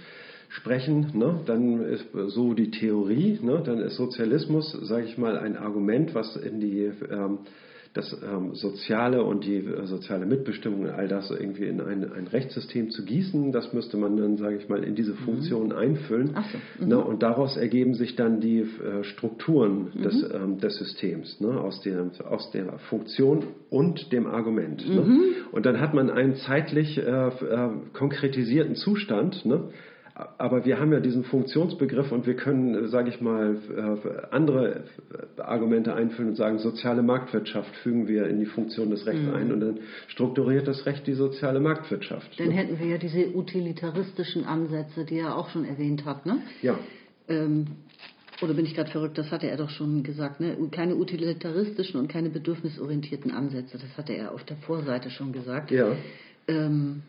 sprechen, 0.50 1.12
ne, 1.14 1.40
dann 1.46 1.84
ist 1.84 2.06
so 2.28 2.56
die 2.56 2.72
Theorie, 2.72 3.40
ne, 3.42 3.62
dann 3.64 3.80
ist 3.80 3.96
Sozialismus, 3.96 4.72
sage 4.72 5.06
ich 5.06 5.18
mal, 5.20 5.38
ein 5.38 5.56
Argument, 5.56 6.16
was 6.16 6.36
in 6.36 6.60
die 6.60 6.92
ähm, 7.12 7.40
das 7.94 8.16
ähm, 8.24 8.56
Soziale 8.56 9.24
und 9.24 9.46
die 9.46 9.58
äh, 9.58 9.86
soziale 9.86 10.26
Mitbestimmung, 10.26 10.90
all 10.90 11.08
das 11.08 11.30
irgendwie 11.30 11.66
in 11.66 11.80
ein, 11.80 12.12
ein 12.12 12.28
Rechtssystem 12.28 12.90
zu 12.90 13.06
gießen, 13.06 13.52
das 13.52 13.72
müsste 13.72 13.98
man 13.98 14.18
dann, 14.18 14.38
sage 14.38 14.58
ich 14.58 14.68
mal, 14.68 14.84
in 14.84 14.96
diese 14.96 15.14
Funktion 15.14 15.72
einfüllen. 15.72 16.32
Ach 16.34 16.46
so, 16.52 16.86
Ne, 16.86 16.98
und 16.98 17.22
daraus 17.22 17.56
ergeben 17.56 17.94
sich 17.94 18.16
dann 18.16 18.40
die 18.40 18.60
äh, 18.60 19.04
Strukturen 19.04 19.92
des, 20.04 20.24
ähm, 20.34 20.58
des 20.60 20.78
Systems, 20.78 21.40
ne, 21.40 21.62
aus, 21.62 21.82
der, 21.82 22.10
aus 22.28 22.50
der 22.52 22.80
Funktion 22.90 23.44
und 23.70 24.12
dem 24.12 24.26
Argument. 24.26 24.88
Ne? 24.88 25.02
Und 25.52 25.66
dann 25.66 25.80
hat 25.80 25.94
man 25.94 26.10
einen 26.10 26.36
zeitlich 26.36 26.98
äh, 26.98 27.02
äh, 27.28 27.70
konkretisierten 27.94 28.76
Zustand, 28.76 29.46
ne? 29.46 29.70
Aber 30.16 30.64
wir 30.64 30.80
haben 30.80 30.94
ja 30.94 31.00
diesen 31.00 31.24
Funktionsbegriff 31.24 32.12
und 32.12 32.28
wir 32.28 32.36
können, 32.36 32.88
sage 32.90 33.10
ich 33.10 33.20
mal, 33.20 33.58
äh, 33.76 34.28
andere 34.30 34.84
äh, 35.38 35.42
Argumente 35.42 35.96
einfüllen 35.96 36.30
und 36.30 36.36
sagen, 36.36 36.60
soziale 36.60 37.02
Marktwirtschaft 37.02 37.76
fügen 37.78 38.08
wir 38.08 38.28
in 38.28 38.40
die 38.40 38.46
Funktion 38.46 38.92
des 38.92 39.08
Rechts 39.08 39.28
ein 39.34 39.52
und 39.52 39.60
dann 39.60 39.80
strukturiert 40.08 40.68
das 40.68 40.86
Recht 40.86 41.08
die 41.08 41.14
soziale 41.14 41.60
Marktwirtschaft. 41.60 42.40
Dann 42.40 42.50
ne? 42.50 42.54
hätten 42.54 42.80
wir 42.80 42.86
ja 42.86 42.98
diese 43.00 43.36
utilitaristischen 43.36 44.46
Ansätze, 44.46 45.04
die 45.04 45.18
er 45.18 45.36
auch 45.36 45.50
schon 45.50 45.66
erwähnt 45.66 46.06
hat. 46.06 46.28
Ne? 46.28 46.38
Ja, 46.62 46.78
Ähm, 47.28 47.66
oder 48.42 48.54
bin 48.54 48.66
ich 48.66 48.76
gerade 48.76 48.92
verrückt? 48.92 49.18
Das 49.18 49.32
hatte 49.32 49.48
er 49.48 49.58
doch 49.58 49.70
schon 49.70 50.04
gesagt. 50.04 50.42
Ne? 50.42 50.58
Keine 50.72 50.96
utilitaristischen 50.96 52.00
und 52.00 52.08
keine 52.08 52.30
bedürfnisorientierten 52.30 53.32
Ansätze. 53.32 53.78
Das 53.78 53.98
hatte 53.98 54.14
er 54.14 54.34
auf 54.34 54.44
der 54.44 54.58
Vorseite 54.58 55.10
schon 55.10 55.32
gesagt. 55.32 55.72
ja, 55.72 55.96
Ähm, 56.48 57.04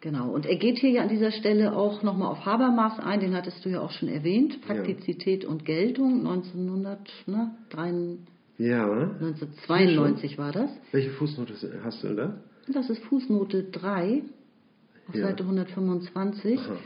genau. 0.00 0.30
Und 0.30 0.46
er 0.46 0.56
geht 0.56 0.78
hier 0.78 0.90
ja 0.90 1.02
an 1.02 1.08
dieser 1.08 1.30
Stelle 1.32 1.76
auch 1.76 2.02
nochmal 2.02 2.28
auf 2.28 2.44
Habermas 2.44 2.98
ein, 2.98 3.20
den 3.20 3.34
hattest 3.34 3.64
du 3.64 3.68
ja 3.70 3.80
auch 3.80 3.90
schon 3.90 4.08
erwähnt. 4.08 4.60
Praktizität 4.62 5.44
und 5.44 5.64
Geltung, 5.64 6.26
1993, 6.26 8.18
ja. 8.58 8.84
1992 8.90 10.38
war 10.38 10.52
das. 10.52 10.70
Welche 10.92 11.10
Fußnote 11.10 11.54
hast 11.84 12.02
du 12.02 12.14
da? 12.14 12.34
Das 12.72 12.90
ist 12.90 13.02
Fußnote 13.04 13.64
3 13.64 14.22
auf 15.08 15.14
Ja. 15.14 15.26
Seite 15.26 15.42
125. 15.44 16.58
Aha. 16.58 16.76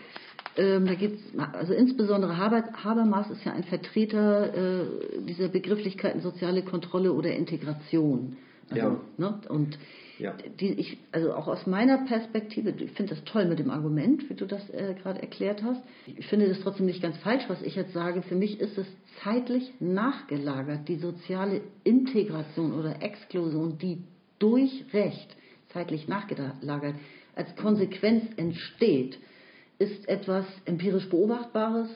Ähm, 0.56 0.86
da 0.86 0.94
geht's, 0.94 1.22
also 1.52 1.72
insbesondere 1.72 2.36
Haber, 2.36 2.64
Habermas 2.72 3.30
ist 3.30 3.44
ja 3.44 3.52
ein 3.52 3.62
Vertreter 3.64 4.82
äh, 4.82 4.86
dieser 5.26 5.48
Begrifflichkeiten 5.48 6.20
soziale 6.20 6.62
Kontrolle 6.62 7.12
oder 7.12 7.32
Integration. 7.34 8.36
Also, 8.70 8.86
Ja. 8.86 9.00
ne, 9.18 9.40
und 9.48 9.78
Ja. 10.18 10.34
die, 10.60 10.72
ich, 10.74 10.98
also 11.12 11.32
auch 11.34 11.48
aus 11.48 11.66
meiner 11.66 11.98
Perspektive, 12.06 12.70
ich 12.70 12.92
finde 12.92 13.14
das 13.14 13.24
toll 13.24 13.46
mit 13.46 13.58
dem 13.58 13.70
Argument, 13.70 14.28
wie 14.30 14.34
du 14.34 14.46
das 14.46 14.68
äh, 14.70 14.94
gerade 15.02 15.20
erklärt 15.20 15.62
hast. 15.62 15.82
Ich 16.06 16.26
finde 16.26 16.48
das 16.48 16.60
trotzdem 16.60 16.86
nicht 16.86 17.02
ganz 17.02 17.16
falsch, 17.18 17.44
was 17.48 17.62
ich 17.62 17.74
jetzt 17.74 17.92
sage. 17.92 18.22
Für 18.22 18.36
mich 18.36 18.60
ist 18.60 18.78
es 18.78 18.86
zeitlich 19.24 19.72
nachgelagert, 19.80 20.88
die 20.88 20.96
soziale 20.96 21.62
Integration 21.84 22.72
oder 22.72 23.02
Exklusion, 23.02 23.78
die 23.78 24.02
durch 24.38 24.84
Recht 24.92 25.36
zeitlich 25.72 26.08
nachgelagert 26.08 26.94
als 27.34 27.54
Konsequenz 27.56 28.24
entsteht, 28.36 29.18
ist 29.78 30.08
etwas 30.08 30.44
empirisch 30.66 31.08
Beobachtbares, 31.08 31.88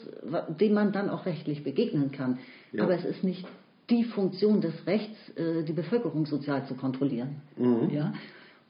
dem 0.58 0.72
man 0.72 0.92
dann 0.92 1.10
auch 1.10 1.26
rechtlich 1.26 1.62
begegnen 1.64 2.12
kann. 2.12 2.38
Ja. 2.72 2.84
Aber 2.84 2.94
es 2.94 3.04
ist 3.04 3.22
nicht 3.22 3.44
die 3.90 4.04
Funktion 4.04 4.60
des 4.60 4.86
Rechts, 4.86 5.16
äh, 5.36 5.62
die 5.64 5.72
Bevölkerung 5.72 6.26
sozial 6.26 6.64
zu 6.66 6.74
kontrollieren. 6.74 7.36
Mhm. 7.56 7.90
Ja? 7.90 8.12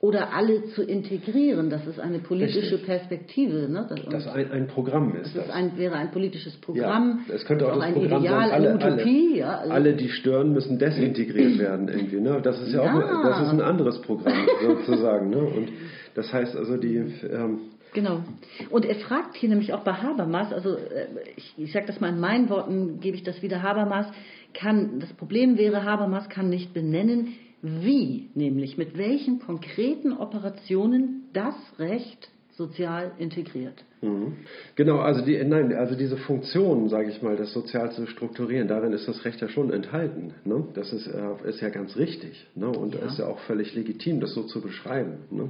Oder 0.01 0.35
alle 0.35 0.65
zu 0.75 0.83
integrieren. 0.83 1.71
Das 1.71 1.87
ist 1.87 1.99
eine 1.99 2.19
politische 2.19 2.73
Richtig. 2.73 2.85
Perspektive. 2.85 3.69
Ne? 3.71 3.87
Das, 3.89 4.01
Das 4.11 4.27
ein, 4.27 4.51
ein 4.51 4.67
Programm 4.67 5.15
ist 5.17 5.35
das 5.35 5.47
das. 5.47 5.55
ein, 5.55 5.79
wäre 5.79 5.95
ein 5.95 6.11
politisches 6.11 6.57
Programm. 6.59 7.21
Ja, 7.29 7.35
es 7.35 7.45
könnte 7.47 7.67
auch 7.73 7.77
das 7.77 7.85
ein 7.85 7.95
Programm 7.95 8.23
Ideal, 8.23 8.41
sein, 8.51 8.53
alle, 8.53 8.75
Utopie. 8.75 8.91
alle, 9.01 9.37
ja, 9.39 9.59
also- 9.59 9.73
alle, 9.73 9.95
die 9.95 10.09
stören, 10.11 10.53
müssen 10.53 10.79
desintegriert 10.79 11.59
werden 11.59 11.89
irgendwie. 11.89 12.21
Ne? 12.21 12.41
Das 12.43 12.61
ist 12.61 12.73
ja, 12.75 12.81
auch 12.83 12.87
Ja. 12.87 13.23
das 13.23 13.47
ist 13.47 13.49
ein 13.55 13.63
anderes 13.63 14.01
Programm 14.03 14.47
sozusagen. 14.63 15.31
Ne? 15.31 15.39
Und 15.39 15.69
das 16.15 16.31
heißt 16.33 16.55
also 16.55 16.77
die 16.77 16.97
ähm, 16.97 17.61
Genau. 17.95 18.23
Und 18.71 18.85
er 18.85 18.97
fragt 18.97 19.37
hier 19.37 19.49
nämlich 19.49 19.73
auch 19.73 19.85
bei 19.85 19.93
Habermas, 19.95 20.53
also 20.53 20.77
äh, 20.77 21.07
ich, 21.37 21.55
ich 21.57 21.73
sage 21.73 21.87
das 21.87 22.01
mal 22.01 22.11
in 22.11 22.21
meinen 22.21 22.51
Worten, 22.51 23.01
gebe 23.01 23.17
ich 23.17 23.23
das 23.23 23.41
wieder, 23.41 23.63
Habermas 23.63 24.07
kann, 24.53 25.01
das 25.01 25.13
Problem 25.15 25.57
wäre, 25.57 25.85
Habermas 25.85 26.29
kann 26.29 26.51
nicht 26.51 26.75
benennen, 26.75 27.35
wie, 27.63 28.29
nämlich 28.35 28.77
mit 28.77 28.99
welchen 28.99 29.39
konkreten 29.39 30.13
Operationen 30.13 31.29
das 31.33 31.55
Recht 31.79 32.29
sozial 32.57 33.13
integriert. 33.19 33.83
Mhm. 34.03 34.35
Genau, 34.77 34.99
also 34.99 35.25
die, 35.25 35.43
nein, 35.45 35.73
also 35.73 35.97
diese 35.97 36.17
Funktion, 36.17 36.89
sage 36.89 37.11
ich 37.11 37.23
mal, 37.23 37.37
das 37.37 37.53
sozial 37.53 37.91
zu 37.93 38.07
strukturieren, 38.07 38.69
darin 38.69 38.93
ist 38.93 39.09
das 39.09 39.25
Recht 39.25 39.41
ja 39.41 39.49
schon 39.49 39.73
enthalten. 39.73 40.35
Ne? 40.45 40.65
Das 40.75 40.93
ist, 40.93 41.07
äh, 41.07 41.49
ist 41.49 41.61
ja 41.61 41.71
ganz 41.71 41.97
richtig 41.97 42.47
ne? 42.55 42.69
und 42.69 42.95
Ja. 42.95 43.07
ist 43.07 43.19
ja 43.19 43.27
auch 43.27 43.39
völlig 43.41 43.75
legitim, 43.75 44.21
das 44.21 44.35
so 44.35 44.43
zu 44.45 44.61
beschreiben. 44.61 45.19
Ne? 45.31 45.49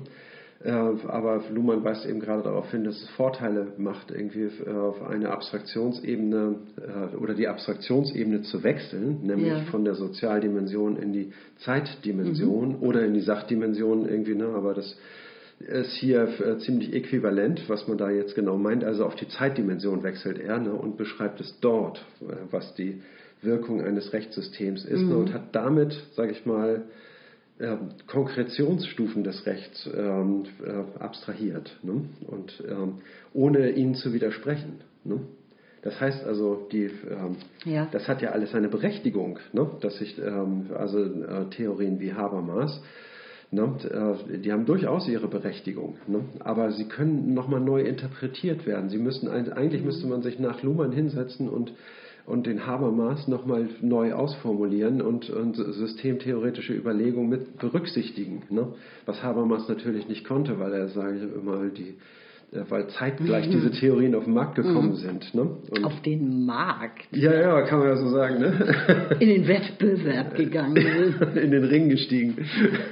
Äh, 0.65 0.71
aber 0.71 1.43
Luhmann 1.53 1.85
weist 1.85 2.07
eben 2.07 2.21
gerade 2.21 2.43
darauf 2.43 2.71
hin, 2.71 2.85
dass 2.85 2.97
es 2.97 3.09
Vorteile 3.11 3.75
macht, 3.77 4.11
irgendwie 4.11 4.49
äh, 4.67 4.71
auf 4.71 5.03
eine 5.03 5.31
Abstraktionsebene 5.31 6.55
äh, 7.13 7.17
oder 7.17 7.35
die 7.35 7.49
Abstraktionsebene 7.49 8.43
zu 8.43 8.63
wechseln, 8.63 9.21
nämlich 9.25 9.53
Ja. 9.53 9.65
von 9.71 9.85
der 9.85 9.95
Sozialdimension 9.95 10.97
in 10.97 11.13
die 11.13 11.33
Zeitdimension 11.59 12.77
oder 12.77 13.05
in 13.05 13.13
die 13.13 13.21
Sachdimension 13.21 14.09
irgendwie. 14.09 14.35
Ne? 14.35 14.47
Aber 14.47 14.73
das 14.73 14.97
ist 15.61 15.93
hier 15.93 16.29
ziemlich 16.61 16.95
äquivalent, 16.95 17.69
was 17.69 17.87
man 17.87 17.99
da 17.99 18.11
jetzt 18.11 18.35
genau 18.35 18.57
meint. 18.57 18.85
Also 18.85 19.05
auf 19.05 19.15
die 19.17 19.29
Zeitdimension 19.29 20.03
wechselt 20.03 20.39
er 20.39 20.59
ne, 20.59 20.73
und 20.73 20.97
beschreibt 20.97 21.41
es 21.41 21.59
dort, 21.61 22.05
was 22.51 22.75
die 22.75 23.03
Wirkung 23.41 23.81
eines 23.83 24.13
Rechtssystems 24.13 24.85
ist 24.85 25.03
ne, 25.03 25.17
und 25.17 25.33
hat 25.33 25.55
damit, 25.55 25.95
sage 26.17 26.33
ich 26.33 26.45
mal, 26.45 26.83
Konkretionsstufen 28.07 29.23
des 29.23 29.47
Rechts 29.47 29.89
ähm, 29.95 30.45
äh, 30.65 31.01
abstrahiert 31.01 31.79
ne, 31.83 32.05
und 32.27 32.63
ähm, 32.69 32.95
ohne 33.33 33.71
ihnen 33.71 33.95
zu 33.95 34.13
widersprechen. 34.13 34.81
Ne. 35.05 35.21
Das 35.83 36.01
heißt 36.01 36.25
also, 36.25 36.67
die, 36.73 36.85
ähm, 36.85 37.37
Ja. 37.65 37.87
das 37.93 38.09
hat 38.09 38.23
ja 38.23 38.31
alles 38.31 38.51
seine 38.51 38.69
Berechtigung, 38.69 39.39
ne, 39.53 39.71
dass 39.81 39.99
sich 39.99 40.19
ähm, 40.19 40.71
also 40.77 41.05
äh, 41.05 41.51
Theorien 41.51 42.01
wie 42.01 42.13
Habermas 42.13 42.81
Ne, 43.55 44.17
äh, 44.29 44.39
die 44.39 44.51
haben 44.53 44.67
durchaus 44.67 45.07
ihre 45.07 45.29
Berechtigung, 45.29 45.97
ne, 46.09 46.25
aber 46.41 46.73
sie 46.73 46.87
können 46.89 47.35
nochmal 47.35 47.61
neu 47.61 47.83
interpretiert 47.83 48.67
werden. 48.67 48.91
Sie 48.91 48.99
müssen 48.99 49.29
eigentlich 49.29 49.85
müsste 49.85 50.09
man 50.09 50.23
sich 50.23 50.41
nach 50.41 50.65
Luhmann 50.65 50.91
hinsetzen 50.91 51.49
und 51.49 51.73
und 52.27 52.47
den 52.47 52.67
Habermas 52.67 53.29
nochmal 53.29 53.69
neu 53.81 54.13
ausformulieren 54.15 55.03
und, 55.03 55.29
und 55.31 55.57
systemtheoretische 55.57 56.73
Überlegungen 56.73 57.29
mit 57.29 57.59
berücksichtigen. 57.59 58.43
Ne? 58.51 58.69
Was 59.07 59.23
Habermas 59.23 59.69
natürlich 59.69 60.09
nicht 60.09 60.25
konnte, 60.27 60.59
weil 60.59 60.73
er, 60.73 60.89
sage 60.89 61.17
ich 61.17 61.23
immer, 61.23 61.69
die 61.69 61.97
weil 62.69 62.87
zeitgleich 62.89 63.49
mhm. 63.49 63.53
diese 63.53 63.71
Theorien 63.73 64.15
auf 64.15 64.25
den 64.25 64.35
Markt 64.35 64.55
gekommen 64.55 64.91
mhm. 64.91 64.97
sind. 64.97 65.35
Ne? 65.35 65.57
auf 65.83 66.01
den 66.03 66.47
Markt? 66.47 67.09
Ja, 67.11 67.33
ja, 67.35 67.63
kann 67.63 67.81
man 67.81 67.89
ja 67.89 67.97
so 67.97 68.09
sagen. 68.09 68.41
Ne? 68.41 69.17
In 69.21 69.29
den 69.29 69.49
Wettbewerb 69.49 70.37
gegangen. 70.37 70.77
In 71.35 71.51
den 71.51 71.65
Ring 71.65 71.89
gestiegen. 71.89 72.37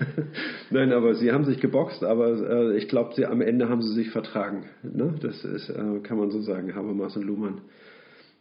Nein, 0.70 0.92
aber 0.92 1.14
sie 1.14 1.32
haben 1.32 1.44
sich 1.44 1.60
geboxt, 1.60 2.02
aber 2.02 2.72
äh, 2.72 2.76
ich 2.76 2.88
glaube, 2.88 3.28
am 3.28 3.40
Ende 3.40 3.68
haben 3.68 3.82
sie 3.82 3.94
sich 3.94 4.10
vertragen. 4.10 4.64
Ne? 4.82 5.14
Das 5.20 5.44
ist, 5.44 5.70
äh, 5.70 6.00
kann 6.02 6.18
man 6.18 6.30
so 6.30 6.40
sagen, 6.40 6.74
Habermas 6.74 7.16
und 7.16 7.24
Luhmann. 7.24 7.60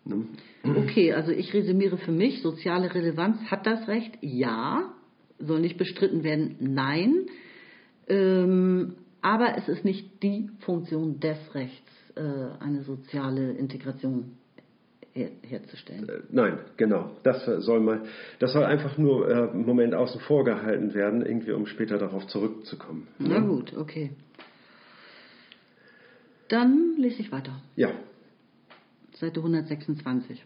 Ne? 0.06 0.26
Okay, 0.64 1.14
also 1.14 1.32
ich 1.32 1.54
resümiere 1.54 1.98
für 1.98 2.12
mich, 2.12 2.42
soziale 2.42 2.94
Relevanz 2.94 3.38
hat 3.50 3.66
das 3.66 3.88
Recht, 3.88 4.18
ja, 4.22 4.94
soll 5.40 5.60
nicht 5.60 5.78
bestritten 5.78 6.24
werden, 6.24 6.56
nein. 6.60 7.28
Ähm, 8.08 8.96
aber 9.22 9.58
es 9.58 9.68
ist 9.68 9.86
nicht 9.86 10.24
die 10.24 10.50
Funktion 10.60 11.20
des 11.20 11.38
Rechts, 11.54 11.92
äh, 12.16 12.22
eine 12.64 12.84
soziale 12.84 13.52
Integration 13.52 14.38
her 15.14 15.30
herzustellen. 15.42 16.10
Äh, 16.10 16.22
nein, 16.32 16.60
genau. 16.78 17.12
Das 17.24 17.46
soll 17.46 17.82
mal, 17.82 18.02
das 18.40 18.54
soll 18.54 18.64
einfach 18.64 18.98
nur 18.98 19.30
äh, 19.30 19.52
im 19.52 19.66
Moment 19.66 19.94
außen 19.94 20.22
vor 20.22 20.44
gehalten 20.44 20.94
werden, 20.94 21.26
irgendwie, 21.26 21.52
um 21.52 21.66
später 21.66 21.98
darauf 21.98 22.28
zurückzukommen. 22.28 23.08
Na 23.20 23.36
ja? 23.36 23.40
gut, 23.42 23.76
okay. 23.78 24.12
Dann 26.48 26.96
lese 26.98 27.22
ich 27.22 27.32
weiter. 27.32 27.62
Ja. 27.76 27.92
Seite 29.22 29.40
126. 29.40 30.44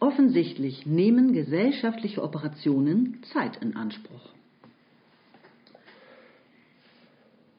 Offensichtlich 0.00 0.86
nehmen 0.86 1.32
gesellschaftliche 1.32 2.20
Operationen 2.20 3.22
Zeit 3.32 3.62
in 3.62 3.76
Anspruch. 3.76 4.30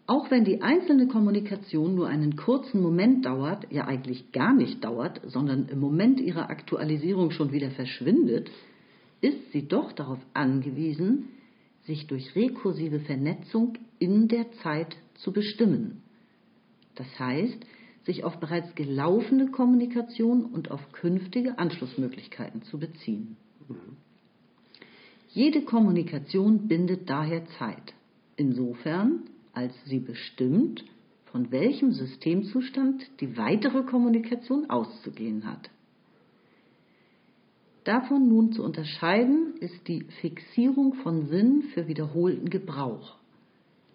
Auch 0.06 0.30
wenn 0.30 0.44
die 0.44 0.62
einzelne 0.62 1.08
Kommunikation 1.08 1.96
nur 1.96 2.10
einen 2.10 2.36
kurzen 2.36 2.82
Moment 2.82 3.26
dauert, 3.26 3.72
ja 3.72 3.86
eigentlich 3.86 4.34
gar 4.34 4.54
nicht 4.54 4.84
dauert, 4.84 5.22
sondern 5.26 5.70
im 5.70 5.80
Moment 5.80 6.20
ihrer 6.20 6.50
Aktualisierung 6.50 7.32
schon 7.32 7.54
wieder 7.54 7.72
verschwindet, 7.72 8.52
ist 9.22 9.54
sie 9.54 9.66
doch 9.66 9.94
darauf 9.94 10.20
angewiesen, 10.34 11.30
sich 11.86 12.06
durch 12.08 12.36
rekursive 12.36 13.00
Vernetzung 13.00 13.78
in 13.98 14.28
der 14.28 14.52
Zeit 14.64 14.98
zu 15.16 15.32
bestimmen. 15.32 16.02
Das 16.96 17.08
heißt, 17.18 17.66
sich 18.04 18.24
auf 18.24 18.40
bereits 18.40 18.74
gelaufene 18.76 19.52
Kommunikation 19.52 20.46
und 20.46 20.72
auf 20.72 20.92
künftige 20.92 21.60
Anschlussmöglichkeiten 21.60 22.64
zu 22.64 22.80
beziehen. 22.80 23.38
Jede 25.30 25.62
Kommunikation 25.62 26.68
bindet 26.68 27.10
daher 27.10 27.46
Zeit. 27.58 27.94
Insofern, 28.36 29.24
als 29.54 29.74
sie 29.86 30.00
bestimmt, 30.00 30.84
von 31.26 31.52
welchem 31.52 31.94
Systemzustand 31.94 33.10
die 33.22 33.38
weitere 33.38 33.84
Kommunikation 33.84 34.70
auszugehen 34.70 35.46
hat. 35.48 35.70
Davon 37.84 38.28
nun 38.28 38.52
zu 38.52 38.64
unterscheiden 38.64 39.56
ist 39.60 39.88
die 39.88 40.04
Fixierung 40.20 40.94
von 40.96 41.28
Sinn 41.28 41.64
für 41.74 41.88
wiederholten 41.88 42.50
Gebrauch, 42.50 43.18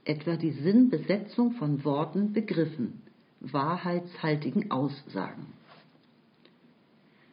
etwa 0.05 0.37
die 0.37 0.53
Sinnbesetzung 0.53 1.53
von 1.53 1.85
Worten, 1.85 2.33
Begriffen, 2.33 3.03
wahrheitshaltigen 3.41 4.71
Aussagen. 4.71 5.47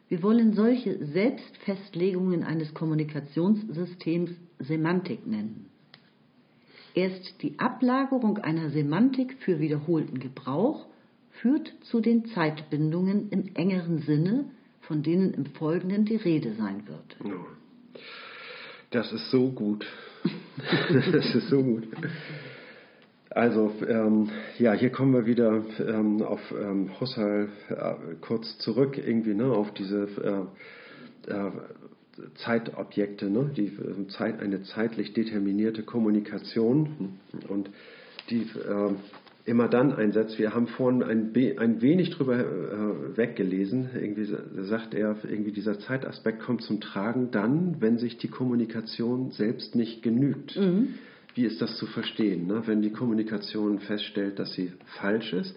Wir 0.08 0.22
wollen 0.22 0.54
solche 0.54 1.04
Selbstfestlegungen 1.06 2.44
eines 2.44 2.74
Kommunikationssystems 2.74 4.30
Semantik 4.58 5.26
nennen. 5.26 5.70
Erst 6.94 7.42
die 7.42 7.58
Ablagerung 7.58 8.38
einer 8.38 8.70
Semantik 8.70 9.36
für 9.40 9.58
wiederholten 9.58 10.20
Gebrauch 10.20 10.86
führt 11.32 11.72
zu 11.82 12.00
den 12.00 12.26
Zeitbindungen 12.26 13.30
im 13.30 13.54
engeren 13.54 14.02
Sinne, 14.02 14.44
von 14.82 15.02
denen 15.02 15.34
im 15.34 15.46
Folgenden 15.46 16.04
die 16.04 16.16
Rede 16.16 16.54
sein 16.54 16.86
wird. 16.86 17.34
Das 18.90 19.10
ist 19.12 19.30
so 19.30 19.50
gut. 19.50 19.84
das 21.12 21.34
ist 21.34 21.48
so 21.48 21.62
gut. 21.62 21.88
Also 23.34 23.72
ähm, 23.88 24.30
ja, 24.60 24.74
hier 24.74 24.90
kommen 24.90 25.12
wir 25.12 25.26
wieder 25.26 25.64
ähm, 25.84 26.22
auf 26.22 26.40
ähm, 26.56 26.88
Husserl 27.00 27.48
äh, 27.68 27.94
kurz 28.20 28.58
zurück, 28.58 28.96
irgendwie 28.96 29.34
ne, 29.34 29.46
auf 29.46 29.74
diese 29.74 30.04
äh, 31.26 31.32
äh, 31.32 31.50
Zeitobjekte, 32.36 33.28
ne? 33.28 33.50
die 33.56 33.66
äh, 33.66 34.06
Zeit, 34.08 34.40
eine 34.40 34.62
zeitlich 34.62 35.14
determinierte 35.14 35.82
Kommunikation 35.82 37.18
und 37.48 37.70
die 38.30 38.42
äh, 38.42 38.94
immer 39.46 39.66
dann 39.66 39.92
einsetzt. 39.92 40.38
Wir 40.38 40.54
haben 40.54 40.68
vorhin 40.68 41.02
ein, 41.02 41.32
ein 41.58 41.82
wenig 41.82 42.10
drüber 42.10 42.38
äh, 42.38 43.16
weggelesen. 43.16 43.90
Irgendwie 43.94 44.32
sagt 44.62 44.94
er, 44.94 45.16
irgendwie 45.28 45.50
dieser 45.50 45.80
Zeitaspekt 45.80 46.40
kommt 46.40 46.62
zum 46.62 46.80
Tragen 46.80 47.32
dann, 47.32 47.80
wenn 47.80 47.98
sich 47.98 48.16
die 48.16 48.28
Kommunikation 48.28 49.32
selbst 49.32 49.74
nicht 49.74 50.04
genügt. 50.04 50.56
Mhm. 50.56 50.94
Wie 51.34 51.44
ist 51.44 51.60
das 51.60 51.76
zu 51.76 51.86
verstehen? 51.86 52.46
Ne? 52.46 52.62
Wenn 52.66 52.82
die 52.82 52.92
Kommunikation 52.92 53.80
feststellt, 53.80 54.38
dass 54.38 54.52
sie 54.52 54.72
falsch 55.00 55.32
ist, 55.32 55.56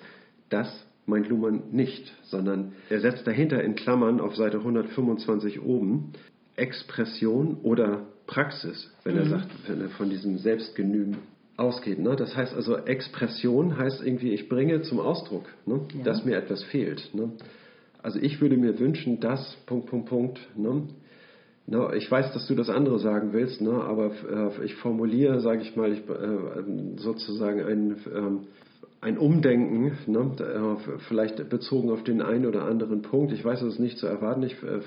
das 0.49 0.67
meint 1.05 1.29
Luhmann 1.29 1.63
nicht, 1.71 2.13
sondern 2.23 2.73
er 2.89 2.99
setzt 2.99 3.25
dahinter 3.25 3.63
in 3.63 3.75
Klammern 3.75 4.19
auf 4.19 4.35
Seite 4.35 4.57
125 4.57 5.61
oben 5.61 6.13
Expression 6.55 7.57
oder 7.63 8.07
Praxis, 8.25 8.91
wenn 9.03 9.15
mhm. 9.15 9.21
er 9.21 9.29
sagt, 9.29 9.49
wenn 9.67 9.81
er 9.81 9.89
von 9.89 10.09
diesem 10.09 10.37
Selbstgenügen 10.37 11.17
ausgeht. 11.55 11.99
Ne? 11.99 12.15
Das 12.15 12.35
heißt 12.35 12.53
also, 12.53 12.77
Expression 12.77 13.77
heißt 13.77 14.03
irgendwie, 14.03 14.31
ich 14.31 14.49
bringe 14.49 14.81
zum 14.81 14.99
Ausdruck, 14.99 15.45
ne? 15.65 15.81
ja. 15.97 16.03
dass 16.03 16.25
mir 16.25 16.37
etwas 16.37 16.63
fehlt. 16.63 17.09
Ne? 17.13 17.31
Also 18.03 18.19
ich 18.19 18.41
würde 18.41 18.57
mir 18.57 18.77
wünschen, 18.79 19.19
dass, 19.19 19.57
Punkt, 19.65 19.87
Punkt, 19.87 20.09
Punkt. 20.09 20.39
Ne? 20.55 20.83
Ne, 21.69 21.91
ich 21.95 22.09
weiß, 22.09 22.33
dass 22.33 22.47
du 22.47 22.55
das 22.55 22.69
andere 22.69 22.97
sagen 22.97 23.33
willst, 23.33 23.61
ne, 23.61 23.71
aber 23.71 24.11
äh, 24.11 24.65
ich 24.65 24.75
formuliere, 24.75 25.41
sage 25.41 25.61
ich 25.61 25.75
mal, 25.75 25.91
ich, 25.91 25.99
äh, 25.99 26.97
sozusagen 26.97 27.59
ein 27.61 27.97
ähm, 28.15 28.47
ein 28.99 29.17
Umdenken, 29.19 29.91
ne, 30.07 30.77
vielleicht 31.07 31.49
bezogen 31.49 31.91
auf 31.91 32.03
den 32.03 32.21
einen 32.21 32.47
oder 32.47 32.65
anderen 32.65 33.03
Punkt. 33.03 33.31
Ich 33.31 33.45
weiß, 33.45 33.61
es 33.61 33.75
ist 33.75 33.79
nicht 33.79 33.99
zu 33.99 34.07
erwarten, 34.07 34.41
ich 34.41 34.53
äh, 34.63 34.81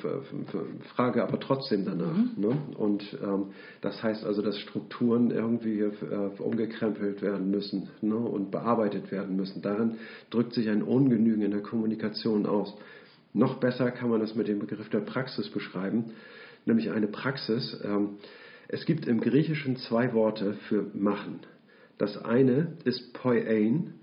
frage 0.94 1.22
aber 1.22 1.38
trotzdem 1.38 1.84
danach. 1.84 2.16
Mhm. 2.16 2.32
Ne? 2.36 2.56
Und 2.76 3.04
ähm, 3.22 3.46
das 3.82 4.02
heißt 4.02 4.24
also, 4.24 4.42
dass 4.42 4.58
Strukturen 4.58 5.30
irgendwie 5.30 5.80
äh, 5.80 5.92
umgekrempelt 6.38 7.22
werden 7.22 7.50
müssen 7.50 7.88
ne, 8.00 8.16
und 8.16 8.50
bearbeitet 8.50 9.12
werden 9.12 9.36
müssen. 9.36 9.62
Darin 9.62 9.96
drückt 10.30 10.54
sich 10.54 10.68
ein 10.68 10.82
Ungenügen 10.82 11.42
in 11.42 11.52
der 11.52 11.62
Kommunikation 11.62 12.46
aus. 12.46 12.74
Noch 13.32 13.60
besser 13.60 13.92
kann 13.92 14.10
man 14.10 14.18
das 14.18 14.34
mit 14.34 14.48
dem 14.48 14.58
Begriff 14.58 14.88
der 14.88 15.00
Praxis 15.00 15.48
beschreiben, 15.50 16.06
nämlich 16.64 16.90
eine 16.90 17.06
Praxis. 17.06 17.80
Ähm, 17.84 18.18
es 18.68 18.86
gibt 18.86 19.06
im 19.06 19.20
Griechischen 19.20 19.76
zwei 19.76 20.12
Worte 20.14 20.54
für 20.68 20.86
machen. 20.94 21.40
Das 21.98 22.16
eine 22.24 22.76
ist 22.84 23.12
poiein, 23.14 23.94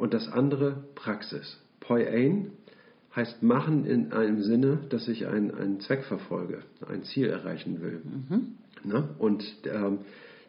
und 0.00 0.14
das 0.14 0.32
andere 0.32 0.82
Praxis. 0.94 1.58
Poiein 1.78 2.52
heißt 3.14 3.42
machen 3.42 3.84
in 3.84 4.12
einem 4.12 4.40
Sinne, 4.40 4.78
dass 4.88 5.06
ich 5.08 5.26
einen, 5.26 5.50
einen 5.50 5.80
Zweck 5.80 6.04
verfolge, 6.04 6.60
ein 6.88 7.02
Ziel 7.02 7.26
erreichen 7.26 7.82
will. 7.82 8.00
Mhm. 8.02 8.54
Ne? 8.82 9.10
Und 9.18 9.44
ähm, 9.66 9.98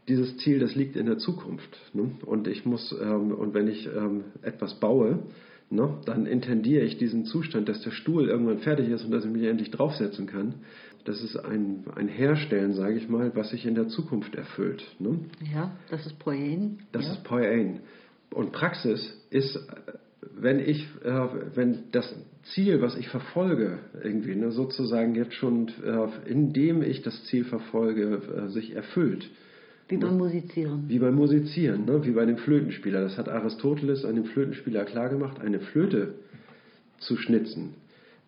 dieses 0.08 0.38
Ziel, 0.38 0.60
das 0.60 0.74
liegt 0.76 0.96
in 0.96 1.06
der 1.06 1.18
Zukunft. 1.18 1.78
Ne? 1.94 2.12
Und 2.26 2.48
ich 2.48 2.66
muss, 2.66 2.96
ähm, 3.02 3.34
und 3.34 3.54
wenn 3.54 3.68
ich 3.68 3.88
ähm, 3.88 4.24
etwas 4.42 4.80
baue, 4.80 5.20
ne, 5.70 5.98
dann 6.06 6.26
intendiere 6.26 6.86
ich 6.86 6.98
diesen 6.98 7.26
Zustand, 7.26 7.68
dass 7.68 7.82
der 7.82 7.92
Stuhl 7.92 8.30
irgendwann 8.30 8.60
fertig 8.60 8.88
ist 8.88 9.04
und 9.04 9.12
dass 9.12 9.26
ich 9.26 9.32
mich 9.32 9.44
endlich 9.44 9.72
draufsetzen 9.72 10.28
kann. 10.28 10.56
Das 11.06 11.22
ist 11.24 11.38
ein, 11.38 11.84
ein 11.96 12.08
Herstellen, 12.08 12.74
sage 12.74 12.96
ich 12.96 13.10
mal, 13.10 13.32
was 13.36 13.50
sich 13.50 13.66
in 13.66 13.76
der 13.76 13.88
Zukunft 13.88 14.36
erfüllt. 14.36 14.84
Ne? 15.00 15.20
Ja, 15.54 15.72
das 15.90 16.06
ist 16.06 16.20
Poiein. 16.20 16.80
Das 16.92 17.06
ja. 17.06 17.14
ist 17.14 17.24
Poiein. 17.24 17.80
Und 18.34 18.52
Praxis 18.52 19.20
ist, 19.30 19.60
wenn 20.36 20.60
ich, 20.60 20.88
äh, 21.04 21.28
wenn 21.56 21.84
das 21.92 22.14
Ziel, 22.54 22.82
was 22.82 22.98
ich 22.98 23.10
verfolge, 23.10 23.80
irgendwie 24.04 24.36
ne, 24.36 24.52
sozusagen 24.52 25.16
jetzt 25.16 25.34
schon, 25.34 25.68
äh, 25.84 26.30
indem 26.30 26.82
ich 26.82 27.02
das 27.02 27.26
Ziel 27.26 27.46
verfolge, 27.46 28.22
äh, 28.36 28.50
sich 28.50 28.76
erfüllt. 28.76 29.30
Wie 29.90 29.98
beim 29.98 30.18
Musizieren. 30.18 30.86
Wie 30.88 31.00
beim 31.00 31.16
Musizieren, 31.16 31.86
ne? 31.86 32.06
wie 32.06 32.12
bei 32.12 32.26
dem 32.26 32.38
Flötenspieler. 32.38 33.02
Das 33.02 33.18
hat 33.18 33.28
Aristoteles 33.28 34.06
einem 34.06 34.24
Flötenspieler 34.24 34.86
klargemacht. 34.86 35.42
Eine 35.42 35.60
Flöte 35.60 36.16
zu 37.00 37.18
schnitzen 37.18 37.74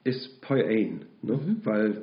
ist 0.04 0.42
Poiein, 0.42 1.06
ne? 1.22 1.34
Mhm. 1.34 1.58
weil 1.64 2.02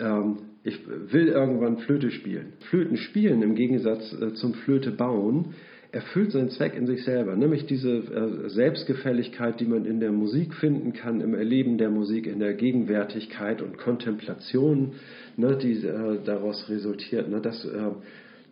ähm, 0.00 0.38
ich 0.62 0.78
will 0.86 1.28
irgendwann 1.28 1.78
Flöte 1.78 2.10
spielen. 2.10 2.54
Flöten 2.70 2.96
spielen 2.96 3.42
im 3.42 3.54
Gegensatz 3.54 4.12
äh, 4.20 4.34
zum 4.34 4.54
Flöte 4.54 4.90
bauen 4.90 5.54
erfüllt 5.96 6.32
seinen 6.32 6.50
Zweck 6.50 6.74
in 6.74 6.86
sich 6.86 7.04
selber, 7.04 7.36
nämlich 7.36 7.64
diese 7.66 7.90
äh, 7.90 8.50
Selbstgefälligkeit, 8.50 9.60
die 9.60 9.64
man 9.64 9.86
in 9.86 9.98
der 9.98 10.12
Musik 10.12 10.54
finden 10.54 10.92
kann, 10.92 11.20
im 11.22 11.34
Erleben 11.34 11.78
der 11.78 11.90
Musik, 11.90 12.26
in 12.26 12.38
der 12.38 12.52
Gegenwärtigkeit 12.54 13.62
und 13.62 13.78
Kontemplation, 13.78 14.92
ne, 15.36 15.56
die 15.56 15.72
äh, 15.86 16.18
daraus 16.22 16.68
resultiert. 16.68 17.30
Ne, 17.30 17.40
das, 17.40 17.64
äh, 17.64 17.90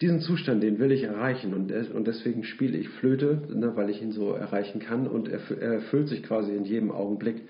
diesen 0.00 0.20
Zustand, 0.20 0.62
den 0.62 0.78
will 0.78 0.90
ich 0.90 1.02
erreichen 1.02 1.54
und, 1.54 1.70
und 1.70 2.06
deswegen 2.06 2.44
spiele 2.44 2.78
ich 2.78 2.88
Flöte, 2.88 3.42
ne, 3.54 3.72
weil 3.74 3.90
ich 3.90 4.00
ihn 4.00 4.12
so 4.12 4.32
erreichen 4.32 4.80
kann 4.80 5.06
und 5.06 5.28
er, 5.28 5.40
er 5.60 5.74
erfüllt 5.74 6.08
sich 6.08 6.22
quasi 6.22 6.52
in 6.52 6.64
jedem 6.64 6.90
Augenblick. 6.90 7.42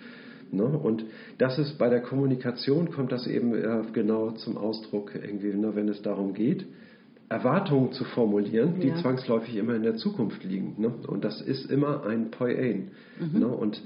Ne? 0.57 0.65
Und 0.65 1.05
das 1.39 1.59
ist 1.59 1.79
bei 1.79 1.89
der 1.89 2.01
Kommunikation 2.01 2.91
kommt 2.91 3.13
das 3.13 3.27
eben 3.27 3.55
äh, 3.55 3.83
genau 3.93 4.33
zum 4.33 4.57
Ausdruck 4.57 5.15
irgendwie, 5.15 5.55
ne, 5.55 5.75
wenn 5.75 5.89
es 5.89 6.03
darum 6.03 6.35
geht, 6.35 6.67
Erwartungen 7.29 7.93
zu 7.93 8.05
formulieren, 8.05 8.81
die 8.81 8.89
ja. 8.89 8.97
zwangsläufig 8.97 9.57
immer 9.57 9.75
in 9.75 9.83
der 9.83 9.97
Zukunft 9.97 10.45
liegen. 10.45 10.75
Ne? 10.79 10.93
Und 11.07 11.25
das 11.25 11.41
ist 11.41 11.71
immer 11.71 12.05
ein 12.05 12.31
Poiein. 12.31 12.91
Mhm. 13.19 13.41
Ne? 13.41 13.49
Und 13.49 13.81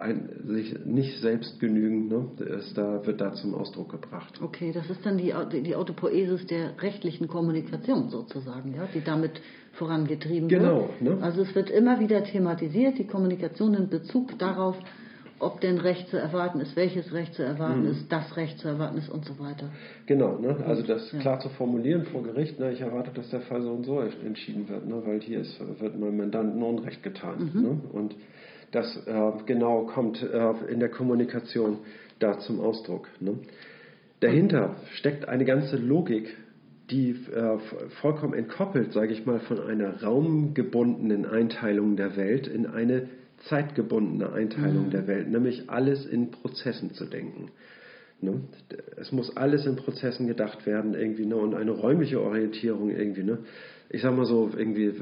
ein, 0.00 0.30
sich 0.46 0.74
nicht 0.86 1.20
selbst 1.20 1.60
genügen, 1.60 2.08
ne, 2.08 2.26
ist 2.58 2.76
da, 2.76 3.06
wird 3.06 3.20
da 3.20 3.34
zum 3.34 3.54
Ausdruck 3.54 3.90
gebracht. 3.90 4.40
Okay, 4.42 4.72
das 4.72 4.88
ist 4.88 5.04
dann 5.04 5.18
die, 5.18 5.34
die 5.62 5.76
Autopoesis 5.76 6.46
der 6.46 6.80
rechtlichen 6.82 7.28
Kommunikation 7.28 8.08
sozusagen, 8.08 8.74
ja, 8.74 8.88
die 8.94 9.04
damit 9.04 9.32
vorangetrieben 9.72 10.48
genau, 10.48 10.88
wird. 10.88 10.98
Genau. 11.00 11.16
Ne? 11.16 11.22
Also 11.22 11.42
es 11.42 11.54
wird 11.54 11.70
immer 11.70 12.00
wieder 12.00 12.24
thematisiert, 12.24 12.98
die 12.98 13.06
Kommunikation 13.06 13.74
in 13.74 13.88
Bezug 13.88 14.38
darauf, 14.38 14.76
ob 15.40 15.60
denn 15.60 15.78
Recht 15.78 16.08
zu 16.08 16.18
erwarten 16.18 16.60
ist, 16.60 16.76
welches 16.76 17.12
Recht 17.12 17.34
zu 17.34 17.42
erwarten 17.42 17.82
mhm. 17.82 17.90
ist, 17.90 18.12
das 18.12 18.36
Recht 18.36 18.58
zu 18.58 18.68
erwarten 18.68 18.98
ist 18.98 19.08
und 19.08 19.24
so 19.24 19.38
weiter. 19.38 19.70
Genau, 20.06 20.38
ne? 20.38 20.56
also 20.66 20.82
das 20.82 21.10
ja. 21.12 21.18
klar 21.18 21.40
zu 21.40 21.48
formulieren 21.50 22.04
vor 22.04 22.22
Gericht, 22.22 22.60
ne? 22.60 22.72
ich 22.72 22.80
erwarte, 22.80 23.10
dass 23.12 23.30
der 23.30 23.40
Fall 23.40 23.62
so 23.62 23.72
und 23.72 23.84
so 23.84 24.00
entschieden 24.00 24.68
wird, 24.68 24.86
ne? 24.86 25.02
weil 25.04 25.20
hier 25.20 25.40
ist, 25.40 25.58
wird 25.80 25.98
meinem 25.98 26.18
Mandanten 26.18 26.62
Unrecht 26.62 27.02
getan. 27.02 27.50
Mhm. 27.52 27.62
Ne? 27.62 27.80
Und 27.92 28.14
das 28.70 29.06
äh, 29.06 29.32
genau 29.46 29.86
kommt 29.86 30.22
äh, 30.22 30.52
in 30.70 30.78
der 30.78 30.90
Kommunikation 30.90 31.78
da 32.18 32.38
zum 32.38 32.60
Ausdruck. 32.60 33.08
Ne? 33.20 33.38
Dahinter 34.20 34.76
steckt 34.92 35.28
eine 35.28 35.44
ganze 35.44 35.76
Logik, 35.76 36.36
die 36.90 37.10
äh, 37.10 37.58
vollkommen 38.00 38.34
entkoppelt, 38.34 38.92
sage 38.92 39.12
ich 39.12 39.24
mal, 39.24 39.40
von 39.40 39.60
einer 39.60 40.02
raumgebundenen 40.02 41.24
Einteilung 41.24 41.96
der 41.96 42.16
Welt 42.16 42.46
in 42.46 42.66
eine 42.66 43.08
zeitgebundene 43.48 44.32
Einteilung 44.32 44.86
mhm. 44.86 44.90
der 44.90 45.06
Welt, 45.06 45.28
nämlich 45.28 45.70
alles 45.70 46.06
in 46.06 46.30
Prozessen 46.30 46.92
zu 46.92 47.06
denken. 47.06 47.50
Ne? 48.20 48.40
Es 48.96 49.12
muss 49.12 49.36
alles 49.36 49.66
in 49.66 49.76
Prozessen 49.76 50.26
gedacht 50.26 50.66
werden 50.66 50.94
irgendwie 50.94 51.26
ne? 51.26 51.36
und 51.36 51.54
eine 51.54 51.70
räumliche 51.70 52.20
Orientierung 52.20 52.90
irgendwie. 52.90 53.22
Ne? 53.22 53.38
Ich 53.88 54.02
sage 54.02 54.14
mal 54.14 54.26
so 54.26 54.50
irgendwie 54.54 54.92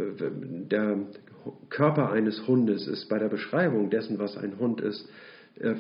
der 0.70 0.99
Körper 1.68 2.11
eines 2.11 2.47
Hundes 2.47 2.86
ist 2.86 3.09
bei 3.09 3.18
der 3.18 3.28
Beschreibung 3.28 3.91
dessen, 3.91 4.18
was 4.18 4.36
ein 4.36 4.59
Hund 4.59 4.80
ist, 4.80 5.09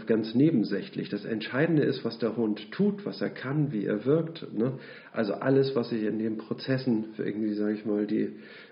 ganz 0.06 0.34
nebensächlich. 0.34 1.08
Das 1.08 1.24
Entscheidende 1.24 1.82
ist, 1.82 2.04
was 2.04 2.18
der 2.18 2.36
Hund 2.36 2.72
tut, 2.72 3.06
was 3.06 3.20
er 3.20 3.30
kann, 3.30 3.72
wie 3.72 3.84
er 3.84 4.04
wirkt. 4.04 4.52
Ne? 4.52 4.72
Also 5.12 5.34
alles, 5.34 5.74
was 5.76 5.90
sich 5.90 6.02
in 6.02 6.18
den 6.18 6.36
Prozessen, 6.38 7.06
irgendwie 7.18 7.54
sage 7.54 7.74
ich 7.74 7.86
mal, 7.86 8.06
die 8.06 8.30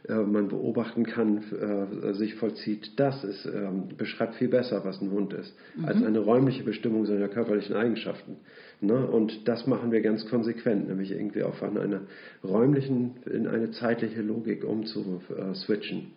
äh, 0.09 0.15
man 0.15 0.49
beobachten 0.49 1.05
kann, 1.05 1.43
äh, 1.53 2.15
sich 2.15 2.35
vollzieht, 2.35 2.99
das 2.99 3.23
ist, 3.25 3.47
ähm, 3.47 3.89
beschreibt 3.97 4.35
viel 4.37 4.49
besser, 4.49 4.85
was 4.85 5.01
ein 5.01 5.11
Hund 5.11 5.33
ist, 5.33 5.55
mhm. 5.77 5.85
als 5.85 6.03
eine 6.03 6.19
räumliche 6.19 6.65
Bestimmung 6.65 7.07
seiner 7.07 7.29
körperlichen 7.29 7.77
Eigenschaften. 7.77 8.37
Ne? 8.81 9.07
Und 9.07 9.47
das 9.49 9.67
machen 9.67 9.93
wir 9.93 10.01
ganz 10.01 10.27
konsequent, 10.29 10.89
nämlich 10.89 11.13
irgendwie 11.13 11.43
auf 11.43 11.63
einer 11.63 12.03
räumlichen, 12.43 13.17
in 13.27 13.47
eine 13.47 13.71
zeitliche 13.71 14.23
Logik 14.23 14.65
umzuswitchen. 14.65 16.13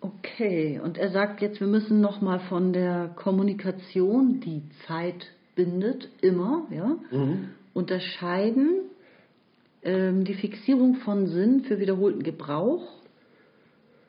Okay, 0.00 0.80
und 0.82 0.96
er 0.96 1.10
sagt 1.10 1.40
jetzt, 1.42 1.60
wir 1.60 1.66
müssen 1.66 2.00
nochmal 2.00 2.40
von 2.40 2.72
der 2.72 3.08
Kommunikation, 3.16 4.40
die 4.40 4.62
Zeit 4.86 5.26
bindet, 5.56 6.08
immer, 6.20 6.66
ja, 6.70 6.96
mhm. 7.10 7.48
unterscheiden 7.74 8.82
ähm, 9.82 10.24
die 10.24 10.34
Fixierung 10.34 10.96
von 10.96 11.26
Sinn 11.26 11.64
für 11.64 11.80
wiederholten 11.80 12.22
Gebrauch, 12.22 12.86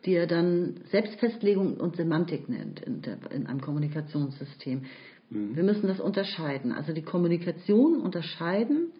die 0.05 0.13
er 0.13 0.27
dann 0.27 0.81
Selbstfestlegung 0.91 1.77
und 1.77 1.95
Semantik 1.95 2.49
nennt 2.49 2.81
in, 2.81 3.01
der, 3.01 3.17
in 3.31 3.47
einem 3.47 3.61
Kommunikationssystem. 3.61 4.83
Mhm. 5.29 5.55
Wir 5.55 5.63
müssen 5.63 5.87
das 5.87 5.99
unterscheiden, 5.99 6.71
also 6.71 6.93
die 6.93 7.01
Kommunikation 7.01 7.99
unterscheiden 7.99 8.91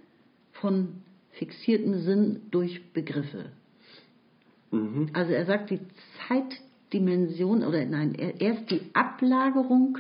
von 0.54 1.04
fixiertem 1.32 2.00
Sinn 2.00 2.42
durch 2.50 2.92
Begriffe. 2.94 3.52
Mhm. 4.72 5.10
Also 5.14 5.34
er 5.34 5.46
sagt, 5.46 5.70
die 5.70 5.80
Zeit 6.28 6.60
Dimension 6.94 7.64
oder 7.64 7.86
nein, 7.86 8.16
erst 8.16 8.72
die 8.72 8.82
Ablagerung 8.94 10.00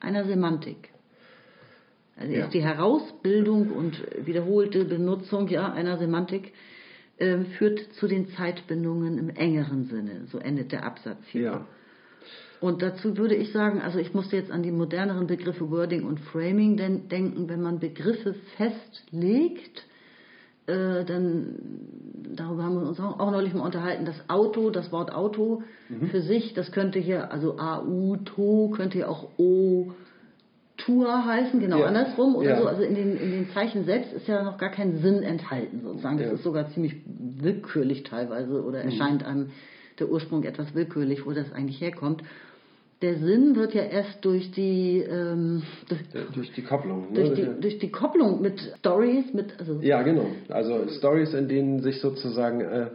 einer 0.00 0.24
Semantik. 0.24 0.90
Also 2.16 2.32
erst 2.32 2.54
ja. 2.54 2.60
die 2.60 2.66
Herausbildung 2.66 3.70
und 3.70 4.02
wiederholte 4.26 4.84
Benutzung 4.84 5.48
ja, 5.48 5.72
einer 5.72 5.98
Semantik 5.98 6.52
äh, 7.16 7.44
führt 7.56 7.80
zu 7.94 8.08
den 8.08 8.28
Zeitbindungen 8.30 9.18
im 9.18 9.30
engeren 9.30 9.86
Sinne. 9.86 10.26
So 10.26 10.38
endet 10.38 10.72
der 10.72 10.84
Absatz 10.84 11.24
hier. 11.28 11.42
Ja. 11.42 11.66
Und 12.60 12.82
dazu 12.82 13.16
würde 13.16 13.36
ich 13.36 13.52
sagen, 13.52 13.80
also 13.80 13.98
ich 13.98 14.14
musste 14.14 14.36
jetzt 14.36 14.50
an 14.50 14.62
die 14.64 14.72
moderneren 14.72 15.28
Begriffe 15.28 15.70
Wording 15.70 16.04
und 16.04 16.18
Framing 16.18 16.76
denken, 16.76 17.48
wenn 17.48 17.62
man 17.62 17.78
Begriffe 17.78 18.34
festlegt, 18.56 19.84
äh, 20.68 21.04
dann, 21.04 21.56
darüber 22.36 22.62
haben 22.62 22.80
wir 22.80 22.88
uns 22.88 23.00
auch, 23.00 23.18
auch, 23.18 23.30
neulich 23.30 23.54
mal 23.54 23.64
unterhalten, 23.64 24.04
das 24.04 24.16
Auto, 24.28 24.70
das 24.70 24.92
Wort 24.92 25.12
Auto 25.12 25.62
mhm. 25.88 26.08
für 26.08 26.20
sich, 26.20 26.54
das 26.54 26.72
könnte 26.72 26.98
hier, 26.98 27.32
also 27.32 27.58
AU, 27.58 28.16
könnte 28.70 28.98
hier 28.98 29.10
auch 29.10 29.28
O, 29.38 29.92
Tour 30.76 31.26
heißen, 31.26 31.58
genau 31.58 31.80
ja. 31.80 31.86
andersrum 31.86 32.36
oder 32.36 32.50
ja. 32.50 32.60
so. 32.60 32.68
Also 32.68 32.82
in 32.82 32.94
den, 32.94 33.16
in 33.16 33.30
den 33.32 33.50
Zeichen 33.50 33.84
selbst 33.84 34.12
ist 34.12 34.28
ja 34.28 34.44
noch 34.44 34.58
gar 34.58 34.70
kein 34.70 34.98
Sinn 34.98 35.22
enthalten 35.24 35.80
sozusagen. 35.82 36.18
Das 36.18 36.28
ja. 36.28 36.32
ist 36.34 36.44
sogar 36.44 36.70
ziemlich 36.70 36.94
willkürlich 37.06 38.04
teilweise 38.04 38.62
oder 38.62 38.84
mhm. 38.84 38.90
erscheint 38.90 39.24
einem 39.24 39.50
der 39.98 40.08
Ursprung 40.08 40.44
etwas 40.44 40.74
willkürlich, 40.74 41.26
wo 41.26 41.32
das 41.32 41.52
eigentlich 41.52 41.80
herkommt 41.80 42.22
der 43.00 43.18
Sinn 43.18 43.54
wird 43.54 43.74
ja 43.74 43.82
erst 43.82 44.24
durch 44.24 44.50
die 44.50 44.98
ähm, 44.98 45.62
durch, 45.88 46.00
durch, 46.34 46.52
die 46.52 46.62
Kopplung 46.62 47.12
ne? 47.12 47.14
durch, 47.14 47.34
die, 47.34 47.60
durch 47.60 47.78
die 47.78 47.90
Kopplung 47.90 48.40
mit 48.42 48.60
Stories 48.78 49.32
mit 49.32 49.54
also 49.58 49.78
ja 49.80 50.02
genau 50.02 50.26
also 50.48 50.88
Stories 50.98 51.32
in 51.34 51.48
denen 51.48 51.80
sich 51.80 52.00
sozusagen 52.00 52.60
äh, 52.60 52.86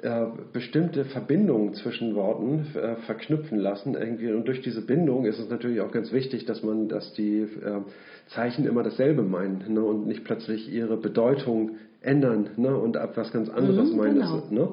äh, 0.00 0.26
bestimmte 0.52 1.06
Verbindungen 1.06 1.74
zwischen 1.74 2.14
Worten 2.14 2.66
äh, 2.74 2.96
verknüpfen 3.06 3.58
lassen 3.58 3.94
irgendwie 3.94 4.30
und 4.32 4.46
durch 4.46 4.60
diese 4.60 4.84
Bindung 4.84 5.24
ist 5.24 5.38
es 5.38 5.48
natürlich 5.48 5.80
auch 5.80 5.92
ganz 5.92 6.12
wichtig 6.12 6.44
dass 6.44 6.62
man 6.62 6.88
dass 6.88 7.14
die 7.14 7.40
äh, 7.40 7.80
Zeichen 8.28 8.66
immer 8.66 8.82
dasselbe 8.82 9.22
meinen 9.22 9.64
ne? 9.72 9.82
und 9.82 10.06
nicht 10.06 10.24
plötzlich 10.24 10.70
ihre 10.70 10.98
Bedeutung 10.98 11.76
ändern 12.00 12.50
ne? 12.56 12.76
und 12.76 12.96
etwas 12.96 13.32
ganz 13.32 13.48
anderes 13.48 13.90
mhm, 13.90 13.96
meinen. 13.96 14.20
Genau. 14.20 14.42
Ne? 14.50 14.68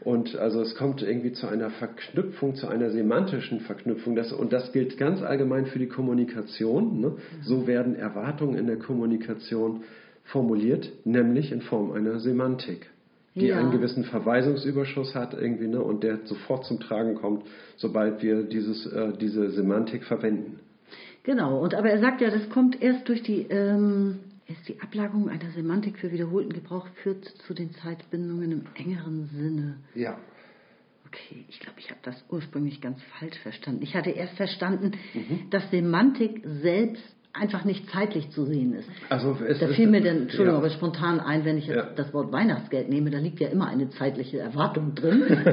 Und 0.00 0.36
also 0.36 0.60
es 0.62 0.74
kommt 0.74 1.02
irgendwie 1.02 1.32
zu 1.32 1.46
einer 1.46 1.70
Verknüpfung, 1.70 2.54
zu 2.54 2.68
einer 2.68 2.90
semantischen 2.90 3.60
Verknüpfung. 3.60 4.16
Das, 4.16 4.32
und 4.32 4.52
das 4.52 4.72
gilt 4.72 4.98
ganz 4.98 5.22
allgemein 5.22 5.66
für 5.66 5.78
die 5.78 5.88
Kommunikation. 5.88 7.00
Ne? 7.00 7.12
So 7.42 7.66
werden 7.66 7.94
Erwartungen 7.94 8.56
in 8.56 8.66
der 8.66 8.78
Kommunikation 8.78 9.82
formuliert, 10.24 10.90
nämlich 11.04 11.52
in 11.52 11.62
Form 11.62 11.92
einer 11.92 12.18
Semantik, 12.20 12.90
die 13.34 13.46
ja. 13.46 13.58
einen 13.58 13.70
gewissen 13.70 14.04
Verweisungsüberschuss 14.04 15.14
hat 15.14 15.34
irgendwie 15.34 15.68
ne? 15.68 15.80
und 15.80 16.02
der 16.02 16.18
sofort 16.24 16.64
zum 16.64 16.80
Tragen 16.80 17.14
kommt, 17.14 17.44
sobald 17.76 18.22
wir 18.22 18.42
dieses, 18.42 18.86
äh, 18.86 19.12
diese 19.18 19.50
Semantik 19.50 20.04
verwenden. 20.04 20.60
Genau, 21.22 21.60
und 21.60 21.74
aber 21.74 21.90
er 21.90 22.00
sagt 22.00 22.20
ja, 22.20 22.30
das 22.30 22.48
kommt 22.48 22.80
erst 22.80 23.08
durch 23.08 23.22
die 23.22 23.42
ähm, 23.50 24.20
ist 24.48 24.66
die 24.66 24.80
Ablagerung 24.80 25.28
einer 25.28 25.50
Semantik 25.52 25.98
für 25.98 26.10
wiederholten 26.10 26.52
Gebrauch 26.52 26.88
führt 27.02 27.24
zu 27.46 27.54
den 27.54 27.72
Zeitbindungen 27.74 28.50
im 28.50 28.64
engeren 28.74 29.28
Sinne. 29.28 29.76
Ja. 29.94 30.18
Okay, 31.06 31.44
ich 31.48 31.60
glaube, 31.60 31.78
ich 31.78 31.90
habe 31.90 32.00
das 32.02 32.22
ursprünglich 32.30 32.80
ganz 32.80 33.00
falsch 33.18 33.38
verstanden. 33.38 33.82
Ich 33.82 33.94
hatte 33.94 34.10
erst 34.10 34.36
verstanden, 34.36 34.92
mhm. 35.14 35.50
dass 35.50 35.70
Semantik 35.70 36.42
selbst 36.44 37.02
einfach 37.32 37.64
nicht 37.64 37.88
zeitlich 37.90 38.30
zu 38.30 38.44
sehen 38.44 38.74
ist. 38.74 38.88
Also 39.08 39.36
da 39.60 39.68
fiel 39.68 39.86
mir 39.86 40.00
dann, 40.00 40.22
Entschuldigung, 40.22 40.54
ja. 40.54 40.66
aber 40.66 40.70
spontan 40.70 41.20
ein, 41.20 41.44
wenn 41.44 41.58
ich 41.58 41.66
jetzt 41.66 41.76
ja. 41.76 41.90
das 41.94 42.12
Wort 42.12 42.32
Weihnachtsgeld 42.32 42.88
nehme, 42.88 43.10
da 43.10 43.18
liegt 43.18 43.38
ja 43.40 43.48
immer 43.48 43.68
eine 43.68 43.90
zeitliche 43.90 44.38
Erwartung 44.38 44.94
drin. 44.94 45.24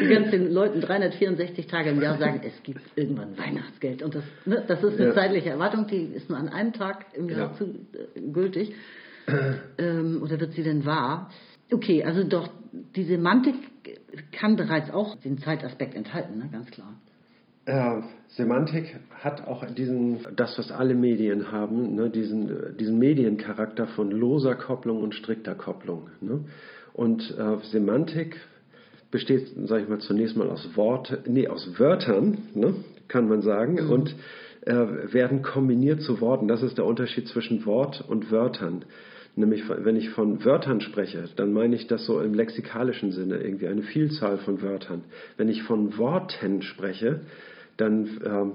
die 0.00 0.08
ganzen 0.08 0.52
Leuten 0.52 0.80
364 0.80 1.66
Tage 1.66 1.90
im 1.90 2.02
Jahr 2.02 2.18
sagen, 2.18 2.40
es 2.44 2.62
gibt 2.62 2.80
irgendwann 2.96 3.38
Weihnachtsgeld. 3.38 4.02
Und 4.02 4.14
das, 4.14 4.24
ne, 4.44 4.62
das 4.66 4.82
ist 4.82 4.98
eine 4.98 5.08
ja. 5.08 5.14
zeitliche 5.14 5.50
Erwartung, 5.50 5.86
die 5.86 6.02
ist 6.02 6.28
nur 6.28 6.38
an 6.38 6.48
einem 6.48 6.72
Tag 6.72 7.06
im 7.14 7.28
Jahr 7.28 7.54
zu, 7.54 7.64
äh, 7.64 8.20
gültig. 8.32 8.74
ähm, 9.78 10.20
oder 10.22 10.40
wird 10.40 10.52
sie 10.52 10.62
denn 10.62 10.84
wahr? 10.84 11.30
Okay, 11.72 12.04
also 12.04 12.24
doch, 12.24 12.50
die 12.72 13.04
Semantik 13.04 13.54
kann 14.32 14.56
bereits 14.56 14.90
auch 14.90 15.14
den 15.16 15.38
Zeitaspekt 15.38 15.94
enthalten, 15.94 16.38
ne, 16.38 16.48
ganz 16.50 16.70
klar. 16.70 16.94
Äh, 17.66 18.02
Semantik 18.36 18.96
hat 19.12 19.46
auch 19.46 19.64
diesen, 19.74 20.20
das 20.36 20.56
was 20.56 20.70
alle 20.70 20.94
Medien 20.94 21.50
haben, 21.50 21.96
ne, 21.96 22.10
diesen, 22.10 22.76
diesen 22.78 22.98
Mediencharakter 22.98 23.88
von 23.88 24.10
loser 24.10 24.54
Kopplung 24.54 25.02
und 25.02 25.14
strikter 25.14 25.54
Kopplung. 25.54 26.10
Ne? 26.20 26.44
Und 26.92 27.34
äh, 27.36 27.56
Semantik 27.70 28.36
besteht, 29.10 29.48
sage 29.64 29.82
ich 29.82 29.88
mal, 29.88 29.98
zunächst 29.98 30.36
mal 30.36 30.48
aus 30.48 30.76
Wort, 30.76 31.22
nee, 31.26 31.48
aus 31.48 31.78
Wörtern, 31.78 32.38
ne, 32.54 32.74
kann 33.08 33.28
man 33.28 33.42
sagen, 33.42 33.84
mhm. 33.84 33.90
und 33.90 34.14
äh, 34.62 34.74
werden 35.12 35.42
kombiniert 35.42 36.02
zu 36.02 36.20
Worten. 36.20 36.46
Das 36.46 36.62
ist 36.62 36.78
der 36.78 36.84
Unterschied 36.84 37.26
zwischen 37.26 37.66
Wort 37.66 38.04
und 38.06 38.30
Wörtern. 38.30 38.84
Nämlich, 39.36 39.64
wenn 39.68 39.96
ich 39.96 40.10
von 40.10 40.44
Wörtern 40.44 40.80
spreche, 40.80 41.24
dann 41.36 41.52
meine 41.52 41.76
ich 41.76 41.86
das 41.86 42.04
so 42.04 42.20
im 42.20 42.34
lexikalischen 42.34 43.12
Sinne, 43.12 43.38
irgendwie 43.38 43.68
eine 43.68 43.82
Vielzahl 43.82 44.38
von 44.38 44.60
Wörtern. 44.60 45.02
Wenn 45.36 45.48
ich 45.48 45.62
von 45.62 45.96
Worten 45.98 46.62
spreche, 46.62 47.20
dann 47.80 48.20
ähm, 48.24 48.52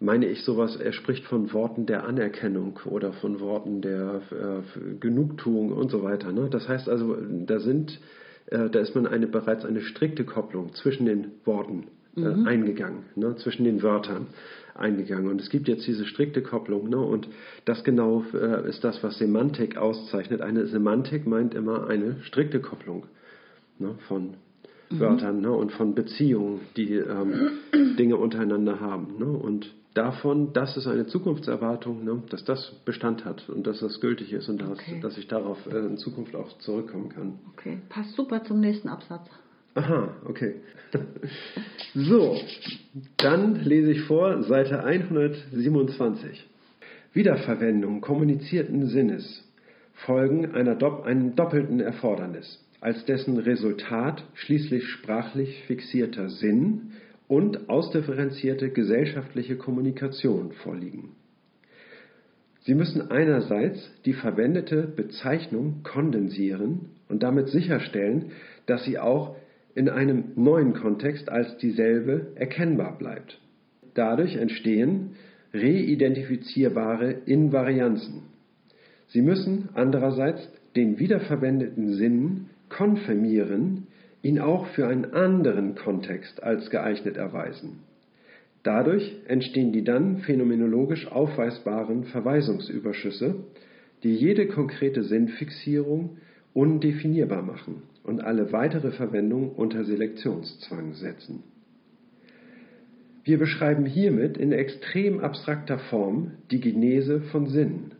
meine 0.00 0.26
ich 0.26 0.42
sowas, 0.42 0.76
er 0.76 0.92
spricht 0.92 1.24
von 1.24 1.52
Worten 1.52 1.86
der 1.86 2.04
Anerkennung 2.04 2.78
oder 2.84 3.12
von 3.14 3.40
Worten 3.40 3.80
der 3.80 4.22
äh, 4.30 4.94
Genugtuung 5.00 5.72
und 5.72 5.90
so 5.90 6.02
weiter. 6.02 6.32
Ne? 6.32 6.48
Das 6.50 6.68
heißt 6.68 6.88
also, 6.88 7.16
da 7.46 7.60
sind, 7.60 8.00
äh, 8.46 8.68
da 8.68 8.80
ist 8.80 8.94
man 8.94 9.06
eine, 9.06 9.26
bereits 9.26 9.64
eine 9.64 9.80
strikte 9.80 10.24
Kopplung 10.24 10.74
zwischen 10.74 11.06
den 11.06 11.32
Worten 11.44 11.84
äh, 12.16 12.20
mhm. 12.20 12.46
eingegangen, 12.46 13.04
ne? 13.16 13.36
zwischen 13.36 13.64
den 13.64 13.82
Wörtern 13.82 14.26
eingegangen. 14.74 15.30
Und 15.30 15.40
es 15.40 15.50
gibt 15.50 15.68
jetzt 15.68 15.86
diese 15.86 16.04
strikte 16.04 16.42
Kopplung. 16.42 16.88
Ne? 16.88 16.98
Und 16.98 17.28
das 17.64 17.84
genau 17.84 18.24
äh, 18.34 18.68
ist 18.68 18.84
das, 18.84 19.02
was 19.02 19.18
Semantik 19.18 19.76
auszeichnet. 19.76 20.40
Eine 20.40 20.66
Semantik 20.66 21.26
meint 21.26 21.54
immer 21.54 21.86
eine 21.86 22.16
strikte 22.22 22.60
Kopplung 22.60 23.06
ne? 23.78 23.94
von. 24.08 24.34
Wörtern 25.00 25.40
ne? 25.40 25.50
und 25.52 25.72
von 25.72 25.94
Beziehungen, 25.94 26.60
die 26.76 26.94
ähm, 26.94 27.50
Dinge 27.98 28.16
untereinander 28.16 28.80
haben. 28.80 29.18
Ne? 29.18 29.26
Und 29.26 29.72
davon, 29.94 30.52
das 30.52 30.76
ist 30.76 30.86
eine 30.86 31.06
Zukunftserwartung, 31.06 32.04
ne, 32.04 32.22
dass 32.28 32.44
das 32.44 32.72
Bestand 32.84 33.24
hat 33.24 33.48
und 33.48 33.66
dass 33.66 33.80
das 33.80 34.00
gültig 34.00 34.32
ist 34.32 34.48
und 34.48 34.60
dass, 34.60 34.70
okay. 34.70 35.00
dass 35.00 35.16
ich 35.16 35.28
darauf 35.28 35.58
äh, 35.66 35.78
in 35.78 35.96
Zukunft 35.96 36.34
auch 36.34 36.58
zurückkommen 36.58 37.08
kann. 37.08 37.38
Okay, 37.52 37.78
passt 37.88 38.14
super 38.14 38.42
zum 38.44 38.60
nächsten 38.60 38.88
Absatz. 38.88 39.28
Aha, 39.74 40.08
okay. 40.26 40.56
so, 41.94 42.36
dann 43.16 43.56
lese 43.56 43.92
ich 43.92 44.02
vor, 44.02 44.42
Seite 44.42 44.84
127. 44.84 46.48
Wiederverwendung 47.12 48.00
kommunizierten 48.00 48.86
Sinnes 48.88 49.44
folgen 49.94 50.52
einer, 50.54 50.76
einem 51.04 51.36
doppelten 51.36 51.80
Erfordernis, 51.80 52.60
als 52.84 53.02
dessen 53.06 53.38
Resultat 53.38 54.22
schließlich 54.34 54.86
sprachlich 54.88 55.62
fixierter 55.66 56.28
Sinn 56.28 56.90
und 57.28 57.70
ausdifferenzierte 57.70 58.68
gesellschaftliche 58.68 59.56
Kommunikation 59.56 60.52
vorliegen. 60.52 61.12
Sie 62.60 62.74
müssen 62.74 63.10
einerseits 63.10 63.90
die 64.04 64.12
verwendete 64.12 64.82
Bezeichnung 64.82 65.82
kondensieren 65.82 66.90
und 67.08 67.22
damit 67.22 67.48
sicherstellen, 67.48 68.32
dass 68.66 68.84
sie 68.84 68.98
auch 68.98 69.34
in 69.74 69.88
einem 69.88 70.32
neuen 70.36 70.74
Kontext 70.74 71.30
als 71.30 71.56
dieselbe 71.56 72.32
erkennbar 72.34 72.98
bleibt. 72.98 73.40
Dadurch 73.94 74.36
entstehen 74.36 75.12
reidentifizierbare 75.54 77.12
Invarianzen. 77.24 78.24
Sie 79.06 79.22
müssen 79.22 79.70
andererseits 79.72 80.46
den 80.76 80.98
wiederverwendeten 80.98 81.94
Sinn 81.94 82.50
konfirmieren 82.68 83.86
ihn 84.22 84.38
auch 84.38 84.66
für 84.68 84.86
einen 84.86 85.12
anderen 85.12 85.74
Kontext 85.74 86.42
als 86.42 86.70
geeignet 86.70 87.16
erweisen. 87.16 87.80
Dadurch 88.62 89.16
entstehen 89.26 89.72
die 89.72 89.84
dann 89.84 90.18
phänomenologisch 90.18 91.06
aufweisbaren 91.12 92.04
Verweisungsüberschüsse, 92.04 93.34
die 94.02 94.14
jede 94.14 94.46
konkrete 94.46 95.02
Sinnfixierung 95.02 96.16
undefinierbar 96.54 97.42
machen 97.42 97.82
und 98.02 98.22
alle 98.22 98.52
weitere 98.52 98.92
Verwendung 98.92 99.52
unter 99.52 99.84
Selektionszwang 99.84 100.94
setzen. 100.94 101.42
Wir 103.24 103.38
beschreiben 103.38 103.86
hiermit 103.86 104.36
in 104.36 104.52
extrem 104.52 105.20
abstrakter 105.20 105.78
Form 105.78 106.32
die 106.50 106.60
Genese 106.60 107.20
von 107.20 107.48
Sinn. 107.48 107.92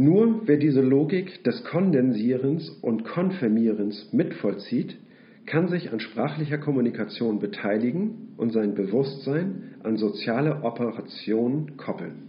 Nur 0.00 0.46
wer 0.46 0.58
diese 0.58 0.80
Logik 0.80 1.42
des 1.42 1.64
Kondensierens 1.64 2.70
und 2.82 3.04
Konfirmierens 3.04 4.12
mitvollzieht, 4.12 4.96
kann 5.44 5.66
sich 5.66 5.92
an 5.92 5.98
sprachlicher 5.98 6.58
Kommunikation 6.58 7.40
beteiligen 7.40 8.28
und 8.36 8.52
sein 8.52 8.74
Bewusstsein 8.74 9.74
an 9.82 9.96
soziale 9.96 10.62
Operationen 10.62 11.76
koppeln. 11.76 12.22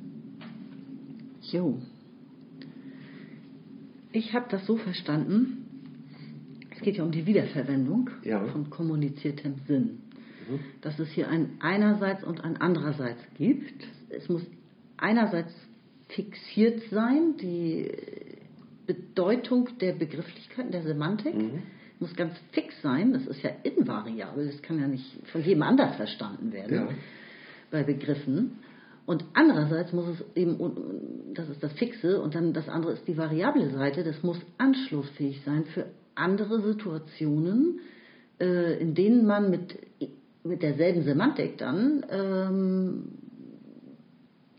Jo. 1.41 1.77
Ich 4.13 4.33
habe 4.33 4.47
das 4.49 4.65
so 4.65 4.77
verstanden, 4.77 5.65
es 6.71 6.81
geht 6.81 6.97
ja 6.97 7.03
um 7.03 7.11
die 7.11 7.27
Wiederverwendung 7.27 8.09
ja. 8.23 8.45
von 8.45 8.71
kommuniziertem 8.71 9.53
Sinn. 9.67 9.99
Mhm. 10.49 10.59
Dass 10.81 10.97
es 10.97 11.11
hier 11.11 11.27
ein 11.27 11.51
einerseits 11.59 12.23
und 12.23 12.43
ein 12.43 12.57
andererseits 12.57 13.21
gibt. 13.37 13.87
Es 14.09 14.27
muss 14.27 14.41
einerseits 14.97 15.53
fixiert 16.09 16.81
sein, 16.91 17.37
die 17.37 17.91
Bedeutung 18.85 19.69
der 19.79 19.93
Begrifflichkeiten, 19.93 20.71
der 20.71 20.83
Semantik. 20.83 21.35
Mhm 21.35 21.63
muss 21.99 22.15
ganz 22.15 22.33
fix 22.51 22.81
sein. 22.81 23.13
Das 23.13 23.27
ist 23.27 23.41
ja 23.41 23.51
invariabel. 23.63 24.47
Das 24.47 24.61
kann 24.61 24.79
ja 24.79 24.87
nicht 24.87 25.05
von 25.31 25.43
jedem 25.43 25.63
anders 25.63 25.95
verstanden 25.95 26.51
werden 26.51 26.73
ja. 26.73 26.87
bei 27.71 27.83
Begriffen. 27.83 28.59
Und 29.05 29.25
andererseits 29.33 29.91
muss 29.91 30.07
es 30.07 30.23
eben, 30.35 31.33
das 31.33 31.49
ist 31.49 31.63
das 31.63 31.73
Fixe, 31.73 32.21
und 32.21 32.35
dann 32.35 32.53
das 32.53 32.69
andere 32.69 32.93
ist 32.93 33.07
die 33.07 33.17
variable 33.17 33.71
Seite, 33.71 34.03
das 34.03 34.21
muss 34.21 34.39
anschlussfähig 34.59 35.41
sein 35.43 35.65
für 35.65 35.87
andere 36.13 36.61
Situationen, 36.61 37.79
äh, 38.39 38.79
in 38.79 38.93
denen 38.93 39.25
man 39.25 39.49
mit, 39.49 39.79
mit 40.43 40.61
derselben 40.61 41.03
Semantik 41.03 41.57
dann 41.57 42.05
ähm, 42.09 43.03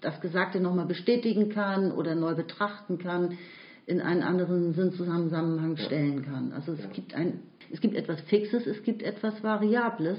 das 0.00 0.20
Gesagte 0.20 0.60
nochmal 0.60 0.86
bestätigen 0.86 1.50
kann 1.50 1.92
oder 1.92 2.14
neu 2.14 2.34
betrachten 2.34 2.98
kann 2.98 3.38
in 3.86 4.00
einen 4.00 4.22
anderen 4.22 4.72
Sinnzusammenhang 4.72 5.76
stellen 5.76 6.24
kann. 6.24 6.52
Also 6.52 6.72
es 6.72 6.92
gibt 6.92 7.14
ein, 7.14 7.40
es 7.72 7.80
gibt 7.80 7.96
etwas 7.96 8.20
Fixes, 8.22 8.66
es 8.66 8.82
gibt 8.82 9.02
etwas 9.02 9.42
Variables. 9.42 10.18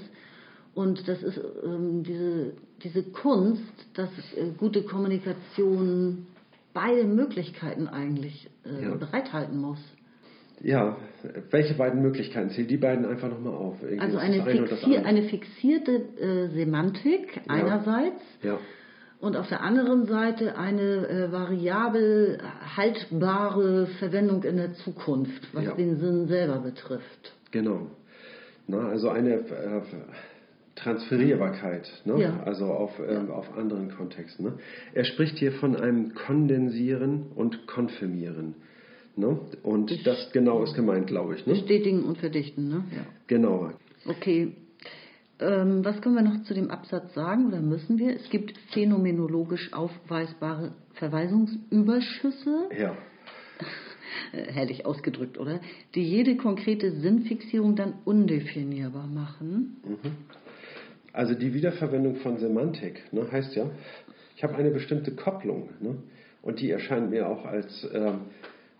Und 0.73 1.07
das 1.07 1.21
ist 1.21 1.39
ähm, 1.65 2.03
diese, 2.03 2.53
diese 2.83 3.03
Kunst, 3.03 3.63
dass 3.93 4.09
äh, 4.37 4.51
gute 4.57 4.83
Kommunikation 4.83 6.27
beide 6.73 7.03
Möglichkeiten 7.03 7.87
eigentlich 7.87 8.49
äh, 8.65 8.83
ja. 8.83 8.95
bereithalten 8.95 9.57
muss. 9.59 9.79
Ja, 10.61 10.95
welche 11.49 11.73
beiden 11.73 12.01
Möglichkeiten? 12.01 12.51
Zähl 12.51 12.65
die 12.65 12.77
beiden 12.77 13.05
einfach 13.05 13.29
nochmal 13.29 13.53
auf. 13.53 13.81
Irgendwie 13.81 13.99
also 13.99 14.17
eine, 14.17 14.43
fixier, 14.43 15.05
eine, 15.05 15.23
fixierte 15.23 15.91
äh, 15.91 16.47
Semantik 16.49 17.35
ja. 17.35 17.41
einerseits. 17.47 18.21
Ja 18.43 18.59
und 19.21 19.37
auf 19.37 19.47
der 19.47 19.61
anderen 19.61 20.07
Seite 20.07 20.57
eine 20.57 21.07
äh, 21.07 21.31
variabel 21.31 22.39
haltbare 22.75 23.87
Verwendung 23.99 24.43
in 24.43 24.57
der 24.57 24.73
Zukunft, 24.73 25.47
was 25.53 25.65
ja. 25.65 25.75
den 25.75 25.99
Sinn 25.99 26.27
selber 26.27 26.59
betrifft. 26.59 27.33
Genau. 27.51 27.87
Na, 28.67 28.89
also 28.89 29.09
eine 29.09 29.35
äh, 29.35 29.81
Transferierbarkeit, 30.75 31.87
ne? 32.05 32.21
ja. 32.21 32.43
also 32.43 32.65
auf, 32.65 32.99
ähm, 32.99 33.27
ja. 33.27 33.33
auf 33.33 33.55
anderen 33.55 33.91
Kontexten. 33.91 34.45
Ne? 34.45 34.53
Er 34.93 35.03
spricht 35.03 35.37
hier 35.37 35.51
von 35.53 35.75
einem 35.75 36.15
Kondensieren 36.15 37.27
und 37.35 37.67
Konfirmieren. 37.67 38.55
Ne? 39.15 39.37
Und 39.61 39.91
ich, 39.91 40.03
das 40.03 40.31
genau 40.31 40.63
ist 40.63 40.73
gemeint, 40.73 41.07
glaube 41.07 41.35
ich. 41.35 41.45
Ne? 41.45 41.53
Bestätigen 41.53 42.03
und 42.03 42.17
verdichten, 42.17 42.69
ne? 42.69 42.83
Ja. 42.95 43.05
Genau. 43.27 43.71
Okay, 44.05 44.53
ähm, 45.41 45.83
was 45.83 46.01
können 46.01 46.15
wir 46.15 46.21
noch 46.21 46.43
zu 46.43 46.53
dem 46.53 46.69
Absatz 46.69 47.13
sagen 47.13 47.47
oder 47.47 47.59
müssen 47.59 47.97
wir? 47.97 48.15
Es 48.15 48.29
gibt 48.29 48.57
phänomenologisch 48.71 49.73
aufweisbare 49.73 50.73
Verweisungsüberschüsse. 50.93 52.69
Ja. 52.79 52.95
Herrlich 54.31 54.85
ausgedrückt, 54.85 55.37
oder? 55.37 55.59
Die 55.95 56.03
jede 56.03 56.37
konkrete 56.37 56.91
Sinnfixierung 56.91 57.75
dann 57.75 57.93
undefinierbar 58.05 59.07
machen. 59.07 59.77
Mhm. 59.83 60.11
Also 61.13 61.33
die 61.33 61.53
Wiederverwendung 61.53 62.17
von 62.17 62.37
Semantik 62.37 63.01
ne, 63.11 63.29
heißt 63.29 63.55
ja, 63.55 63.69
ich 64.37 64.43
habe 64.43 64.55
eine 64.55 64.71
bestimmte 64.71 65.11
Kopplung 65.11 65.69
ne, 65.79 65.95
und 66.41 66.61
die 66.61 66.69
erscheint 66.69 67.09
mir 67.09 67.27
auch 67.27 67.45
als 67.45 67.87
ähm, 67.93 68.21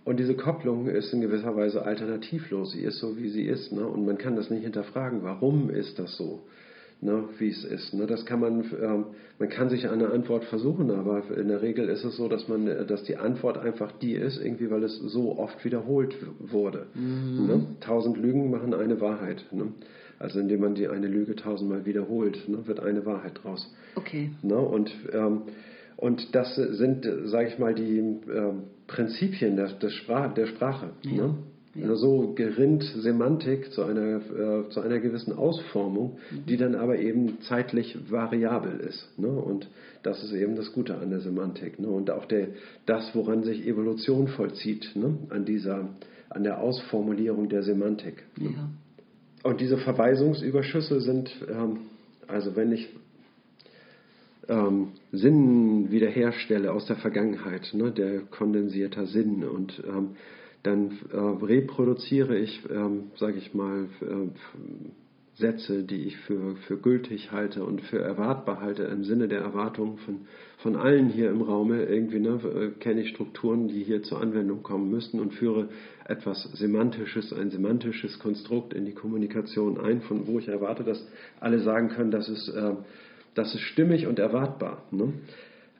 und 0.03 0.19
diese 0.19 0.35
Kopplung 0.35 0.87
ist 0.87 1.13
in 1.13 1.21
gewisser 1.21 1.55
Weise 1.55 1.85
alternativlos. 1.85 2.71
Sie 2.71 2.81
ist 2.81 2.99
so, 2.99 3.17
wie 3.17 3.29
sie 3.29 3.43
ist. 3.43 3.71
Ne? 3.71 3.85
Und 3.85 4.05
man 4.05 4.17
kann 4.17 4.35
das 4.35 4.49
nicht 4.49 4.63
hinterfragen. 4.63 5.23
Warum 5.23 5.69
ist 5.69 5.99
das 5.99 6.17
so, 6.17 6.41
ne? 7.01 7.25
wie 7.37 7.49
es 7.49 7.63
ist? 7.63 7.93
Ne? 7.93 8.07
Das 8.07 8.25
kann 8.25 8.39
man, 8.39 8.65
ähm, 8.81 9.05
man 9.37 9.49
kann 9.49 9.69
sich 9.69 9.87
eine 9.87 10.09
Antwort 10.09 10.45
versuchen, 10.45 10.89
aber 10.89 11.23
in 11.37 11.49
der 11.49 11.61
Regel 11.61 11.87
ist 11.87 12.03
es 12.03 12.17
so, 12.17 12.27
dass 12.27 12.47
man, 12.47 12.65
dass 12.87 13.03
die 13.03 13.17
Antwort 13.17 13.59
einfach 13.59 13.91
die 13.91 14.13
ist, 14.13 14.43
irgendwie, 14.43 14.71
weil 14.71 14.83
es 14.83 14.97
so 14.97 15.37
oft 15.37 15.63
wiederholt 15.63 16.15
wurde. 16.39 16.87
Mhm. 16.95 17.47
Ne? 17.47 17.65
Tausend 17.81 18.17
Lügen 18.17 18.49
machen 18.49 18.73
eine 18.73 18.99
Wahrheit. 19.01 19.45
Ne? 19.51 19.67
Also 20.17 20.39
indem 20.39 20.61
man 20.61 20.75
die 20.75 20.87
eine 20.87 21.07
Lüge 21.07 21.35
tausendmal 21.35 21.85
wiederholt, 21.85 22.47
ne, 22.47 22.67
wird 22.67 22.79
eine 22.79 23.05
Wahrheit 23.07 23.43
draus. 23.43 23.67
Okay. 23.95 24.29
Ne? 24.43 24.55
Und 24.55 24.91
ähm, 25.13 25.41
und 26.01 26.33
das 26.33 26.55
sind, 26.55 27.07
sage 27.25 27.49
ich 27.49 27.59
mal, 27.59 27.75
die 27.75 27.99
äh, 27.99 28.53
Prinzipien 28.87 29.55
der, 29.55 29.67
der, 29.67 29.89
Sprache. 29.91 30.33
Der 30.33 30.47
Sprache 30.47 30.89
ja. 31.03 31.27
ne? 31.27 31.35
Ja. 31.75 31.95
So 31.95 32.33
gerinnt 32.33 32.83
Semantik 32.83 33.71
zu 33.71 33.83
einer, 33.83 34.17
äh, 34.17 34.69
zu 34.69 34.81
einer 34.81 34.99
gewissen 34.99 35.31
Ausformung, 35.31 36.17
mhm. 36.31 36.45
die 36.47 36.57
dann 36.57 36.75
aber 36.75 36.97
eben 36.97 37.39
zeitlich 37.41 37.97
variabel 38.09 38.79
ist. 38.79 39.07
Ne? 39.17 39.29
Und 39.29 39.69
das 40.03 40.21
ist 40.23 40.33
eben 40.33 40.55
das 40.55 40.73
Gute 40.73 40.97
an 40.97 41.11
der 41.11 41.21
Semantik. 41.21 41.79
Ne? 41.79 41.87
Und 41.87 42.09
auch 42.09 42.25
der, 42.25 42.47
das, 42.87 43.15
woran 43.15 43.43
sich 43.43 43.65
Evolution 43.65 44.27
vollzieht, 44.27 44.95
ne? 44.95 45.17
an, 45.29 45.45
dieser, 45.45 45.87
an 46.29 46.43
der 46.43 46.59
Ausformulierung 46.59 47.47
der 47.47 47.61
Semantik. 47.61 48.23
Ne? 48.37 48.49
Ja. 48.49 49.49
Und 49.49 49.61
diese 49.61 49.77
Verweisungsüberschüsse 49.77 50.99
sind, 50.99 51.31
ähm, 51.47 51.77
also 52.27 52.55
wenn 52.55 52.71
ich 52.71 52.89
ähm, 54.47 54.89
Sinn 55.11 55.91
wiederherstelle 55.91 56.71
aus 56.71 56.85
der 56.85 56.97
Vergangenheit, 56.97 57.73
ne, 57.73 57.91
der 57.91 58.21
kondensierter 58.21 59.07
Sinn 59.07 59.43
und 59.43 59.81
ähm, 59.87 60.15
dann 60.63 60.99
äh, 61.11 61.17
reproduziere 61.17 62.37
ich, 62.37 62.61
ähm, 62.69 63.11
sage 63.17 63.37
ich 63.37 63.53
mal, 63.53 63.87
äh, 64.01 64.29
Sätze, 65.41 65.83
die 65.83 66.07
ich 66.07 66.17
für, 66.17 66.55
für 66.67 66.77
gültig 66.77 67.31
halte 67.31 67.63
und 67.63 67.81
für 67.81 67.99
erwartbar 67.99 68.61
halte 68.61 68.83
im 68.83 69.03
Sinne 69.03 69.27
der 69.27 69.39
Erwartung 69.39 69.97
von, 69.99 70.27
von 70.57 70.75
allen 70.75 71.07
hier 71.07 71.29
im 71.29 71.41
Raume. 71.41 71.83
Irgendwie 71.83 72.19
ne, 72.19 72.39
äh, 72.43 72.79
kenne 72.79 73.01
ich 73.01 73.09
Strukturen, 73.09 73.67
die 73.67 73.83
hier 73.83 74.03
zur 74.03 74.21
Anwendung 74.21 74.61
kommen 74.61 74.91
müssten 74.91 75.19
und 75.19 75.33
führe 75.33 75.69
etwas 76.05 76.43
Semantisches, 76.53 77.33
ein 77.33 77.49
semantisches 77.49 78.19
Konstrukt 78.19 78.73
in 78.73 78.85
die 78.85 78.93
Kommunikation 78.93 79.79
ein, 79.79 80.01
von 80.01 80.27
wo 80.27 80.37
ich 80.37 80.47
erwarte, 80.47 80.83
dass 80.83 81.05
alle 81.39 81.59
sagen 81.59 81.89
können, 81.89 82.11
das 82.11 82.29
ist, 82.29 82.49
äh, 82.49 82.75
das 83.33 83.53
ist 83.53 83.61
stimmig 83.61 84.07
und 84.07 84.19
erwartbar. 84.19 84.83
Ne? 84.91 85.13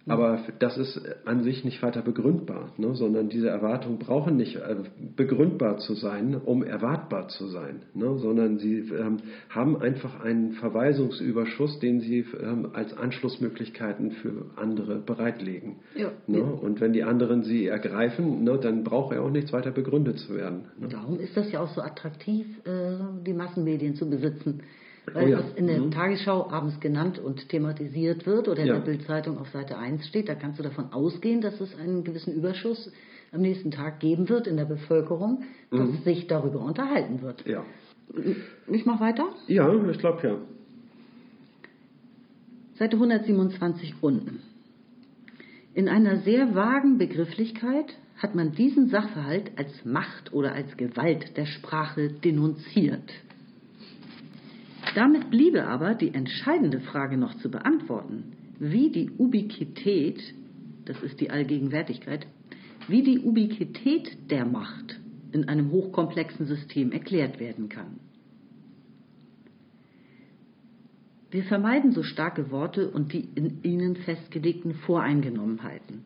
Aber 0.08 0.40
das 0.60 0.78
ist 0.78 1.00
an 1.26 1.44
sich 1.44 1.64
nicht 1.64 1.84
weiter 1.84 2.02
begründbar, 2.02 2.74
ne? 2.78 2.96
sondern 2.96 3.30
diese 3.30 3.50
Erwartungen 3.50 4.00
brauchen 4.00 4.36
nicht 4.36 4.56
äh, 4.56 4.78
begründbar 5.16 5.78
zu 5.78 5.94
sein, 5.94 6.36
um 6.36 6.64
erwartbar 6.64 7.28
zu 7.28 7.48
sein, 7.48 7.84
ne? 7.94 8.18
sondern 8.18 8.58
sie 8.58 8.80
ähm, 8.80 9.18
haben 9.50 9.80
einfach 9.80 10.22
einen 10.22 10.54
Verweisungsüberschuss, 10.54 11.80
den 11.80 12.00
sie 12.00 12.26
ähm, 12.42 12.70
als 12.74 12.98
Anschlussmöglichkeiten 12.98 14.12
für 14.12 14.48
andere 14.56 15.00
bereitlegen. 15.00 15.78
Ja. 15.96 16.12
Ne? 16.26 16.42
Und 16.42 16.82
wenn 16.82 16.94
die 16.94 17.04
anderen 17.04 17.44
sie 17.44 17.68
ergreifen, 17.68 18.44
ne, 18.44 18.58
dann 18.58 18.84
braucht 18.84 19.14
er 19.14 19.22
auch 19.22 19.30
nichts 19.30 19.54
weiter 19.54 19.72
begründet 19.72 20.18
zu 20.18 20.36
werden. 20.36 20.66
Ne? 20.80 20.88
Darum 20.88 21.20
ist 21.20 21.38
das 21.38 21.52
ja 21.52 21.62
auch 21.62 21.74
so 21.76 21.82
attraktiv, 21.82 22.48
äh, 22.66 22.98
die 23.26 23.34
Massenmedien 23.34 23.96
zu 23.96 24.10
besitzen 24.10 24.64
weil 25.14 25.26
oh 25.26 25.28
ja. 25.28 25.40
was 25.40 25.54
in 25.56 25.68
der 25.68 25.80
mhm. 25.80 25.92
Tagesschau 25.92 26.50
abends 26.50 26.80
genannt 26.80 27.20
und 27.20 27.50
thematisiert 27.50 28.26
wird 28.26 28.48
oder 28.48 28.62
in 28.62 28.68
ja. 28.68 28.74
der 28.76 28.82
Bildzeitung 28.82 29.38
auf 29.38 29.50
Seite 29.50 29.78
1 29.78 30.08
steht, 30.08 30.30
da 30.30 30.36
kannst 30.36 30.60
du 30.60 30.64
davon 30.64 30.92
ausgehen, 30.94 31.42
dass 31.42 31.60
es 31.60 31.78
einen 31.78 32.04
gewissen 32.04 32.34
Überschuss 32.34 32.92
am 33.32 33.42
nächsten 33.42 33.72
Tag 33.72 34.00
geben 34.00 34.30
wird 34.30 34.48
in 34.48 34.58
der 34.58 34.66
Bevölkerung, 34.66 35.44
dass 35.70 35.90
mhm. 35.90 36.04
sich 36.04 36.28
darüber 36.28 36.60
unterhalten 36.62 37.22
wird. 37.22 37.46
Ja. 37.46 37.66
Ich 38.68 38.86
mache 38.86 39.00
weiter? 39.00 39.30
Ja, 39.48 39.74
ich 39.90 40.00
glaube 40.00 40.28
ja. 40.28 40.38
Seite 42.78 42.96
127 42.96 43.96
unten. 44.02 44.42
In 45.74 45.88
einer 45.88 46.18
sehr 46.18 46.54
vagen 46.54 46.98
Begrifflichkeit 46.98 47.96
hat 48.18 48.36
man 48.36 48.52
diesen 48.52 48.90
Sachverhalt 48.90 49.52
als 49.56 49.86
Macht 49.86 50.34
oder 50.34 50.54
als 50.54 50.76
Gewalt 50.76 51.38
der 51.38 51.46
Sprache 51.46 52.10
denunziert. 52.10 53.10
Damit 54.96 55.30
bliebe 55.30 55.68
aber 55.68 55.96
die 55.96 56.14
entscheidende 56.14 56.82
Frage 56.82 57.18
noch 57.18 57.36
zu 57.36 57.50
beantworten, 57.50 58.34
wie 58.60 58.90
die 58.90 59.12
Ubiquität, 59.12 60.22
das 60.86 61.02
ist 61.02 61.20
die 61.22 61.30
Allgegenwärtigkeit, 61.30 62.28
wie 62.88 63.04
die 63.04 63.20
Ubiquität 63.20 64.30
der 64.30 64.46
Macht 64.46 65.00
in 65.32 65.48
einem 65.48 65.72
hochkomplexen 65.72 66.46
System 66.46 66.92
erklärt 66.92 67.40
werden 67.40 67.70
kann. 67.70 68.00
Wir 71.32 71.44
vermeiden 71.44 71.94
so 71.94 72.04
starke 72.04 72.52
Worte 72.52 72.90
und 72.92 73.14
die 73.14 73.30
in 73.36 73.64
ihnen 73.64 73.96
festgelegten 73.96 74.74
Voreingenommenheiten. 74.74 76.04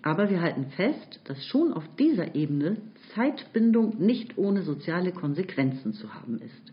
Aber 0.00 0.30
wir 0.30 0.40
halten 0.40 0.66
fest, 0.76 1.20
dass 1.24 1.44
schon 1.44 1.74
auf 1.74 1.84
dieser 1.98 2.34
Ebene 2.34 2.78
Zeitbindung 3.14 3.98
nicht 3.98 4.38
ohne 4.38 4.62
soziale 4.62 5.12
Konsequenzen 5.12 5.92
zu 5.92 6.14
haben 6.14 6.38
ist. 6.38 6.72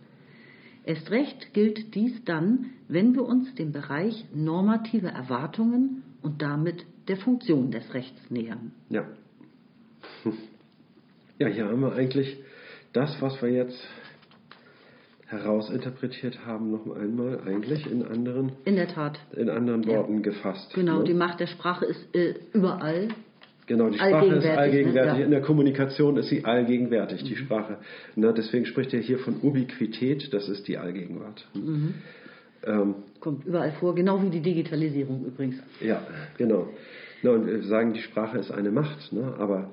Erst 0.85 1.11
recht 1.11 1.53
gilt 1.53 1.95
dies 1.95 2.23
dann, 2.25 2.71
wenn 2.87 3.15
wir 3.15 3.23
uns 3.23 3.55
dem 3.55 3.71
Bereich 3.71 4.25
normative 4.33 5.07
Erwartungen 5.07 6.03
und 6.21 6.41
damit 6.41 6.85
der 7.07 7.17
Funktion 7.17 7.71
des 7.71 7.93
Rechts 7.93 8.29
nähern. 8.29 8.71
Ja. 8.89 9.05
Ja, 11.39 11.47
hier 11.47 11.65
haben 11.65 11.81
wir 11.81 11.93
eigentlich 11.93 12.37
das, 12.93 13.19
was 13.19 13.41
wir 13.41 13.49
jetzt 13.49 13.83
herausinterpretiert 15.25 16.45
haben, 16.45 16.71
noch 16.71 16.95
einmal 16.95 17.41
eigentlich 17.45 17.89
in 17.89 18.05
anderen, 18.05 18.51
in 18.65 18.75
der 18.75 18.87
Tat. 18.87 19.19
in 19.35 19.49
anderen 19.49 19.85
Worten 19.87 20.17
ja. 20.17 20.21
gefasst. 20.21 20.71
Genau, 20.75 20.99
ne? 20.99 21.05
die 21.05 21.15
Macht 21.15 21.39
der 21.39 21.47
Sprache 21.47 21.85
ist 21.85 22.15
äh, 22.15 22.35
überall 22.53 23.09
Genau, 23.65 23.89
die 23.89 23.97
Sprache 23.97 24.35
ist 24.35 24.45
allgegenwärtig. 24.45 25.13
Ne? 25.13 25.19
Ja. 25.19 25.25
In 25.25 25.31
der 25.31 25.41
Kommunikation 25.41 26.17
ist 26.17 26.29
sie 26.29 26.43
allgegenwärtig, 26.43 27.23
die 27.23 27.35
mhm. 27.35 27.37
Sprache. 27.37 27.77
Na, 28.15 28.31
deswegen 28.31 28.65
spricht 28.65 28.93
er 28.93 28.99
hier 28.99 29.19
von 29.19 29.37
Ubiquität, 29.41 30.33
das 30.33 30.49
ist 30.49 30.67
die 30.67 30.77
Allgegenwart. 30.77 31.47
Mhm. 31.53 31.93
Ähm, 32.65 32.95
Kommt 33.19 33.45
überall 33.45 33.71
vor, 33.73 33.95
genau 33.95 34.21
wie 34.21 34.29
die 34.29 34.41
Digitalisierung 34.41 35.25
übrigens. 35.25 35.55
Ja, 35.81 36.05
genau. 36.37 36.69
Na, 37.21 37.31
und 37.31 37.47
wir 37.47 37.63
sagen, 37.63 37.93
die 37.93 38.01
Sprache 38.01 38.37
ist 38.37 38.51
eine 38.51 38.71
Macht, 38.71 39.13
ne? 39.13 39.33
aber 39.37 39.69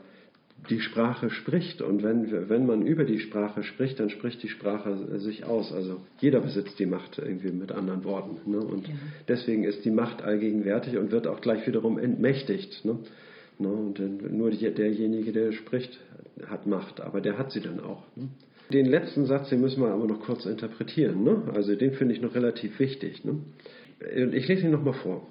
die 0.68 0.80
Sprache 0.80 1.30
spricht 1.30 1.80
und 1.80 2.02
wenn, 2.02 2.48
wenn 2.48 2.66
man 2.66 2.82
über 2.86 3.04
die 3.04 3.18
Sprache 3.18 3.62
spricht, 3.62 3.98
dann 3.98 4.10
spricht 4.10 4.42
die 4.42 4.48
Sprache 4.48 5.18
sich 5.18 5.44
aus. 5.44 5.72
Also 5.72 6.00
jeder 6.20 6.40
besitzt 6.40 6.78
die 6.78 6.86
Macht 6.86 7.18
irgendwie 7.18 7.50
mit 7.50 7.72
anderen 7.72 8.04
Worten. 8.04 8.50
Ne? 8.50 8.58
Und 8.58 8.86
ja. 8.86 8.94
deswegen 9.26 9.64
ist 9.64 9.84
die 9.84 9.90
Macht 9.90 10.22
allgegenwärtig 10.22 10.98
und 10.98 11.10
wird 11.12 11.26
auch 11.26 11.40
gleich 11.40 11.66
wiederum 11.66 11.98
entmächtigt. 11.98 12.84
Ne? 12.84 12.98
Ne? 13.60 13.68
Und 13.68 14.32
nur 14.32 14.50
derjenige, 14.50 15.32
der 15.32 15.52
spricht, 15.52 15.98
hat 16.46 16.66
Macht, 16.66 17.00
aber 17.00 17.20
der 17.20 17.38
hat 17.38 17.52
sie 17.52 17.60
dann 17.60 17.80
auch. 17.80 18.04
Ne? 18.16 18.28
Den 18.72 18.86
letzten 18.86 19.26
Satz, 19.26 19.48
den 19.50 19.60
müssen 19.60 19.82
wir 19.82 19.90
aber 19.90 20.06
noch 20.06 20.20
kurz 20.20 20.46
interpretieren. 20.46 21.24
Ne? 21.24 21.42
Also 21.54 21.74
den 21.74 21.92
finde 21.92 22.14
ich 22.14 22.20
noch 22.20 22.34
relativ 22.34 22.78
wichtig. 22.78 23.24
Ne? 23.24 23.40
Ich 24.32 24.48
lese 24.48 24.66
ihn 24.66 24.70
nochmal 24.70 24.94
vor. 24.94 25.26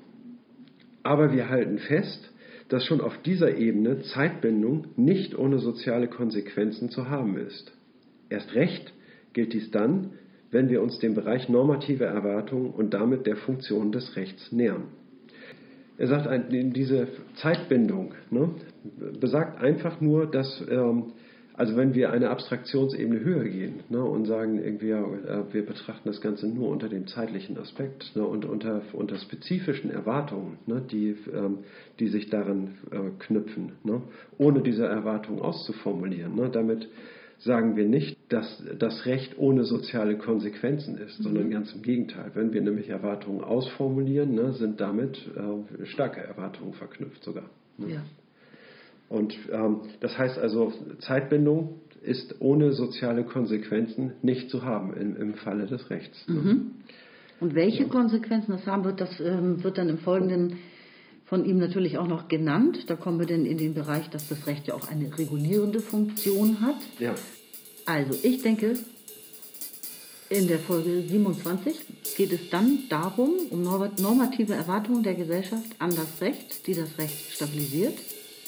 Aber 1.04 1.32
wir 1.32 1.50
halten 1.50 1.80
fest, 1.80 2.32
dass 2.68 2.86
schon 2.86 3.02
auf 3.02 3.18
dieser 3.24 3.58
Ebene 3.58 4.02
Zeitbindung 4.02 4.88
nicht 4.96 5.38
ohne 5.38 5.60
soziale 5.60 6.08
Konsequenzen 6.08 6.90
zu 6.90 7.10
haben 7.10 7.38
ist. 7.38 7.72
Erst 8.30 8.54
recht 8.54 8.94
gilt 9.34 9.54
dies 9.54 9.72
dann, 9.72 10.12
wenn 10.52 10.70
wir 10.70 10.82
uns 10.82 11.00
dem 11.00 11.16
Bereich 11.16 11.50
normative 11.50 12.06
Erwartungen 12.06 12.72
und 12.72 12.94
damit 12.94 13.26
der 13.26 13.38
Funktion 13.38 13.92
des 13.92 14.16
Rechts 14.16 14.52
nähern. 14.52 14.84
Er 16.00 16.08
sagt, 16.08 16.30
diese 16.50 17.10
Zeitbindung 17.36 18.14
ne, 18.32 18.52
besagt 19.20 19.62
einfach 19.62 20.00
nur, 20.00 20.28
dass, 20.28 20.64
ähm, 20.72 21.12
also 21.56 21.76
wenn 21.76 21.94
wir 21.94 22.12
eine 22.12 22.30
Abstraktionsebene 22.30 23.20
höher 23.20 23.44
gehen 23.44 23.82
ne, 23.90 24.02
und 24.02 24.24
sagen, 24.24 24.64
irgendwie, 24.64 24.92
äh, 24.92 25.44
wir 25.52 25.66
betrachten 25.66 26.08
das 26.08 26.22
Ganze 26.22 26.48
nur 26.48 26.70
unter 26.70 26.88
dem 26.88 27.06
zeitlichen 27.08 27.58
Aspekt 27.58 28.16
ne, 28.16 28.26
und 28.26 28.46
unter, 28.46 28.82
unter 28.94 29.18
spezifischen 29.18 29.92
Erwartungen, 29.92 30.58
ne, 30.68 30.82
die, 30.90 31.18
ähm, 31.34 31.60
die 32.00 32.08
sich 32.08 32.30
daran 32.30 32.78
äh, 32.92 33.10
knüpfen, 33.20 33.74
ne, 33.84 34.02
ohne 34.38 34.62
diese 34.62 34.86
Erwartungen 34.86 35.42
auszuformulieren. 35.42 36.34
Ne, 36.34 36.50
damit 36.50 36.88
sagen 37.40 37.76
wir 37.76 37.88
nicht, 37.88 38.18
dass 38.30 38.64
das 38.78 39.06
Recht 39.06 39.38
ohne 39.38 39.64
soziale 39.64 40.18
Konsequenzen 40.18 40.98
ist, 40.98 41.20
mhm. 41.20 41.24
sondern 41.24 41.50
ganz 41.50 41.74
im 41.74 41.82
Gegenteil. 41.82 42.32
Wenn 42.34 42.54
wir 42.54 42.62
nämlich 42.62 42.90
Erwartungen 42.90 43.42
ausformulieren, 43.42 44.34
ne, 44.34 44.54
sind 44.54 44.80
damit 44.82 45.18
äh, 45.36 45.86
starke 45.86 46.22
Erwartungen 46.22 46.74
verknüpft 46.74 47.24
sogar. 47.24 47.50
Ne? 47.78 47.94
Ja. 47.94 48.02
Und 49.08 49.36
ähm, 49.52 49.82
das 50.02 50.18
heißt 50.18 50.38
also, 50.38 50.72
Zeitbindung 51.00 51.80
ist 52.02 52.36
ohne 52.40 52.74
soziale 52.74 53.24
Konsequenzen 53.24 54.14
nicht 54.22 54.50
zu 54.50 54.64
haben 54.64 54.94
im, 54.94 55.16
im 55.16 55.34
Falle 55.34 55.66
des 55.66 55.90
Rechts. 55.90 56.28
Ne? 56.28 56.36
Mhm. 56.36 56.72
Und 57.40 57.56
welche 57.56 57.84
ja. 57.84 57.90
Konsequenzen 57.90 58.52
das 58.52 58.66
haben 58.66 58.84
wird, 58.84 59.00
das 59.00 59.20
ähm, 59.20 59.64
wird 59.64 59.78
dann 59.78 59.90
im 59.90 59.98
Folgenden 60.00 60.58
von 61.30 61.46
ihm 61.46 61.60
natürlich 61.60 62.00
auch 62.00 62.08
noch 62.08 62.28
genannt. 62.28 62.86
Da 62.88 62.96
kommen 62.96 63.20
wir 63.20 63.28
dann 63.28 63.46
in 63.46 63.60
den 63.60 63.76
Bereich, 63.76 64.10
dass 64.10 64.28
das 64.28 64.48
Recht 64.48 64.68
ja 64.68 64.74
auch 64.74 64.88
eine 64.88 65.16
regulierende 65.16 65.80
Funktion 65.80 66.60
hat. 66.62 66.78
Ja. 66.98 67.14
Also 67.86 68.18
ich 68.24 68.42
denke, 68.42 68.80
in 70.30 70.48
der 70.48 70.58
Folge 70.58 71.04
27 71.08 71.76
geht 72.18 72.34
es 72.34 72.50
dann 72.50 72.80
darum, 72.90 73.32
um 73.52 73.62
normative 73.62 74.54
Erwartungen 74.54 75.04
der 75.04 75.14
Gesellschaft 75.14 75.68
an 75.78 75.96
das 75.96 76.20
Recht, 76.20 76.66
die 76.66 76.74
das 76.74 76.98
Recht 76.98 77.32
stabilisiert, 77.32 77.98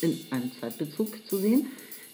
in 0.02 0.20
einem 0.32 0.52
Zeitbezug 0.60 1.28
zu 1.28 1.38
sehen, 1.38 1.68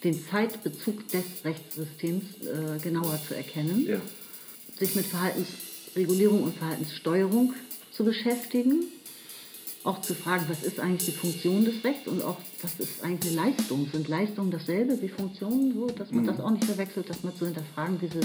den 0.04 0.22
Zeitbezug 0.30 1.08
des 1.08 1.24
Rechtssystems 1.44 2.24
äh, 2.42 2.78
genauer 2.82 3.18
zu 3.26 3.34
erkennen, 3.34 3.86
ja. 3.88 4.00
sich 4.78 4.94
mit 4.94 5.06
Verhaltensregulierung 5.06 6.42
und 6.42 6.56
Verhaltenssteuerung 6.56 7.54
zu 7.90 8.04
beschäftigen 8.04 8.84
auch 9.84 10.00
zu 10.00 10.14
fragen, 10.14 10.44
was 10.48 10.64
ist 10.64 10.80
eigentlich 10.80 11.06
die 11.06 11.18
Funktion 11.18 11.64
des 11.64 11.84
Rechts 11.84 12.08
und 12.08 12.22
auch, 12.22 12.36
was 12.62 12.78
ist 12.80 13.02
eigentlich 13.04 13.34
Leistung? 13.34 13.88
Sind 13.92 14.08
Leistungen 14.08 14.50
dasselbe 14.50 15.00
wie 15.00 15.08
Funktionen? 15.08 15.72
So, 15.72 15.86
dass 15.86 16.10
man 16.10 16.26
das 16.26 16.40
auch 16.40 16.50
nicht 16.50 16.64
verwechselt, 16.64 17.08
dass 17.08 17.22
man 17.22 17.34
zu 17.36 17.46
hinterfragen, 17.46 17.98
diesen 17.98 18.22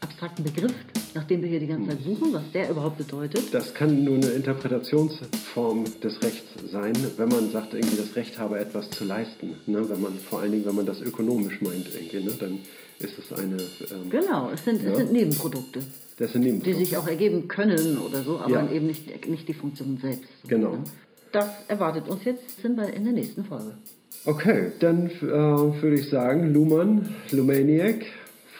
abstrakten 0.00 0.44
Begriff, 0.44 0.74
nach 1.14 1.24
dem 1.24 1.42
wir 1.42 1.48
hier 1.48 1.60
die 1.60 1.66
ganze 1.66 1.90
Zeit 1.90 2.04
suchen, 2.04 2.32
was 2.32 2.42
der 2.52 2.70
überhaupt 2.70 2.98
bedeutet. 2.98 3.52
Das 3.52 3.74
kann 3.74 4.04
nur 4.04 4.16
eine 4.16 4.28
Interpretationsform 4.28 5.84
des 6.02 6.22
Rechts 6.22 6.48
sein, 6.70 6.94
wenn 7.16 7.28
man 7.28 7.50
sagt, 7.50 7.74
irgendwie 7.74 7.96
das 7.96 8.14
Recht 8.16 8.38
habe 8.38 8.58
etwas 8.58 8.90
zu 8.90 9.04
leisten. 9.04 9.56
Ne? 9.66 9.88
Wenn 9.88 10.00
man, 10.00 10.18
vor 10.18 10.40
allen 10.40 10.52
Dingen, 10.52 10.66
wenn 10.66 10.76
man 10.76 10.86
das 10.86 11.00
ökonomisch 11.00 11.60
meint, 11.60 11.86
irgendwie, 11.94 12.24
ne? 12.24 12.34
dann 12.38 12.58
ist 13.00 13.18
es 13.18 13.32
eine... 13.38 13.56
Ähm, 13.56 14.10
Genau, 14.10 14.50
es 14.52 14.64
sind, 14.64 14.84
es 14.84 14.96
sind 14.96 15.12
Nebenprodukte, 15.12 15.80
das 16.18 16.32
sind 16.32 16.42
die 16.42 16.48
Nebenprodukte. 16.52 16.84
sich 16.84 16.96
auch 16.96 17.06
ergeben 17.08 17.48
können 17.48 17.98
oder 17.98 18.22
so, 18.22 18.38
aber 18.38 18.50
Ja. 18.50 18.70
eben 18.72 18.86
nicht, 18.86 19.26
nicht 19.28 19.48
die 19.48 19.54
Funktion 19.54 19.98
selbst. 20.00 20.28
Genau. 20.48 20.72
ne? 20.76 20.84
Das 21.32 21.48
erwartet 21.68 22.08
uns 22.08 22.24
jetzt, 22.24 22.60
sind 22.60 22.76
wir 22.76 22.92
in 22.92 23.04
der 23.04 23.12
nächsten 23.12 23.44
Folge. 23.44 23.74
Okay, 24.26 24.72
dann 24.80 25.06
äh, 25.08 25.22
würde 25.22 25.94
ich 25.98 26.08
sagen, 26.10 26.52
Luhmann, 26.52 27.14
Lumaniac, 27.30 28.04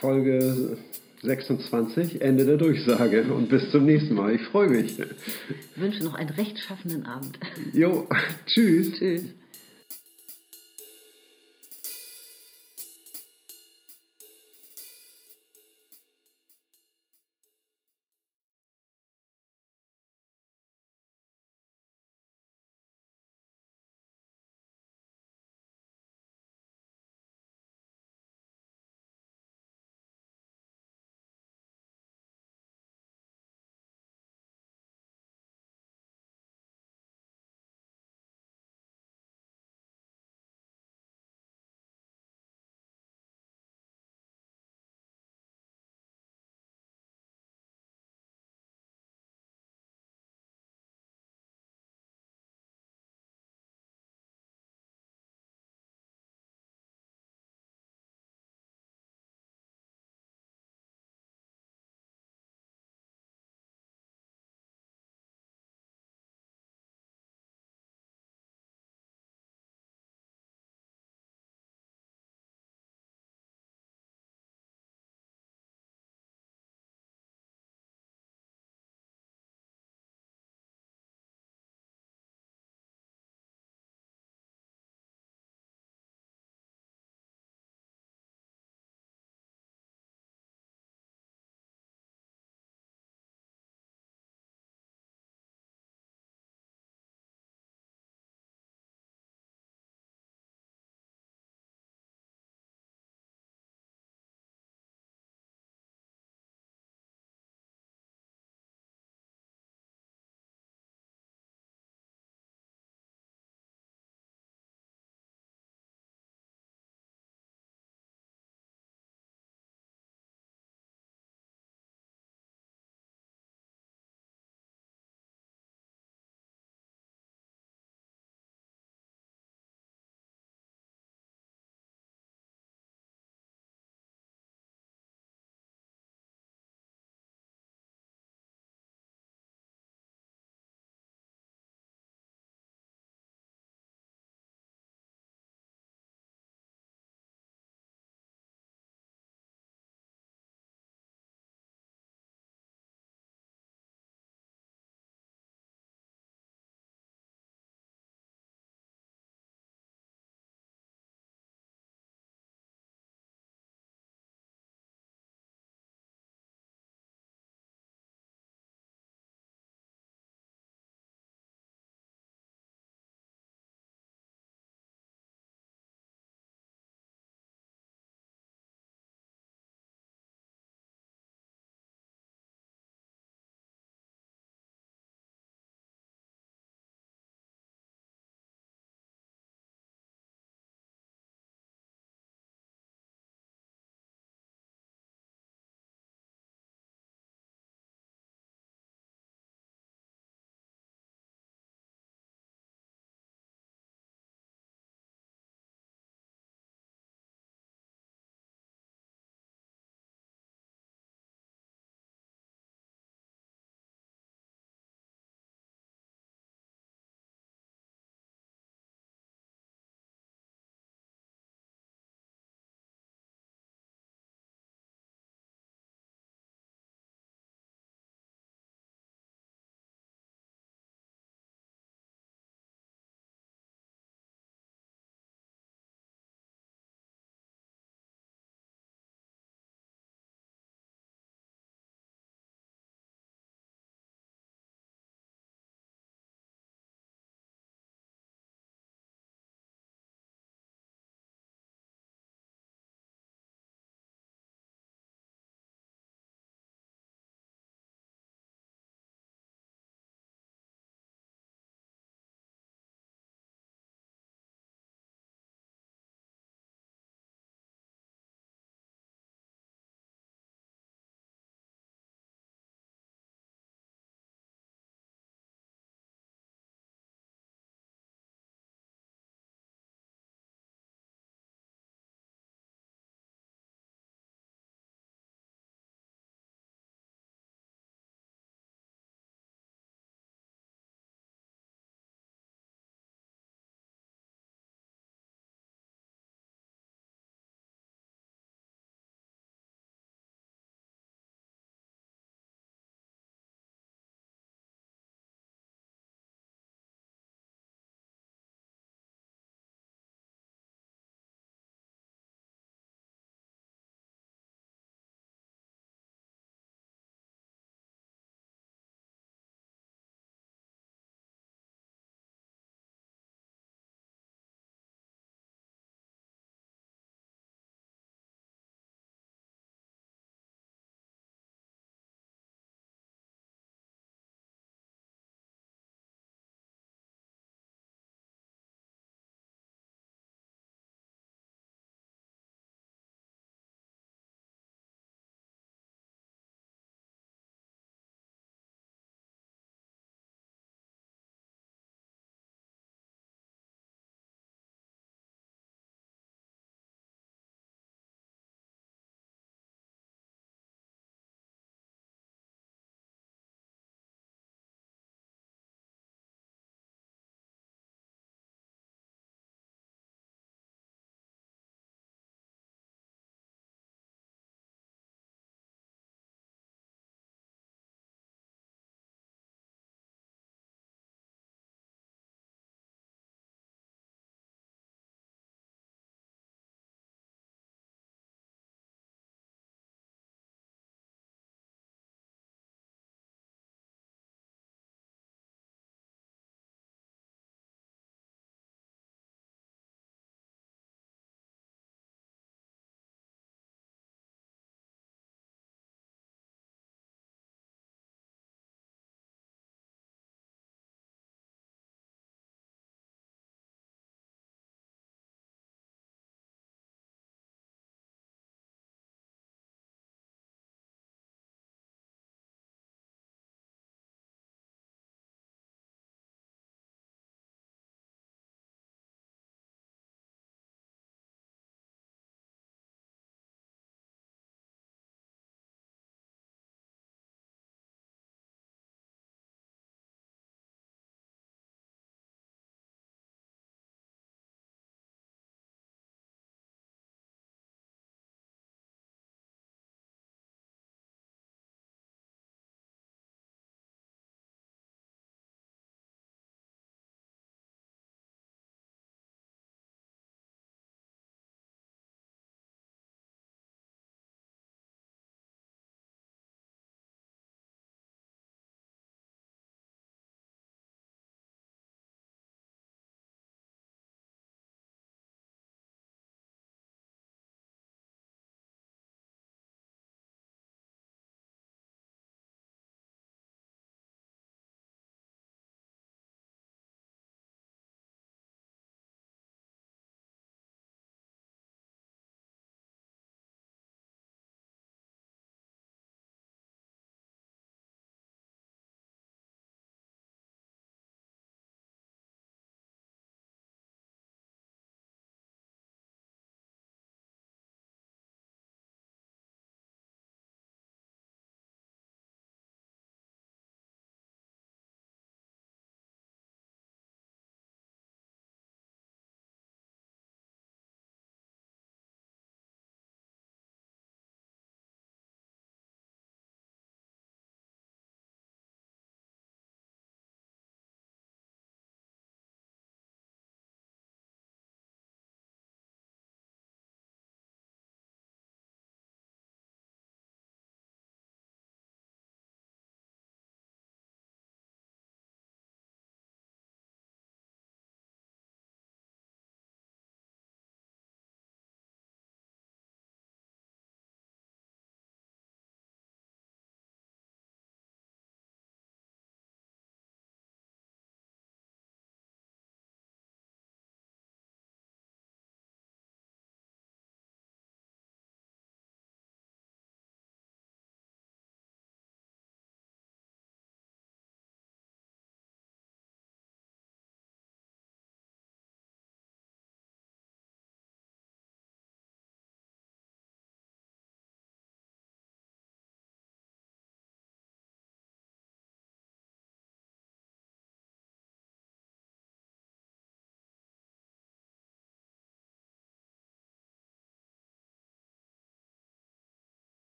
Folge 0.00 0.78
26, 1.22 2.22
Ende 2.22 2.46
der 2.46 2.56
Durchsage 2.56 3.24
und 3.32 3.48
bis 3.50 3.70
zum 3.70 3.84
nächsten 3.84 4.14
Mal. 4.14 4.34
Ich 4.36 4.42
freue 4.42 4.70
mich. 4.70 4.98
Ich 4.98 5.80
wünsche 5.80 6.02
noch 6.04 6.14
einen 6.14 6.30
rechtschaffenen 6.30 7.04
Abend. 7.04 7.38
Jo, 7.74 8.06
tschüss. 8.46 8.92
Tschüss. 8.92 9.22